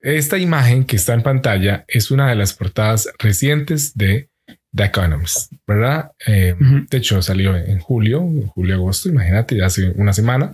Esta 0.00 0.38
imagen 0.38 0.84
que 0.84 0.96
está 0.96 1.14
en 1.14 1.22
pantalla 1.22 1.84
es 1.86 2.10
una 2.10 2.28
de 2.28 2.36
las 2.36 2.54
portadas 2.54 3.08
recientes 3.18 3.96
de 3.96 4.30
The 4.74 4.84
Economist, 4.84 5.52
¿verdad? 5.66 6.12
Eh, 6.26 6.54
de 6.58 6.98
hecho, 6.98 7.20
salió 7.22 7.56
en 7.56 7.80
julio, 7.80 8.24
julio, 8.54 8.76
agosto, 8.76 9.08
imagínate, 9.08 9.56
ya 9.56 9.66
hace 9.66 9.90
una 9.96 10.12
semana. 10.12 10.52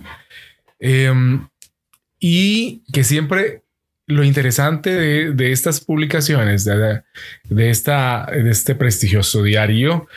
Em, 0.78 1.46
y 2.18 2.82
que 2.92 3.04
siempre 3.04 3.62
lo 4.06 4.24
interesante 4.24 4.90
de, 5.32 5.52
estas 5.52 5.80
publicaciones, 5.80 6.64
de, 6.64 7.02
de, 7.44 7.70
esta, 7.70 8.26
de 8.26 8.50
este 8.50 8.74
prestigioso 8.74 9.42
diario, 9.42 10.08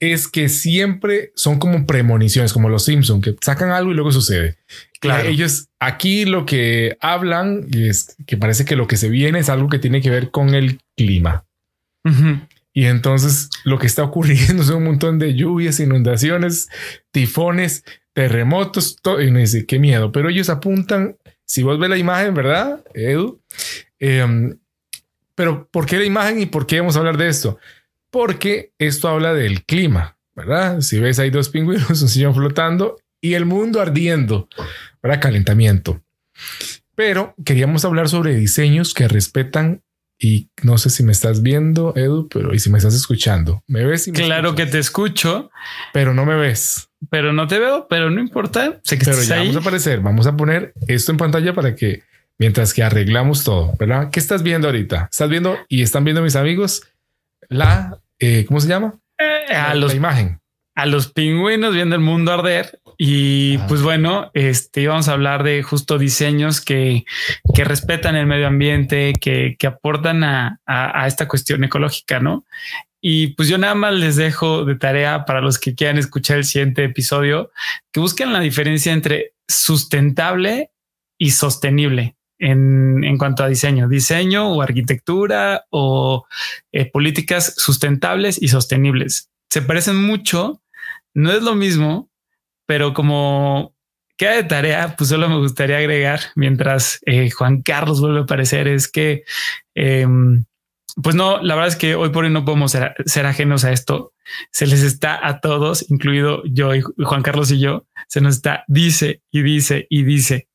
es 0.00 0.28
que 0.28 0.48
siempre 0.48 1.32
son 1.34 1.58
como 1.58 1.86
premoniciones, 1.86 2.52
como 2.52 2.68
los 2.68 2.84
Simpson, 2.84 3.20
que 3.20 3.34
sacan 3.40 3.70
algo 3.70 3.90
y 3.90 3.94
luego 3.94 4.12
sucede. 4.12 4.56
Claro. 5.00 5.28
Ellos 5.28 5.68
aquí 5.80 6.24
lo 6.24 6.46
que 6.46 6.96
hablan 7.00 7.66
es 7.72 8.16
que 8.26 8.36
parece 8.36 8.64
que 8.64 8.76
lo 8.76 8.86
que 8.86 8.96
se 8.96 9.08
viene 9.08 9.40
es 9.40 9.48
algo 9.48 9.68
que 9.68 9.78
tiene 9.78 10.00
que 10.00 10.10
ver 10.10 10.30
con 10.30 10.54
el 10.54 10.80
clima. 10.96 11.44
Y 12.72 12.86
entonces 12.86 13.50
lo 13.64 13.78
que 13.78 13.86
está 13.86 14.02
ocurriendo 14.04 14.62
son 14.64 14.76
un 14.76 14.84
montón 14.84 15.18
de 15.18 15.34
lluvias, 15.34 15.80
inundaciones, 15.80 16.68
tifones, 17.10 17.84
terremotos, 18.12 18.96
todo. 19.02 19.20
Y 19.20 19.30
no 19.30 19.40
dice 19.40 19.66
qué 19.66 19.78
miedo, 19.78 20.12
pero 20.12 20.30
ellos 20.30 20.48
apuntan. 20.48 21.16
Si 21.44 21.62
vos 21.62 21.78
ves 21.78 21.90
la 21.90 21.98
imagen, 21.98 22.34
verdad, 22.34 22.84
Edu? 22.94 23.40
Em, 23.98 24.58
pero 25.34 25.68
¿por 25.70 25.86
qué 25.86 25.98
la 25.98 26.04
imagen 26.04 26.40
y 26.40 26.46
por 26.46 26.66
qué 26.66 26.80
vamos 26.80 26.96
a 26.96 27.00
hablar 27.00 27.16
de 27.16 27.28
esto? 27.28 27.58
Porque 28.10 28.72
esto 28.78 29.08
habla 29.08 29.34
del 29.34 29.64
clima, 29.64 30.18
¿verdad? 30.34 30.80
Si 30.80 30.98
ves, 30.98 31.18
hay 31.18 31.30
dos 31.30 31.48
pingüinos, 31.48 31.90
un 32.02 32.08
sillón 32.08 32.34
flotando 32.34 32.96
y 33.20 33.34
el 33.34 33.44
mundo 33.44 33.80
ardiendo 33.80 34.48
para 35.00 35.20
calentamiento. 35.20 36.02
Pero 36.94 37.34
queríamos 37.44 37.84
hablar 37.84 38.08
sobre 38.08 38.34
diseños 38.34 38.94
que 38.94 39.08
respetan 39.08 39.82
y 40.20 40.50
no 40.62 40.78
sé 40.78 40.90
si 40.90 41.04
me 41.04 41.12
estás 41.12 41.42
viendo, 41.42 41.94
Edu, 41.94 42.28
pero 42.28 42.52
y 42.52 42.58
si 42.58 42.70
me 42.70 42.78
estás 42.78 42.94
escuchando, 42.94 43.62
me 43.68 43.84
ves. 43.84 44.10
claro 44.12 44.56
que 44.56 44.66
te 44.66 44.80
escucho, 44.80 45.50
pero 45.92 46.12
no 46.12 46.26
me 46.26 46.34
ves, 46.34 46.90
pero 47.08 47.32
no 47.32 47.46
te 47.46 47.60
veo, 47.60 47.86
pero 47.88 48.10
no 48.10 48.20
importa. 48.20 48.80
Sé 48.82 48.98
que 48.98 49.04
pero 49.04 49.22
ya 49.22 49.36
vamos 49.36 49.54
a 49.54 49.60
aparecer. 49.60 50.00
Vamos 50.00 50.26
a 50.26 50.36
poner 50.36 50.74
esto 50.88 51.12
en 51.12 51.18
pantalla 51.18 51.54
para 51.54 51.76
que 51.76 52.02
mientras 52.36 52.74
que 52.74 52.82
arreglamos 52.82 53.44
todo, 53.44 53.74
¿verdad? 53.78 54.10
¿Qué 54.10 54.18
estás 54.18 54.42
viendo 54.42 54.66
ahorita? 54.66 55.08
Estás 55.10 55.28
viendo 55.30 55.56
y 55.68 55.82
están 55.82 56.02
viendo 56.02 56.22
mis 56.22 56.34
amigos 56.34 56.82
la, 57.48 58.00
eh, 58.18 58.44
¿cómo 58.46 58.60
se 58.60 58.68
llama? 58.68 58.98
Eh, 59.18 59.54
a 59.54 59.74
la 59.74 59.94
imagen 59.94 60.40
a 60.78 60.86
los 60.86 61.08
pingüinos 61.12 61.74
viendo 61.74 61.96
el 61.96 62.00
mundo 62.00 62.32
arder. 62.32 62.80
Y 62.96 63.58
pues 63.66 63.82
bueno, 63.82 64.30
este 64.32 64.82
íbamos 64.82 65.08
a 65.08 65.12
hablar 65.12 65.42
de 65.42 65.60
justo 65.64 65.98
diseños 65.98 66.60
que, 66.60 67.04
que 67.52 67.64
respetan 67.64 68.14
el 68.14 68.26
medio 68.26 68.46
ambiente, 68.46 69.12
que, 69.20 69.56
que 69.58 69.66
aportan 69.66 70.22
a, 70.22 70.60
a, 70.66 71.04
esta 71.08 71.26
cuestión 71.26 71.64
ecológica, 71.64 72.20
¿no? 72.20 72.44
Y 73.00 73.34
pues 73.34 73.48
yo 73.48 73.58
nada 73.58 73.74
más 73.74 73.94
les 73.94 74.14
dejo 74.14 74.64
de 74.64 74.76
tarea 74.76 75.24
para 75.24 75.40
los 75.40 75.58
que 75.58 75.74
quieran 75.74 75.98
escuchar 75.98 76.36
el 76.36 76.44
siguiente 76.44 76.84
episodio, 76.84 77.50
que 77.92 77.98
busquen 77.98 78.32
la 78.32 78.38
diferencia 78.38 78.92
entre 78.92 79.32
sustentable 79.48 80.70
y 81.18 81.32
sostenible. 81.32 82.14
En, 82.40 83.02
en, 83.02 83.18
cuanto 83.18 83.42
a 83.42 83.48
diseño, 83.48 83.88
diseño 83.88 84.52
o 84.52 84.62
arquitectura 84.62 85.64
o 85.70 86.24
eh, 86.70 86.88
políticas 86.88 87.54
sustentables 87.56 88.40
y 88.40 88.46
sostenibles. 88.46 89.30
Se 89.50 89.60
parecen 89.60 89.96
mucho, 89.96 90.62
no 91.14 91.32
es 91.32 91.42
lo 91.42 91.56
mismo, 91.56 92.08
pero 92.66 92.94
como 92.94 93.74
queda 94.18 94.32
de 94.32 94.44
tarea, 94.44 94.94
pues 94.96 95.08
solo 95.08 95.28
me 95.28 95.38
gustaría 95.38 95.78
agregar 95.78 96.20
mientras 96.34 97.00
eh, 97.06 97.30
Juan 97.30 97.62
Carlos 97.62 98.00
vuelve 98.00 98.18
a 98.18 98.22
aparecer, 98.22 98.68
es 98.68 98.88
que, 98.88 99.22
em, 99.74 100.44
pues 101.02 101.14
no, 101.14 101.40
la 101.40 101.54
verdad 101.54 101.68
es 101.68 101.76
que 101.76 101.94
hoy 101.94 102.10
por 102.10 102.24
hoy 102.24 102.30
no 102.30 102.44
podemos 102.44 102.72
ser, 102.72 103.26
ajenos 103.26 103.64
a 103.64 103.72
esto. 103.72 104.12
se 104.50 104.66
les 104.66 104.82
está 104.82 105.26
a 105.26 105.40
todos, 105.40 105.88
incluido 105.90 106.42
yo 106.44 106.74
y 106.74 106.82
Juan 106.82 107.22
Carlos 107.22 107.50
y 107.52 107.60
yo, 107.60 107.86
se 108.08 108.20
nos 108.20 108.36
está, 108.36 108.64
dice 108.66 109.22
y 109.30 109.42
dice 109.42 109.86
y 109.88 110.02
dice 110.02 110.47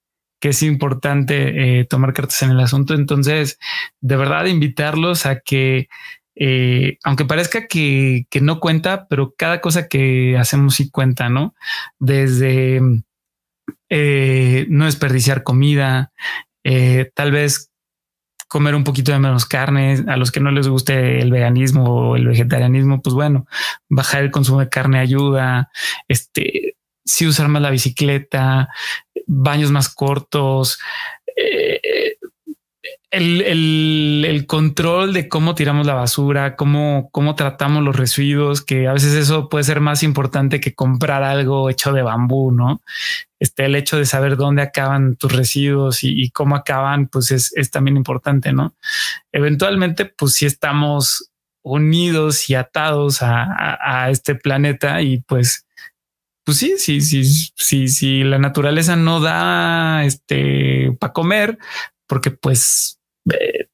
que 0.43 0.49
es 0.49 0.61
importante 0.61 1.79
eh, 1.79 1.85
tomar 1.85 2.11
cartas 2.11 2.41
en 2.41 2.49
el 2.51 2.59
asunto. 2.59 2.95
Entonces, 2.95 3.59
de 4.01 4.17
verdad, 4.17 4.43
invitarlos 4.47 5.25
a 5.25 5.39
que, 5.39 5.87
eh, 6.35 6.97
aunque 7.05 7.23
parezca 7.23 7.65
que, 7.67 8.27
no 8.41 8.59
cuenta, 8.59 9.07
pero 9.07 9.33
cada 9.37 9.61
cosa 9.61 9.87
que 9.87 10.37
hacemos 10.37 10.75
sí 10.75 10.89
cuenta, 10.89 11.29
¿no? 11.29 11.55
Desde 11.97 12.81
eh, 13.87 14.65
no 14.67 14.83
desperdiciar 14.83 15.43
comida, 15.43 16.11
tal 17.13 17.31
vez 17.31 17.71
comer 18.49 18.75
un 18.75 18.83
poquito 18.83 19.13
de 19.13 19.19
menos 19.19 19.45
carne, 19.45 20.03
a 20.09 20.17
los 20.17 20.29
que 20.29 20.41
no 20.41 20.51
les 20.51 20.67
guste 20.67 21.21
el 21.21 21.31
veganismo 21.31 21.85
o 21.85 22.15
el 22.17 22.27
vegetarianismo, 22.27 23.01
pues 23.01 23.15
bueno, 23.15 23.47
bajar 23.87 24.23
el 24.23 24.31
consumo 24.31 24.59
de 24.59 24.67
carne 24.67 24.99
ayuda, 24.99 25.69
este, 26.09 26.75
sí 27.05 27.27
usar 27.27 27.47
más 27.47 27.61
la 27.61 27.69
bicicleta, 27.69 28.69
baños 29.27 29.71
más 29.71 29.93
cortos, 29.93 30.79
eh, 31.35 32.17
el, 33.13 34.45
control 34.47 35.13
de 35.13 35.29
cómo 35.29 35.55
tiramos 35.55 35.85
la 35.85 35.93
basura, 35.93 36.55
cómo, 36.55 37.09
cómo 37.11 37.35
tratamos 37.35 37.83
los 37.83 37.95
residuos, 37.95 38.63
que 38.63 38.87
a 38.87 38.93
veces 38.93 39.13
eso 39.13 39.49
puede 39.49 39.63
ser 39.63 39.79
más 39.79 40.03
importante 40.03 40.59
que 40.59 40.73
comprar 40.73 41.23
algo 41.23 41.69
hecho 41.69 41.93
de 41.93 42.01
bambú, 42.01 42.51
¿no? 42.51 42.81
Este, 43.39 43.65
el 43.65 43.75
hecho 43.75 43.97
de 43.97 44.05
saber 44.05 44.35
dónde 44.35 44.63
acaban 44.63 45.15
tus 45.15 45.31
residuos 45.31 46.03
y, 46.03 46.29
cómo 46.31 46.55
acaban, 46.55 47.07
pues 47.07 47.31
es, 47.31 47.71
también 47.71 47.97
importante, 47.97 48.51
¿no? 48.51 48.73
Eventualmente, 49.31 50.05
pues 50.05 50.33
si 50.33 50.45
estamos 50.45 51.29
unidos 51.61 52.49
y 52.49 52.55
atados 52.55 53.19
a, 53.21 54.09
este 54.09 54.35
planeta 54.35 55.01
y 55.01 55.19
pues 55.21 55.62
pues 56.43 56.57
sí, 56.57 56.75
sí, 56.77 57.01
sí, 57.01 57.23
sí, 57.23 57.87
sí, 57.87 58.23
la 58.23 58.37
naturaleza 58.37 58.95
no 58.95 59.19
da 59.19 60.03
este 60.05 60.91
para 60.99 61.13
comer, 61.13 61.57
porque 62.07 62.31
pues 62.31 62.99
eh, 63.31 63.67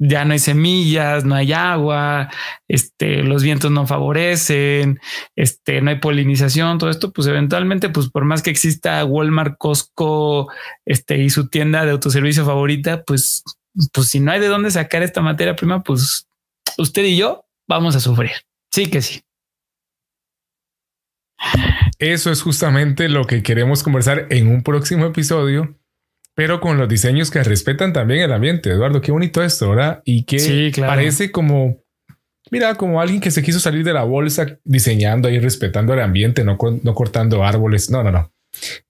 ya 0.00 0.24
no 0.24 0.32
hay 0.32 0.38
semillas, 0.38 1.24
no 1.24 1.34
hay 1.34 1.52
agua, 1.52 2.30
este, 2.68 3.22
los 3.22 3.42
vientos 3.42 3.70
no 3.70 3.86
favorecen, 3.86 4.98
este, 5.36 5.82
no 5.82 5.90
hay 5.90 5.98
polinización, 5.98 6.78
todo 6.78 6.88
esto, 6.88 7.12
pues 7.12 7.28
eventualmente, 7.28 7.90
pues 7.90 8.08
por 8.08 8.24
más 8.24 8.42
que 8.42 8.50
exista 8.50 9.04
Walmart, 9.04 9.56
Costco, 9.58 10.50
este, 10.86 11.18
y 11.18 11.28
su 11.28 11.48
tienda 11.48 11.84
de 11.84 11.90
autoservicio 11.92 12.46
favorita, 12.46 13.02
pues, 13.04 13.44
pues 13.92 14.08
si 14.08 14.20
no 14.20 14.32
hay 14.32 14.40
de 14.40 14.48
dónde 14.48 14.70
sacar 14.70 15.02
esta 15.02 15.20
materia 15.20 15.54
prima, 15.54 15.82
pues 15.82 16.26
usted 16.78 17.04
y 17.04 17.18
yo 17.18 17.44
vamos 17.68 17.94
a 17.94 18.00
sufrir. 18.00 18.32
Sí 18.72 18.86
que 18.86 19.02
sí. 19.02 19.20
Eso 21.98 22.30
es 22.30 22.42
justamente 22.42 23.08
lo 23.08 23.26
que 23.26 23.42
queremos 23.42 23.82
conversar 23.82 24.26
en 24.30 24.48
un 24.48 24.62
próximo 24.62 25.06
episodio 25.06 25.76
pero 26.40 26.58
con 26.58 26.78
los 26.78 26.88
diseños 26.88 27.30
que 27.30 27.42
respetan 27.42 27.92
también 27.92 28.22
el 28.22 28.32
ambiente. 28.32 28.70
Eduardo, 28.70 29.02
qué 29.02 29.12
bonito 29.12 29.42
esto, 29.42 29.68
¿verdad? 29.68 30.00
Y 30.06 30.24
que 30.24 30.72
parece 30.78 31.30
como, 31.30 31.84
mira, 32.50 32.76
como 32.76 33.00
alguien 33.02 33.20
que 33.20 33.30
se 33.30 33.42
quiso 33.42 33.60
salir 33.60 33.84
de 33.84 33.92
la 33.92 34.04
bolsa 34.04 34.58
diseñando 34.64 35.28
y 35.28 35.38
respetando 35.38 35.92
el 35.92 36.00
ambiente, 36.00 36.42
no, 36.42 36.56
no 36.82 36.94
cortando 36.94 37.44
árboles. 37.44 37.90
No, 37.90 38.02
no, 38.02 38.10
no. 38.10 38.32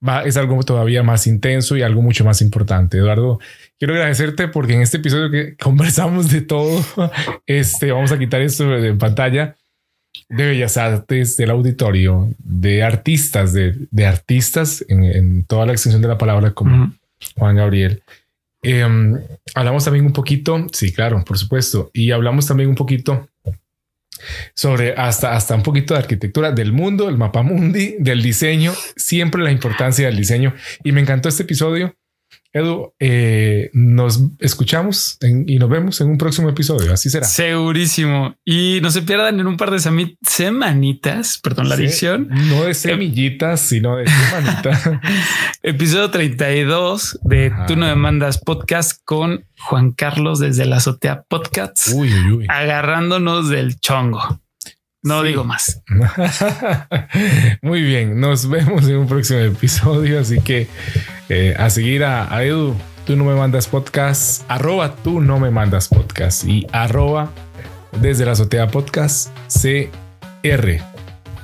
Va, 0.07 0.23
es 0.23 0.37
algo 0.37 0.63
todavía 0.63 1.03
más 1.03 1.27
intenso 1.27 1.75
y 1.75 1.81
algo 1.81 2.01
mucho 2.01 2.23
más 2.23 2.41
importante. 2.41 2.99
Eduardo, 2.99 3.39
quiero 3.77 3.95
agradecerte 3.95 4.47
porque 4.47 4.75
en 4.75 4.81
este 4.81 4.97
episodio 4.97 5.29
que 5.29 5.55
conversamos 5.61 6.31
de 6.31 6.41
todo, 6.41 6.81
este, 7.45 7.91
vamos 7.91 8.13
a 8.13 8.17
quitar 8.17 8.41
esto 8.41 8.69
de 8.69 8.93
pantalla 8.93 9.57
de 10.29 10.47
Bellas 10.47 10.77
Artes, 10.77 11.37
del 11.37 11.51
auditorio, 11.51 12.29
de 12.39 12.83
artistas, 12.83 13.53
de, 13.53 13.75
de 13.91 14.05
artistas 14.05 14.83
en, 14.87 15.45
toda 15.45 15.65
la 15.65 15.73
extensión 15.73 16.01
de 16.01 16.07
la 16.07 16.17
palabra, 16.17 16.51
como 16.51 16.93
Juan 17.35 17.55
Gabriel. 17.55 18.01
Em, 18.63 19.19
hablamos 19.55 19.83
también 19.83 20.05
un 20.05 20.13
poquito, 20.13 20.67
sí, 20.71 20.93
claro, 20.93 21.23
por 21.25 21.37
supuesto, 21.37 21.89
y 21.93 22.11
hablamos 22.11 22.47
también 22.47 22.69
un 22.69 22.75
poquito 22.75 23.27
sobre 24.53 24.93
hasta, 24.93 25.35
hasta 25.35 25.55
un 25.55 25.63
poquito 25.63 25.93
de 25.93 25.99
arquitectura 25.99 26.51
del 26.51 26.71
mundo, 26.71 27.09
el 27.09 27.17
mapa 27.17 27.41
mundi, 27.41 27.95
del 27.99 28.21
diseño, 28.21 28.71
siempre 28.95 29.41
la 29.41 29.51
importancia 29.51 30.05
del 30.05 30.17
diseño. 30.17 30.53
Y 30.83 30.91
me 30.91 31.01
encantó 31.01 31.29
este 31.29 31.43
episodio 31.43 31.95
Edu, 32.53 32.93
eh, 32.99 33.69
nos 33.73 34.19
escuchamos 34.39 35.17
y 35.21 35.57
nos 35.57 35.69
vemos 35.69 36.01
en 36.01 36.09
un 36.09 36.17
próximo 36.17 36.49
episodio. 36.49 36.91
Así 36.91 37.09
será. 37.09 37.25
Segurísimo. 37.25 38.35
Y 38.43 38.79
no 38.81 38.91
se 38.91 39.03
pierdan 39.03 39.39
en 39.39 39.47
un 39.47 39.55
par 39.55 39.71
de 39.71 39.79
semanitas, 39.79 41.39
perdón 41.41 41.69
la 41.69 41.75
adicción. 41.75 42.27
No 42.49 42.63
de 42.63 42.73
semillitas, 42.73 43.61
sino 43.61 43.95
de 43.95 44.07
semanitas. 44.07 44.89
Episodio 45.63 46.11
32 46.11 47.19
de 47.23 47.53
Tú 47.67 47.77
no 47.77 47.85
me 47.85 47.95
mandas 47.95 48.37
podcast 48.37 48.99
con 49.05 49.45
Juan 49.57 49.91
Carlos 49.91 50.39
desde 50.39 50.65
la 50.65 50.77
azotea 50.77 51.23
podcast. 51.29 51.87
Uy, 51.93 52.13
uy, 52.13 52.31
uy. 52.33 52.45
Agarrándonos 52.49 53.47
del 53.47 53.79
chongo. 53.79 54.41
No 55.03 55.23
digo 55.23 55.43
más. 55.43 55.81
Muy 57.61 57.81
bien, 57.81 58.19
nos 58.19 58.47
vemos 58.47 58.87
en 58.87 58.97
un 58.97 59.07
próximo 59.07 59.39
episodio, 59.39 60.19
así 60.19 60.39
que 60.41 60.67
eh, 61.29 61.55
a 61.57 61.71
seguir 61.71 62.03
a, 62.03 62.43
Edu, 62.43 62.75
tú 63.05 63.15
no 63.15 63.23
me 63.23 63.33
mandas 63.33 63.67
podcast, 63.67 64.43
arroba 64.47 64.95
tú 64.95 65.19
no 65.19 65.39
me 65.39 65.49
mandas 65.49 65.87
podcast 65.87 66.45
y 66.45 66.67
arroba 66.71 67.31
desde 67.99 68.25
la 68.25 68.33
azotea 68.33 68.67
podcast 68.67 69.29
CR 69.47 70.81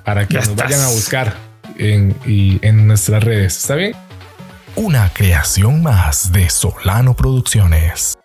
para 0.05 0.27
que 0.27 0.35
nos 0.35 0.55
vayan 0.55 0.81
a 0.81 0.89
buscar 0.89 1.35
en, 1.77 2.15
y 2.27 2.59
en 2.65 2.85
nuestras 2.85 3.23
redes. 3.23 3.57
¿Está 3.57 3.73
bien? 3.73 3.93
Una 4.75 5.09
creación 5.11 5.81
más 5.81 6.31
de 6.31 6.47
Solano 6.51 7.15
Producciones. 7.15 8.17